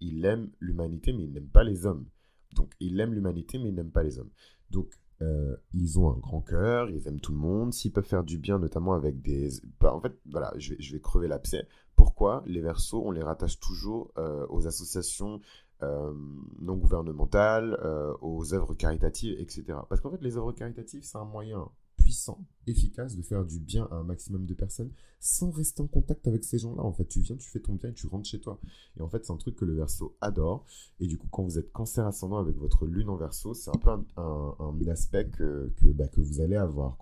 il 0.00 0.24
aime 0.24 0.50
l'humanité 0.58 1.12
mais 1.12 1.24
il 1.24 1.32
n'aime 1.32 1.48
pas 1.48 1.64
les 1.64 1.86
hommes. 1.86 2.06
Donc 2.54 2.72
il 2.80 2.98
aime 3.00 3.14
l'humanité 3.14 3.58
mais 3.58 3.68
il 3.68 3.74
n'aime 3.74 3.92
pas 3.92 4.02
les 4.02 4.18
hommes. 4.18 4.30
Donc 4.70 4.98
euh, 5.22 5.56
ils 5.74 5.98
ont 5.98 6.10
un 6.10 6.18
grand 6.18 6.40
cœur, 6.40 6.90
ils 6.90 7.06
aiment 7.06 7.20
tout 7.20 7.32
le 7.32 7.38
monde, 7.38 7.74
s'ils 7.74 7.92
peuvent 7.92 8.06
faire 8.06 8.24
du 8.24 8.38
bien 8.38 8.58
notamment 8.58 8.94
avec 8.94 9.20
des... 9.20 9.50
Bah, 9.78 9.94
en 9.94 10.00
fait, 10.00 10.18
voilà, 10.30 10.52
je 10.56 10.74
vais, 10.74 11.00
crever 11.00 11.28
l'abcès. 11.28 11.68
Pourquoi 11.94 12.42
les 12.46 12.60
versos, 12.60 13.02
on 13.04 13.10
les 13.10 13.22
rattache 13.22 13.60
toujours 13.60 14.10
euh, 14.16 14.46
aux 14.48 14.66
associations 14.66 15.40
euh, 15.82 16.12
non 16.60 16.76
gouvernementales, 16.76 17.78
euh, 17.82 18.14
aux 18.20 18.54
œuvres 18.54 18.74
caritatives, 18.74 19.34
etc. 19.38 19.64
Parce 19.88 20.00
qu'en 20.00 20.10
fait, 20.10 20.22
les 20.22 20.36
œuvres 20.36 20.52
caritatives, 20.52 21.02
c'est 21.02 21.18
un 21.18 21.24
moyen 21.24 21.70
puissant, 21.96 22.44
efficace 22.66 23.16
de 23.16 23.22
faire 23.22 23.44
du 23.44 23.60
bien 23.60 23.86
à 23.90 23.96
un 23.96 24.04
maximum 24.04 24.46
de 24.46 24.54
personnes 24.54 24.90
sans 25.20 25.50
rester 25.50 25.82
en 25.82 25.86
contact 25.86 26.26
avec 26.26 26.44
ces 26.44 26.58
gens-là. 26.58 26.82
En 26.82 26.92
fait, 26.92 27.06
tu 27.06 27.20
viens, 27.20 27.36
tu 27.36 27.48
fais 27.48 27.60
ton 27.60 27.74
bien 27.74 27.90
et 27.90 27.92
tu 27.92 28.06
rentres 28.06 28.28
chez 28.28 28.40
toi. 28.40 28.58
Et 28.98 29.02
en 29.02 29.08
fait, 29.08 29.24
c'est 29.24 29.32
un 29.32 29.36
truc 29.36 29.54
que 29.54 29.64
le 29.64 29.74
verso 29.74 30.16
adore. 30.20 30.64
Et 30.98 31.06
du 31.06 31.18
coup, 31.18 31.28
quand 31.30 31.44
vous 31.44 31.58
êtes 31.58 31.70
cancer 31.72 32.06
ascendant 32.06 32.38
avec 32.38 32.56
votre 32.56 32.86
lune 32.86 33.10
en 33.10 33.16
verso, 33.16 33.54
c'est 33.54 33.70
un 33.70 33.78
peu 33.78 33.90
un, 34.16 34.88
aspect 34.88 35.28
que, 35.28 35.70
bah, 35.94 36.08
que, 36.08 36.20
vous 36.20 36.40
allez 36.40 36.56
avoir. 36.56 36.96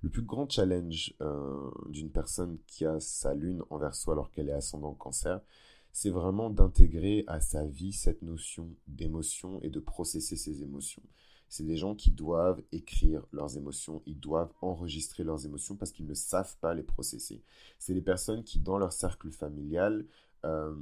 Le 0.00 0.08
plus 0.08 0.22
grand 0.22 0.48
challenge 0.48 1.14
euh, 1.20 1.70
d'une 1.88 2.10
personne 2.10 2.58
qui 2.66 2.84
a 2.86 2.98
sa 3.00 3.34
lune 3.34 3.62
en 3.70 3.78
verso 3.78 4.10
alors 4.10 4.30
qu'elle 4.30 4.48
est 4.48 4.52
ascendant 4.52 4.94
cancer, 4.94 5.40
c'est 5.92 6.10
vraiment 6.10 6.50
d'intégrer 6.50 7.24
à 7.26 7.40
sa 7.40 7.66
vie 7.66 7.92
cette 7.92 8.22
notion 8.22 8.74
d'émotion 8.88 9.60
et 9.62 9.68
de 9.68 9.80
processer 9.80 10.36
ses 10.36 10.62
émotions. 10.62 11.02
C'est 11.48 11.66
des 11.66 11.76
gens 11.76 11.94
qui 11.94 12.10
doivent 12.10 12.62
écrire 12.72 13.26
leurs 13.30 13.58
émotions, 13.58 14.02
ils 14.06 14.18
doivent 14.18 14.52
enregistrer 14.62 15.22
leurs 15.22 15.44
émotions 15.44 15.76
parce 15.76 15.92
qu'ils 15.92 16.06
ne 16.06 16.14
savent 16.14 16.56
pas 16.60 16.72
les 16.72 16.82
processer. 16.82 17.42
C'est 17.78 17.92
des 17.92 18.00
personnes 18.00 18.42
qui, 18.42 18.58
dans 18.58 18.78
leur 18.78 18.92
cercle 18.92 19.30
familial, 19.30 20.06
euh, 20.46 20.74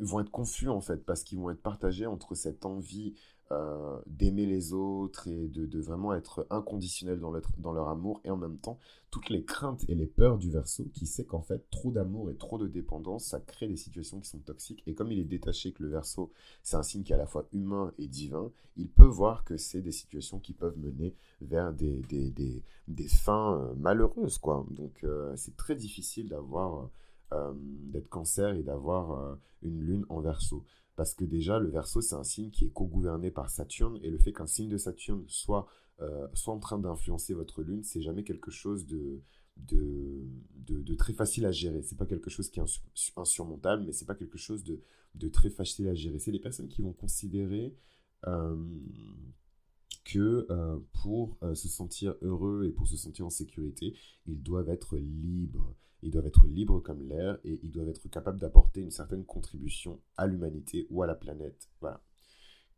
vont 0.00 0.20
être 0.20 0.30
confus 0.30 0.68
en 0.68 0.80
fait 0.80 1.04
parce 1.04 1.22
qu'ils 1.22 1.38
vont 1.38 1.50
être 1.50 1.62
partagés 1.62 2.06
entre 2.06 2.34
cette 2.34 2.66
envie 2.66 3.14
euh, 3.52 3.98
d'aimer 4.06 4.46
les 4.46 4.72
autres 4.72 5.26
et 5.26 5.48
de, 5.48 5.80
vraiment 5.80 6.14
être 6.14 6.46
inconditionnel 6.50 7.18
dans, 7.18 7.32
dans 7.58 7.72
leur 7.72 7.88
amour 7.88 8.20
et 8.22 8.30
en 8.30 8.36
même 8.36 8.58
temps 8.58 8.78
toutes 9.10 9.28
les 9.28 9.44
craintes 9.44 9.84
et 9.88 9.96
les 9.96 10.06
peurs 10.06 10.38
du 10.38 10.52
verso 10.52 10.84
qui 10.94 11.04
sait 11.04 11.24
qu'en 11.24 11.42
fait 11.42 11.68
trop 11.70 11.90
d'amour 11.90 12.30
et 12.30 12.36
trop 12.36 12.58
de 12.58 12.68
dépendance 12.68 13.24
ça 13.24 13.40
crée 13.40 13.66
des 13.66 13.76
situations 13.76 14.20
qui 14.20 14.28
sont 14.28 14.38
toxiques. 14.38 14.84
Et 14.86 14.94
comme 14.94 15.10
il 15.10 15.18
est 15.18 15.24
détaché 15.24 15.72
que 15.72 15.82
le 15.82 15.88
verso 15.88 16.30
c'est 16.62 16.76
un 16.76 16.84
signe 16.84 17.02
qui 17.02 17.10
est 17.10 17.16
à 17.16 17.18
la 17.18 17.26
fois 17.26 17.48
humain 17.50 17.92
et 17.98 18.06
divin 18.06 18.52
il 18.76 18.88
peut 18.88 19.04
voir 19.04 19.42
que 19.42 19.56
c'est 19.56 19.82
des 19.82 19.90
situations 19.90 20.38
qui 20.38 20.52
peuvent 20.52 20.78
mener 20.78 21.16
vers 21.40 21.72
des, 21.72 22.02
des, 22.06 23.08
fins 23.08 23.58
euh, 23.58 23.74
malheureuses 23.74 24.38
quoi. 24.38 24.64
Donc 24.70 25.02
euh, 25.02 25.34
c'est 25.34 25.56
très 25.56 25.74
difficile 25.74 26.28
d'avoir 26.28 26.88
d'être 27.92 28.08
cancer 28.08 28.54
et 28.54 28.64
d'avoir 28.64 29.38
une 29.62 29.80
lune 29.80 30.04
en 30.08 30.20
verso 30.20 30.64
parce 31.00 31.14
que 31.14 31.24
déjà, 31.24 31.58
le 31.58 31.70
verso, 31.70 32.02
c'est 32.02 32.14
un 32.14 32.24
signe 32.24 32.50
qui 32.50 32.66
est 32.66 32.68
co-gouverné 32.68 33.30
par 33.30 33.48
Saturne, 33.48 33.98
et 34.02 34.10
le 34.10 34.18
fait 34.18 34.34
qu'un 34.34 34.46
signe 34.46 34.68
de 34.68 34.76
Saturne 34.76 35.24
soit, 35.28 35.66
euh, 36.02 36.28
en 36.44 36.58
train 36.58 36.78
d'influencer 36.78 37.32
votre 37.32 37.62
lune, 37.62 37.82
c'est 37.82 38.02
jamais 38.02 38.22
quelque 38.22 38.50
chose 38.50 38.86
de, 38.86 39.22
très 40.98 41.14
facile 41.14 41.46
à 41.46 41.52
gérer. 41.52 41.80
C'est 41.80 41.96
pas 41.96 42.04
quelque 42.04 42.28
chose 42.28 42.50
qui 42.50 42.60
est 42.60 42.64
insurmontable, 43.16 43.84
mais 43.86 43.92
c'est 43.92 44.04
pas 44.04 44.14
quelque 44.14 44.36
chose 44.36 44.62
de, 44.62 44.82
de, 45.14 45.28
très 45.28 45.48
facile 45.48 45.88
à 45.88 45.94
gérer. 45.94 46.18
C'est 46.18 46.32
les 46.32 46.38
personnes 46.38 46.68
qui 46.68 46.82
vont 46.82 46.92
considérer 46.92 47.74
euh, 48.26 48.62
que 50.04 50.46
euh, 50.50 50.78
pour 51.00 51.38
se 51.54 51.68
sentir 51.68 52.14
heureux 52.20 52.66
et 52.66 52.72
pour 52.72 52.86
se 52.86 52.98
sentir 52.98 53.24
en 53.24 53.30
sécurité, 53.30 53.96
ils 54.26 54.42
doivent 54.42 54.68
être 54.68 54.98
libres 54.98 55.74
ils 56.02 56.10
doivent 56.10 56.26
être 56.26 56.46
libres 56.46 56.80
comme 56.80 57.02
l'air 57.02 57.38
et 57.44 57.60
ils 57.62 57.70
doivent 57.70 57.88
être 57.88 58.08
capables 58.08 58.38
d'apporter 58.38 58.80
une 58.80 58.90
certaine 58.90 59.24
contribution 59.24 60.00
à 60.16 60.26
l'humanité 60.26 60.86
ou 60.90 61.02
à 61.02 61.06
la 61.06 61.14
planète. 61.14 61.68
Voilà. 61.80 62.00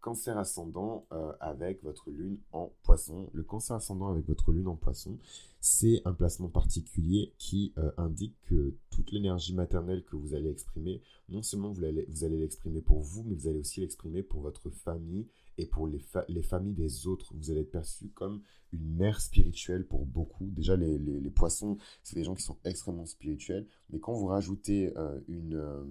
Cancer 0.00 0.37
ascendant 0.37 1.06
euh, 1.12 1.32
avec 1.38 1.80
votre 1.85 2.11
lune 2.11 2.38
en 2.50 2.72
poisson. 2.82 3.30
Le 3.32 3.44
cancer 3.44 3.76
ascendant 3.76 4.08
avec 4.08 4.26
votre 4.26 4.50
lune 4.50 4.66
en 4.66 4.74
poisson, 4.74 5.16
c'est 5.61 6.02
un 6.04 6.12
placement 6.12 6.48
particulier 6.48 7.32
qui 7.38 7.72
euh, 7.78 7.92
indique 7.96 8.35
que 8.46 8.74
toute 8.90 9.12
l'énergie 9.12 9.54
maternelle 9.54 10.02
que 10.04 10.16
vous 10.16 10.35
allez 10.35 10.50
exprimer, 10.50 11.00
non 11.28 11.42
seulement 11.42 11.70
vous 11.70 11.85
allez, 11.85 12.04
vous 12.08 12.24
allez 12.24 12.37
l'exprimer 12.37 12.80
pour 12.80 13.00
vous, 13.00 13.22
mais 13.22 13.37
vous 13.37 13.46
allez 13.46 13.61
aussi 13.61 13.80
l'exprimer 13.80 14.24
pour 14.24 14.40
votre 14.40 14.70
famille 14.70 15.28
et 15.58 15.66
pour 15.66 15.86
les, 15.86 16.00
les, 16.28 16.42
familles 16.42 16.74
des 16.74 17.06
autres. 17.06 17.32
Vous 17.34 17.50
allez 17.50 17.60
être 17.60 17.70
perçu 17.70 18.08
comme 18.08 18.42
une 18.72 18.96
mère 18.96 19.20
spirituelle 19.20 19.86
pour 19.86 20.06
beaucoup. 20.06 20.46
Déjà, 20.46 20.76
les, 20.76 20.98
les, 20.98 21.30
poissons, 21.30 21.76
c'est 22.02 22.16
des 22.16 22.24
gens 22.24 22.34
qui 22.34 22.42
sont 22.42 22.58
extrêmement 22.64 23.06
spirituels, 23.06 23.66
mais 23.90 23.98
quand 23.98 24.14
vous 24.14 24.26
rajoutez 24.26 24.96
euh, 24.96 25.20
une, 25.28 25.54
euh, 25.54 25.84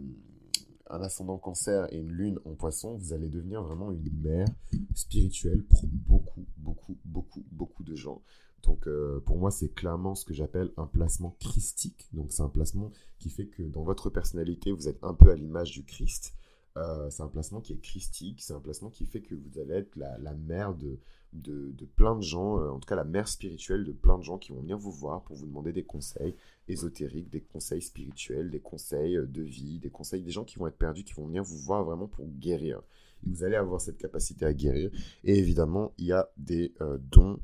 un 0.89 1.01
ascendant 1.01 1.37
cancer 1.37 1.91
et 1.93 1.97
une 1.97 2.11
lune 2.11 2.39
en 2.45 2.53
poisson, 2.53 2.95
vous 2.95 3.13
allez 3.13 3.29
devenir 3.29 3.63
vraiment 3.63 3.91
une 3.91 4.11
mère 4.21 4.47
spirituelle 4.95 5.63
pour 5.63 5.85
beaucoup, 5.85 6.45
beaucoup, 6.57 6.97
beaucoup, 7.05 7.43
beaucoup 7.51 7.83
de 7.83 7.95
gens. 7.95 8.21
Donc 8.63 8.87
euh, 8.87 9.19
pour 9.25 9.37
moi, 9.37 9.51
c'est 9.51 9.69
clairement 9.69 10.15
ce 10.15 10.25
que 10.25 10.33
j'appelle 10.33 10.71
un 10.77 10.85
placement 10.85 11.35
christique. 11.39 12.07
Donc 12.13 12.31
c'est 12.31 12.43
un 12.43 12.49
placement 12.49 12.91
qui 13.19 13.29
fait 13.29 13.47
que 13.47 13.63
dans 13.63 13.83
votre 13.83 14.09
personnalité, 14.09 14.71
vous 14.71 14.87
êtes 14.87 15.03
un 15.03 15.13
peu 15.13 15.31
à 15.31 15.35
l'image 15.35 15.71
du 15.71 15.83
Christ. 15.83 16.33
Euh, 16.77 17.09
c'est 17.09 17.23
un 17.23 17.27
placement 17.27 17.59
qui 17.59 17.73
est 17.73 17.81
christique, 17.81 18.41
c'est 18.41 18.53
un 18.53 18.59
placement 18.59 18.89
qui 18.89 19.05
fait 19.05 19.21
que 19.21 19.35
vous 19.35 19.59
allez 19.59 19.73
être 19.73 19.95
la, 19.97 20.33
mère 20.33 20.73
de, 20.73 20.99
de, 21.33 21.71
de, 21.71 21.85
plein 21.85 22.15
de 22.15 22.21
gens, 22.21 22.59
euh, 22.59 22.69
en 22.69 22.79
tout 22.79 22.87
cas 22.87 22.95
la 22.95 23.03
mère 23.03 23.27
spirituelle 23.27 23.83
de 23.83 23.91
plein 23.91 24.17
de 24.17 24.23
gens 24.23 24.37
qui 24.37 24.53
vont 24.53 24.61
venir 24.61 24.77
vous 24.77 24.91
voir 24.91 25.21
pour 25.23 25.35
vous 25.35 25.45
demander 25.45 25.73
des 25.73 25.83
conseils 25.83 26.33
ésotériques, 26.69 27.29
des 27.29 27.41
conseils 27.41 27.81
spirituels, 27.81 28.49
des 28.49 28.61
conseils 28.61 29.17
euh, 29.17 29.25
de 29.25 29.41
vie, 29.41 29.79
des 29.79 29.89
conseils 29.89 30.23
des 30.23 30.31
gens 30.31 30.45
qui 30.45 30.59
vont 30.59 30.67
être 30.67 30.77
perdus, 30.77 31.03
qui 31.03 31.13
vont 31.13 31.27
venir 31.27 31.43
vous 31.43 31.57
voir 31.57 31.83
vraiment 31.83 32.07
pour 32.07 32.25
guérir. 32.27 32.81
Et 33.25 33.29
vous 33.29 33.43
allez 33.43 33.57
avoir 33.57 33.81
cette 33.81 33.97
capacité 33.97 34.45
à 34.45 34.53
guérir. 34.53 34.91
Et 35.25 35.37
évidemment, 35.37 35.93
il 35.97 36.05
y 36.05 36.11
a 36.11 36.31
des 36.37 36.73
dons 37.11 37.39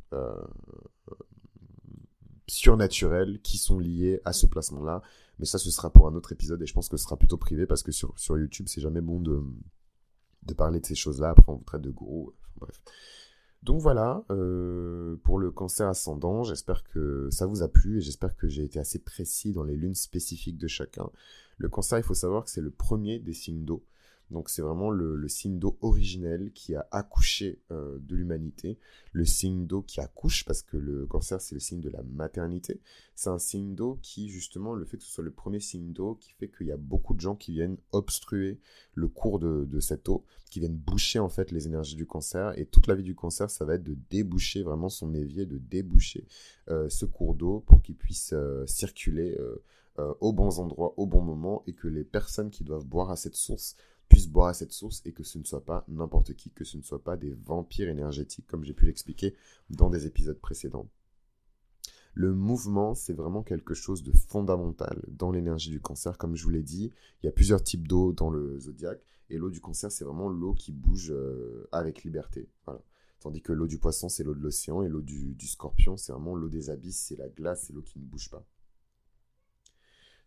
surnaturels 2.48 3.40
qui 3.42 3.58
sont 3.58 3.78
liés 3.78 4.22
à 4.26 4.34
ce 4.34 4.48
placement-là. 4.48 5.04
Mais 5.40 5.46
ça, 5.46 5.58
ce 5.58 5.70
sera 5.70 5.92
pour 5.92 6.08
un 6.08 6.16
autre 6.16 6.32
épisode 6.32 6.62
et 6.62 6.66
je 6.66 6.74
pense 6.74 6.90
que 6.90 6.98
ce 6.98 7.04
sera 7.04 7.18
plutôt 7.18 7.38
privé 7.38 7.66
parce 7.66 7.84
que 7.84 7.92
sur, 7.92 8.16
YouTube, 8.30 8.68
c'est 8.70 8.82
jamais 8.82 9.02
bon 9.02 9.20
de, 9.20 9.44
parler 10.56 10.80
de 10.80 10.86
ces 10.86 10.96
choses-là. 10.96 11.30
Après, 11.30 11.52
on 11.52 11.56
vous 11.58 11.64
traite 11.64 11.82
de 11.82 11.92
gros. 11.92 12.34
bref. 12.58 12.82
Donc 13.64 13.82
voilà, 13.82 14.24
euh, 14.30 15.18
pour 15.24 15.40
le 15.40 15.52
cancer 15.52 15.88
ascendant, 15.88 16.44
j'espère 16.44 16.84
que 16.84 17.28
ça 17.32 17.48
vous 17.48 17.64
a 17.64 17.68
plu 17.68 17.98
et 17.98 18.02
j'espère 18.02 18.36
que 18.36 18.48
j'ai 18.48 18.64
été 18.64 18.80
assez 18.80 19.00
précis 19.00 19.52
dans 19.52 19.64
les 19.64 19.76
lunes 19.76 19.96
spécifiques 19.96 20.58
de 20.58 20.68
chacun. 20.68 21.10
Le 21.58 21.68
cancer, 21.68 21.98
il 21.98 22.04
faut 22.04 22.14
savoir 22.14 22.44
que 22.44 22.52
c'est 22.52 22.62
le 22.62 22.70
premier 22.70 23.20
des 23.20 23.34
signes 23.34 23.66
d'eau. 23.66 23.84
Donc 24.30 24.50
c'est 24.50 24.62
vraiment 24.62 24.90
le, 24.90 25.28
signe 25.30 25.58
d'eau 25.58 25.78
originel 25.82 26.52
qui 26.54 26.76
a 26.76 26.88
accouché 26.92 27.60
euh, 27.72 27.98
de 28.02 28.16
l'humanité, 28.16 28.78
le 29.14 29.26
signe 29.26 29.66
d'eau 29.66 29.82
qui 29.82 30.02
accouche 30.02 30.44
parce 30.46 30.62
que 30.62 30.78
le 30.78 31.06
cancer 31.06 31.40
c'est 31.40 31.56
le 31.56 31.60
signe 31.60 31.80
de 31.80 31.90
la 31.90 32.04
maternité. 32.04 32.82
C'est 33.16 33.30
un 33.30 33.40
signe 33.40 33.74
d'eau 33.74 34.00
qui 34.02 34.30
justement 34.30 34.74
le 34.74 34.86
fait 34.86 34.98
que 34.98 35.04
ce 35.04 35.12
soit 35.12 35.24
le 35.24 35.32
premier 35.32 35.60
signe 35.60 35.94
d'eau 35.94 36.16
qui 36.16 36.34
fait 36.34 36.50
qu'il 36.50 36.68
y 36.68 36.72
a 36.72 36.78
beaucoup 36.78 37.14
de 37.14 37.22
gens 37.22 37.36
qui 37.36 37.54
viennent 37.54 37.78
obstruer 37.92 38.60
le 38.96 39.08
cours 39.08 39.40
de, 39.40 39.80
cette 39.80 40.10
eau, 40.10 40.26
qui 40.50 40.60
viennent 40.60 40.76
boucher 40.76 41.20
en 41.20 41.30
fait 41.30 41.52
les 41.52 41.68
énergies 41.68 41.96
du 41.96 42.06
cancer 42.06 42.58
et 42.60 42.66
toute 42.66 42.88
la 42.88 42.96
vie 42.96 43.04
du 43.04 43.16
cancer 43.16 43.50
ça 43.50 43.64
va 43.64 43.76
être 43.76 43.84
de 43.84 43.98
déboucher 44.10 44.62
vraiment 44.62 44.90
son 44.90 45.14
évier, 45.14 45.46
de 45.46 45.58
déboucher 45.58 46.26
euh, 46.70 46.90
ce 46.90 47.06
cours 47.06 47.34
d'eau 47.34 47.64
pour 47.66 47.82
qu'il 47.82 47.96
puisse 47.96 48.34
euh, 48.34 48.66
circuler 48.66 49.38
aux 50.20 50.32
bons 50.32 50.60
endroits, 50.60 50.94
au 50.98 51.08
bon 51.08 51.24
moment 51.24 51.64
et 51.66 51.74
que 51.74 51.88
les 51.88 52.04
personnes 52.04 52.52
qui 52.52 52.64
doivent 52.64 52.86
boire 52.86 53.10
à 53.10 53.16
cette 53.16 53.36
source 53.36 53.76
puissent 54.10 54.30
boire 54.30 54.48
à 54.48 54.54
cette 54.54 54.72
source 54.72 55.02
et 55.06 55.12
que 55.12 55.24
ce 55.24 55.38
ne 55.38 55.44
soit 55.44 55.66
pas 55.66 55.84
n'importe 55.88 56.34
qui, 56.34 56.52
que 56.52 56.64
ce 56.64 56.78
ne 56.78 56.82
soit 56.82 57.04
pas 57.04 57.18
des 57.18 57.34
vampires 57.46 57.90
énergétiques 57.90 58.48
comme 58.48 58.64
j'ai 58.64 58.74
pu 58.74 58.86
l'expliquer 58.86 59.36
dans 59.70 59.90
des 59.90 60.06
épisodes 60.06 60.40
précédents. 60.40 60.90
Le 62.14 62.34
mouvement, 62.34 62.96
c'est 62.96 63.14
vraiment 63.14 63.44
quelque 63.44 63.76
chose 63.76 64.02
de 64.02 64.12
fondamental 64.12 65.04
dans 65.08 65.32
l'énergie 65.32 65.70
du 65.70 65.80
cancer. 65.80 66.18
Comme 66.18 66.36
je 66.36 66.44
vous 66.44 66.50
l'ai 66.50 66.64
dit, 66.64 66.92
il 67.22 67.28
y 67.28 67.30
a 67.30 67.32
plusieurs 67.32 67.62
types 67.62 67.88
d'eau 67.88 68.12
dans 68.12 68.32
le 68.32 68.60
zodiaque. 68.60 69.06
Et 69.30 69.38
l'eau 69.38 69.52
du 69.52 69.62
cancer, 69.62 69.92
c'est 69.92 70.04
vraiment 70.04 70.28
l'eau 70.28 70.54
qui 70.54 70.72
bouge 70.72 71.12
euh, 71.12 71.68
avec 71.72 72.04
liberté. 72.04 72.50
Tandis 73.20 73.42
que 73.42 73.54
l'eau 73.54 73.68
du 73.68 73.78
poisson, 73.78 74.10
c'est 74.10 74.24
l'eau 74.24 74.34
de 74.34 74.40
l'océan, 74.40 74.82
et 74.82 74.88
l'eau 74.88 75.02
du 75.02 75.48
scorpion, 75.48 75.96
c'est 75.96 76.12
vraiment 76.12 76.34
l'eau 76.34 76.50
des 76.50 76.70
abysses, 76.72 76.98
c'est 77.08 77.18
la 77.18 77.30
glace, 77.30 77.66
c'est 77.68 77.74
l'eau 77.74 77.84
qui 77.84 78.00
ne 78.00 78.06
bouge 78.06 78.30
pas. 78.30 78.44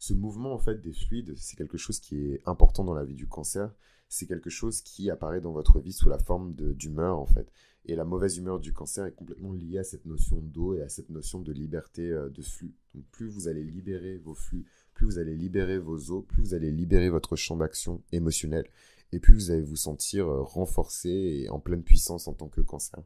Ce 0.01 0.15
mouvement, 0.15 0.55
en 0.55 0.59
fait, 0.59 0.81
des 0.81 0.95
fluides, 0.95 1.35
c'est 1.37 1.57
quelque 1.57 1.77
chose 1.77 2.01
qui 2.01 2.17
est 2.17 2.41
important 2.47 2.85
dans 2.85 2.95
la 2.95 3.05
vie 3.05 3.15
du 3.15 3.27
cancer. 3.27 3.71
C'est 4.09 4.27
quelque 4.27 4.49
chose 4.49 4.81
qui 4.81 5.11
apparaît 5.11 5.43
dans 5.43 5.53
votre 5.53 5.79
vie 5.79 5.93
sous 5.93 6.09
la 6.09 6.19
forme 6.19 6.55
d'humeur, 6.55 7.19
en 7.19 7.27
fait. 7.27 7.53
Et 7.85 7.95
la 7.95 8.05
mauvaise 8.05 8.39
humeur 8.39 8.61
du 8.61 8.73
cancer 8.73 9.05
est 9.05 9.13
complètement 9.13 9.53
liée 9.53 9.77
à 9.77 9.85
cette 9.85 10.07
notion 10.07 10.39
d'eau 10.39 10.75
et 10.75 10.81
à 10.81 10.89
cette 10.89 11.11
notion 11.11 11.41
de 11.41 11.53
liberté 11.53 12.11
euh, 12.11 12.31
de 12.31 12.41
flux. 12.41 12.73
Donc 12.95 13.05
plus 13.13 13.29
vous 13.29 13.47
allez 13.47 13.63
libérer 13.63 14.17
vos 14.17 14.35
flux, 14.35 14.65
plus 14.95 15.05
vous 15.05 15.19
allez 15.19 15.37
libérer 15.37 15.79
vos 15.79 15.99
eaux, 16.11 16.23
plus 16.23 16.43
vous 16.43 16.55
allez 16.55 16.71
libérer 16.71 17.11
votre 17.11 17.37
champ 17.37 17.59
d'action 17.59 18.03
émotionnel, 18.11 18.65
et 19.13 19.21
plus 19.21 19.35
vous 19.35 19.51
allez 19.51 19.63
vous 19.63 19.77
sentir 19.77 20.29
euh, 20.29 20.43
renforcé 20.43 21.11
et 21.11 21.51
en 21.51 21.61
pleine 21.61 21.83
puissance 21.83 22.27
en 22.27 22.33
tant 22.33 22.49
que 22.49 22.63
cancer. 22.63 23.03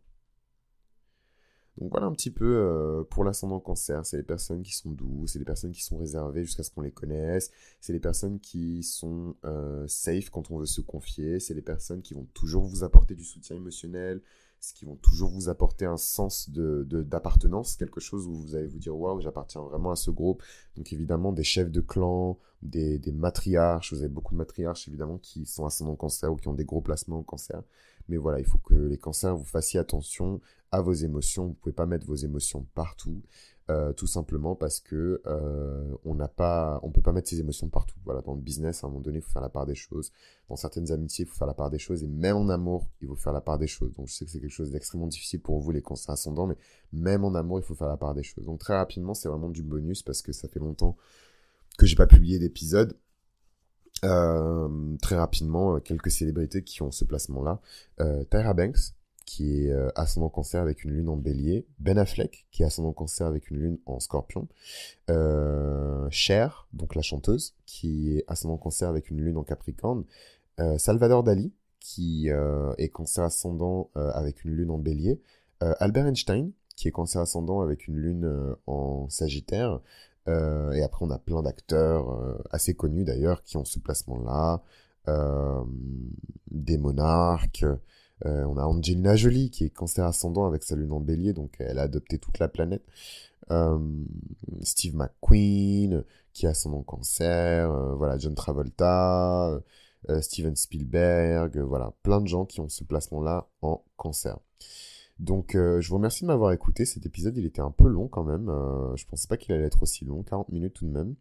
Donc 1.79 1.91
voilà 1.91 2.07
un 2.07 2.13
petit 2.13 2.31
peu 2.31 2.45
euh, 2.45 3.03
pour 3.05 3.25
l'ascendant 3.25 3.59
cancer, 3.59 4.07
c'est 4.07 4.17
les 4.17 4.23
personnes 4.23 4.63
qui 4.63 4.75
sont 4.75 4.91
douces, 4.91 5.33
c'est 5.33 5.39
les 5.41 5.45
personnes 5.45 5.73
qui 5.73 5.83
sont 5.83 5.97
réservées 5.97 6.45
jusqu'à 6.45 6.63
ce 6.63 6.71
qu'on 6.71 6.83
les 6.83 6.93
connaisse, 6.93 7.51
c'est 7.81 7.93
les 7.93 8.01
personnes 8.01 8.39
qui 8.39 8.83
sont 8.83 9.35
safe 9.89 10.31
quand 10.31 10.51
on 10.51 10.59
veut 10.59 10.67
se 10.67 10.81
confier, 10.81 11.41
c'est 11.41 11.55
les 11.55 11.63
personnes 11.63 12.01
qui 12.03 12.15
vont 12.15 12.27
toujours 12.33 12.65
vous 12.65 12.85
apporter 12.85 13.15
du 13.15 13.25
soutien 13.25 13.57
émotionnel, 13.57 14.21
qui 14.73 14.85
vont 14.85 14.97
toujours 14.97 15.31
vous 15.31 15.49
apporter 15.49 15.85
un 15.85 15.97
sens 15.97 16.49
de, 16.49 16.85
d'appartenance, 17.03 17.77
quelque 17.77 18.01
chose 18.01 18.27
où 18.27 18.35
vous 18.35 18.55
allez 18.55 18.67
vous 18.67 18.79
dire 18.79 18.97
waouh, 18.97 19.21
j'appartiens 19.21 19.61
vraiment 19.63 19.91
à 19.91 19.97
ce 19.97 20.11
groupe. 20.11 20.43
Donc 20.77 20.93
évidemment 20.93 21.33
des 21.33 21.43
chefs 21.43 21.71
de 21.71 21.81
clan, 21.81 22.39
des, 22.63 22.99
des 22.99 23.13
matriarches, 23.13 23.93
vous 23.93 23.99
avez 23.99 24.09
beaucoup 24.09 24.33
de 24.33 24.39
matriarches 24.39 24.89
évidemment 24.89 25.19
qui 25.19 25.45
sont 25.45 25.67
ascendants 25.67 25.97
cancer 25.97 26.33
ou 26.33 26.37
qui 26.37 26.49
ont 26.49 26.55
des 26.55 26.65
gros 26.65 26.81
placements 26.81 27.19
en 27.19 27.23
cancer. 27.23 27.63
Mais 28.09 28.17
voilà, 28.17 28.39
il 28.39 28.45
faut 28.45 28.59
que 28.59 28.75
les 28.75 28.99
cancers 28.99 29.37
vous 29.37 29.45
fassiez 29.45 29.81
attention 29.81 30.41
à 30.71 30.81
vos 30.81 30.93
émotions. 30.93 31.47
Vous 31.47 31.55
pouvez 31.55 31.73
pas 31.73 31.87
mettre 31.87 32.07
vos 32.07 32.17
émotions 32.17 32.67
partout. 32.75 33.23
Euh, 33.71 33.95
tout 33.95 34.07
simplement 34.07 34.55
parce 34.55 34.79
que 34.79 35.23
euh, 35.27 35.97
on 36.05 36.15
n'a 36.15 36.29
pas, 36.29 36.81
on 36.83 36.91
peut 36.91 37.01
pas 37.01 37.13
mettre 37.13 37.31
ses 37.31 37.41
émotions 37.41 37.71
partout. 37.71 37.97
Voilà, 38.05 38.21
dans 38.21 38.35
le 38.35 38.41
business, 38.43 38.85
à 38.85 38.87
un 38.87 38.91
moment 38.91 39.01
donné, 39.01 39.19
il 39.19 39.23
faut 39.23 39.33
faire 39.33 39.41
la 39.41 39.49
part 39.49 39.65
des 39.65 39.75
choses. 39.75 40.13
Dans 40.51 40.57
certaines 40.57 40.93
amitiés, 40.93 41.25
il 41.25 41.29
faut 41.29 41.35
faire 41.37 41.47
la 41.47 41.55
part 41.55 41.71
des 41.71 41.79
choses, 41.79 42.03
et 42.03 42.07
même 42.07 42.37
en 42.37 42.51
amour, 42.51 42.87
il 43.01 43.09
faut 43.09 43.15
faire 43.15 43.33
la 43.33 43.41
part 43.41 43.59
des 43.59 43.67
choses. 43.67 43.95
Donc, 43.95 44.09
je 44.09 44.13
sais 44.13 44.27
que 44.27 44.31
c'est 44.31 44.41
quelque 44.41 44.51
chose 44.51 44.71
d'extrêmement 44.71 45.07
difficile 45.07 45.41
pour 45.41 45.61
vous, 45.61 45.71
les 45.71 45.81
cancers 45.81 46.13
ascendants, 46.13 46.47
mais 46.47 46.59
même 46.93 47.25
en 47.25 47.35
amour, 47.35 47.59
il 47.59 47.63
faut 47.63 47.75
faire 47.75 47.89
la 47.89 47.97
part 47.97 48.13
des 48.13 48.23
choses. 48.23 48.45
Donc, 48.45 48.59
très 48.59 48.77
rapidement, 48.77 49.15
c'est 49.15 49.31
vraiment 49.31 49.49
du 49.49 49.63
bonus 49.63 50.03
parce 50.03 50.21
que 50.21 50.33
ça 50.33 50.47
fait 50.47 50.61
longtemps 50.61 50.99
que 51.79 51.87
j'ai 51.87 51.97
pas 51.97 52.07
publié 52.07 52.39
d'épisode. 52.39 52.99
Euh, 54.05 54.97
très 55.01 55.17
rapidement, 55.17 55.81
quelques 55.81 56.11
célébrités 56.11 56.63
qui 56.63 56.83
ont 56.83 56.91
ce 56.91 57.05
placement-là. 57.05 57.61
Tyra 58.31 58.55
Banks, 58.55 58.93
qui 59.25 59.65
est 59.65 59.71
euh, 59.71 59.91
ascendant 59.95 60.29
cancer 60.29 60.61
avec 60.61 60.85
une 60.85 60.93
lune 60.93 61.09
en 61.09 61.17
bélier, 61.17 61.67
Ben 61.79 61.99
Affleck, 61.99 62.47
qui 62.51 62.63
est 62.63 62.67
ascendant 62.67 62.93
cancer 62.93 63.27
avec 63.27 63.51
une 63.51 63.59
lune 63.59 63.79
en 63.87 64.01
scorpion, 64.01 64.49
euh, 65.11 66.07
Cher, 66.11 66.69
donc 66.73 66.95
la 66.95 67.03
chanteuse, 67.03 67.55
qui 67.67 68.17
est 68.17 68.25
ascendant 68.29 68.57
cancer 68.57 68.89
avec 68.89 69.11
une 69.11 69.21
lune 69.21 69.37
en 69.37 69.43
capricorne, 69.43 70.05
euh, 70.61 70.79
Salvador 70.79 71.25
Dali, 71.25 71.53
qui 71.81 72.31
euh, 72.31 72.75
est 72.79 72.89
cancer 72.89 73.25
ascendant 73.25 73.91
avec 73.95 74.45
une 74.45 74.53
lune 74.53 74.71
en 74.71 74.79
bélier, 74.79 75.21
Albert 75.61 76.07
Einstein, 76.07 76.53
qui 76.77 76.89
est 76.89 76.91
cancer 76.91 77.23
ascendant 77.23 77.63
avec 77.63 77.87
une 77.89 77.97
lune 77.97 78.57
en 78.67 79.09
sagittaire, 79.09 79.81
et 80.27 80.83
après 80.83 81.05
on 81.05 81.11
a 81.11 81.19
plein 81.19 81.43
d'acteurs 81.43 82.39
assez 82.51 82.75
connus 82.75 83.05
d'ailleurs 83.05 83.43
qui 83.43 83.57
ont 83.57 83.65
ce 83.65 83.79
placement-là, 83.79 84.63
des 86.51 86.79
monarques, 86.79 87.67
euh, 88.27 88.45
on 88.45 88.57
a 88.57 88.65
Angelina 88.65 89.17
Jolie 89.17 89.51
qui 89.51 89.65
est 89.65 89.71
cancer 89.71 90.05
ascendant 90.05 90.47
avec 90.47 90.63
sa 90.63 90.77
lune 90.77 90.93
en 90.93 91.01
bélier, 91.01 91.33
donc 91.33 91.57
elle 91.59 91.79
a 91.79 91.83
adopté 91.83 92.19
toute 92.19 92.39
la 92.39 92.49
planète. 92.49 92.83
Euh, 93.51 93.79
Steve 94.63 94.97
McQueen 94.97 96.05
qui 96.33 96.47
a 96.47 96.51
ascendant 96.51 96.83
cancer, 96.83 97.71
euh, 97.71 97.95
voilà 97.95 98.19
John 98.19 98.35
Travolta, 98.35 99.61
Steven 100.21 100.55
Spielberg, 100.55 101.59
voilà 101.59 101.93
plein 102.03 102.21
de 102.21 102.29
gens 102.29 102.45
qui 102.45 102.61
ont 102.61 102.69
ce 102.69 102.85
placement-là 102.85 103.49
en 103.63 103.83
cancer. 103.97 104.39
Donc 105.21 105.53
je 105.55 105.89
vous 105.89 105.95
remercie 105.97 106.23
de 106.23 106.27
m'avoir 106.27 106.53
écouté. 106.53 106.85
Cet 106.85 107.07
épisode 107.07 107.37
il 107.37 107.47
était 107.47 107.61
un 107.61 107.71
peu 107.71 107.89
long 107.89 108.09
quand 108.09 108.25
même. 108.25 108.47
je 108.97 109.07
pensais 109.07 109.29
pas 109.29 109.37
qu'il 109.37 109.55
allait 109.55 109.67
être 109.67 109.83
aussi 109.83 110.05
long, 110.05 110.23
40 110.23 110.49
minutes 110.51 110.75
tout 110.75 110.87
de 110.87 110.91
même. 110.91 111.15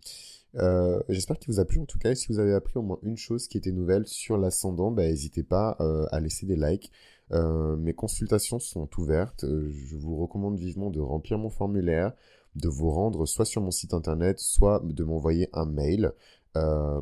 Euh, 0.56 1.02
j'espère 1.10 1.40
qu'il 1.40 1.52
vous 1.52 1.60
a 1.60 1.66
plu 1.66 1.80
en 1.80 1.86
tout 1.86 2.00
cas. 2.00 2.12
Et 2.12 2.16
si 2.16 2.28
vous 2.28 2.40
avez 2.40 2.54
appris 2.54 2.78
au 2.78 2.82
moins 2.82 3.00
une 3.04 3.18
chose 3.18 3.48
qui 3.48 3.58
était 3.58 3.72
nouvelle 3.72 4.08
sur 4.08 4.38
l'ascendant, 4.38 4.92
bah, 4.92 5.04
n'hésitez 5.04 5.44
pas 5.44 5.78
euh, 5.80 6.06
à 6.12 6.20
laisser 6.20 6.46
des 6.46 6.56
likes. 6.56 6.92
Euh, 7.32 7.76
mes 7.78 7.94
consultations 7.94 8.60
sont 8.60 8.90
ouvertes. 8.98 9.46
Je 9.46 9.96
vous 9.96 10.16
recommande 10.18 10.58
vivement 10.58 10.90
de 10.90 11.00
remplir 11.00 11.38
mon 11.38 11.50
formulaire, 11.50 12.14
de 12.56 12.68
vous 12.68 12.92
rendre 12.92 13.26
soit 13.26 13.46
sur 13.46 13.62
mon 13.62 13.72
site 13.72 13.94
internet, 13.94 14.40
soit 14.40 14.82
de 14.84 15.04
m'envoyer 15.04 15.50
un 15.54 15.66
mail 15.66 16.14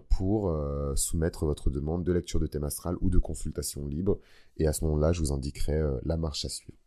pour 0.08 0.58
soumettre 0.96 1.46
votre 1.46 1.70
demande 1.70 2.06
de 2.06 2.14
lecture 2.14 2.40
de 2.40 2.48
thème 2.48 2.64
astral 2.64 2.96
ou 3.02 3.10
de 3.10 3.18
consultation 3.18 3.86
libre. 3.86 4.18
Et 4.56 4.66
à 4.66 4.72
ce 4.72 4.86
moment-là, 4.86 5.12
je 5.12 5.20
vous 5.20 5.34
indiquerai 5.34 5.78
la 6.06 6.16
marche 6.16 6.46
à 6.46 6.50
suivre. 6.50 6.81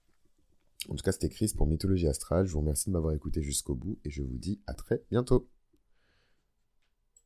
En 0.89 0.95
tout 0.95 1.03
cas, 1.03 1.13
c'était 1.13 1.29
Chris 1.29 1.53
pour 1.57 1.67
Mythologie 1.67 2.09
Astrale. 2.09 2.47
Je 2.47 2.53
vous 2.53 2.61
remercie 2.61 2.89
de 2.89 2.93
m'avoir 2.93 3.15
écouté 3.15 3.43
jusqu'au 3.43 3.75
bout 3.75 3.99
et 4.05 4.11
je 4.11 4.23
vous 4.23 4.39
dis 4.39 4.61
à 4.67 4.75
très 4.75 5.03
bientôt. 5.11 5.49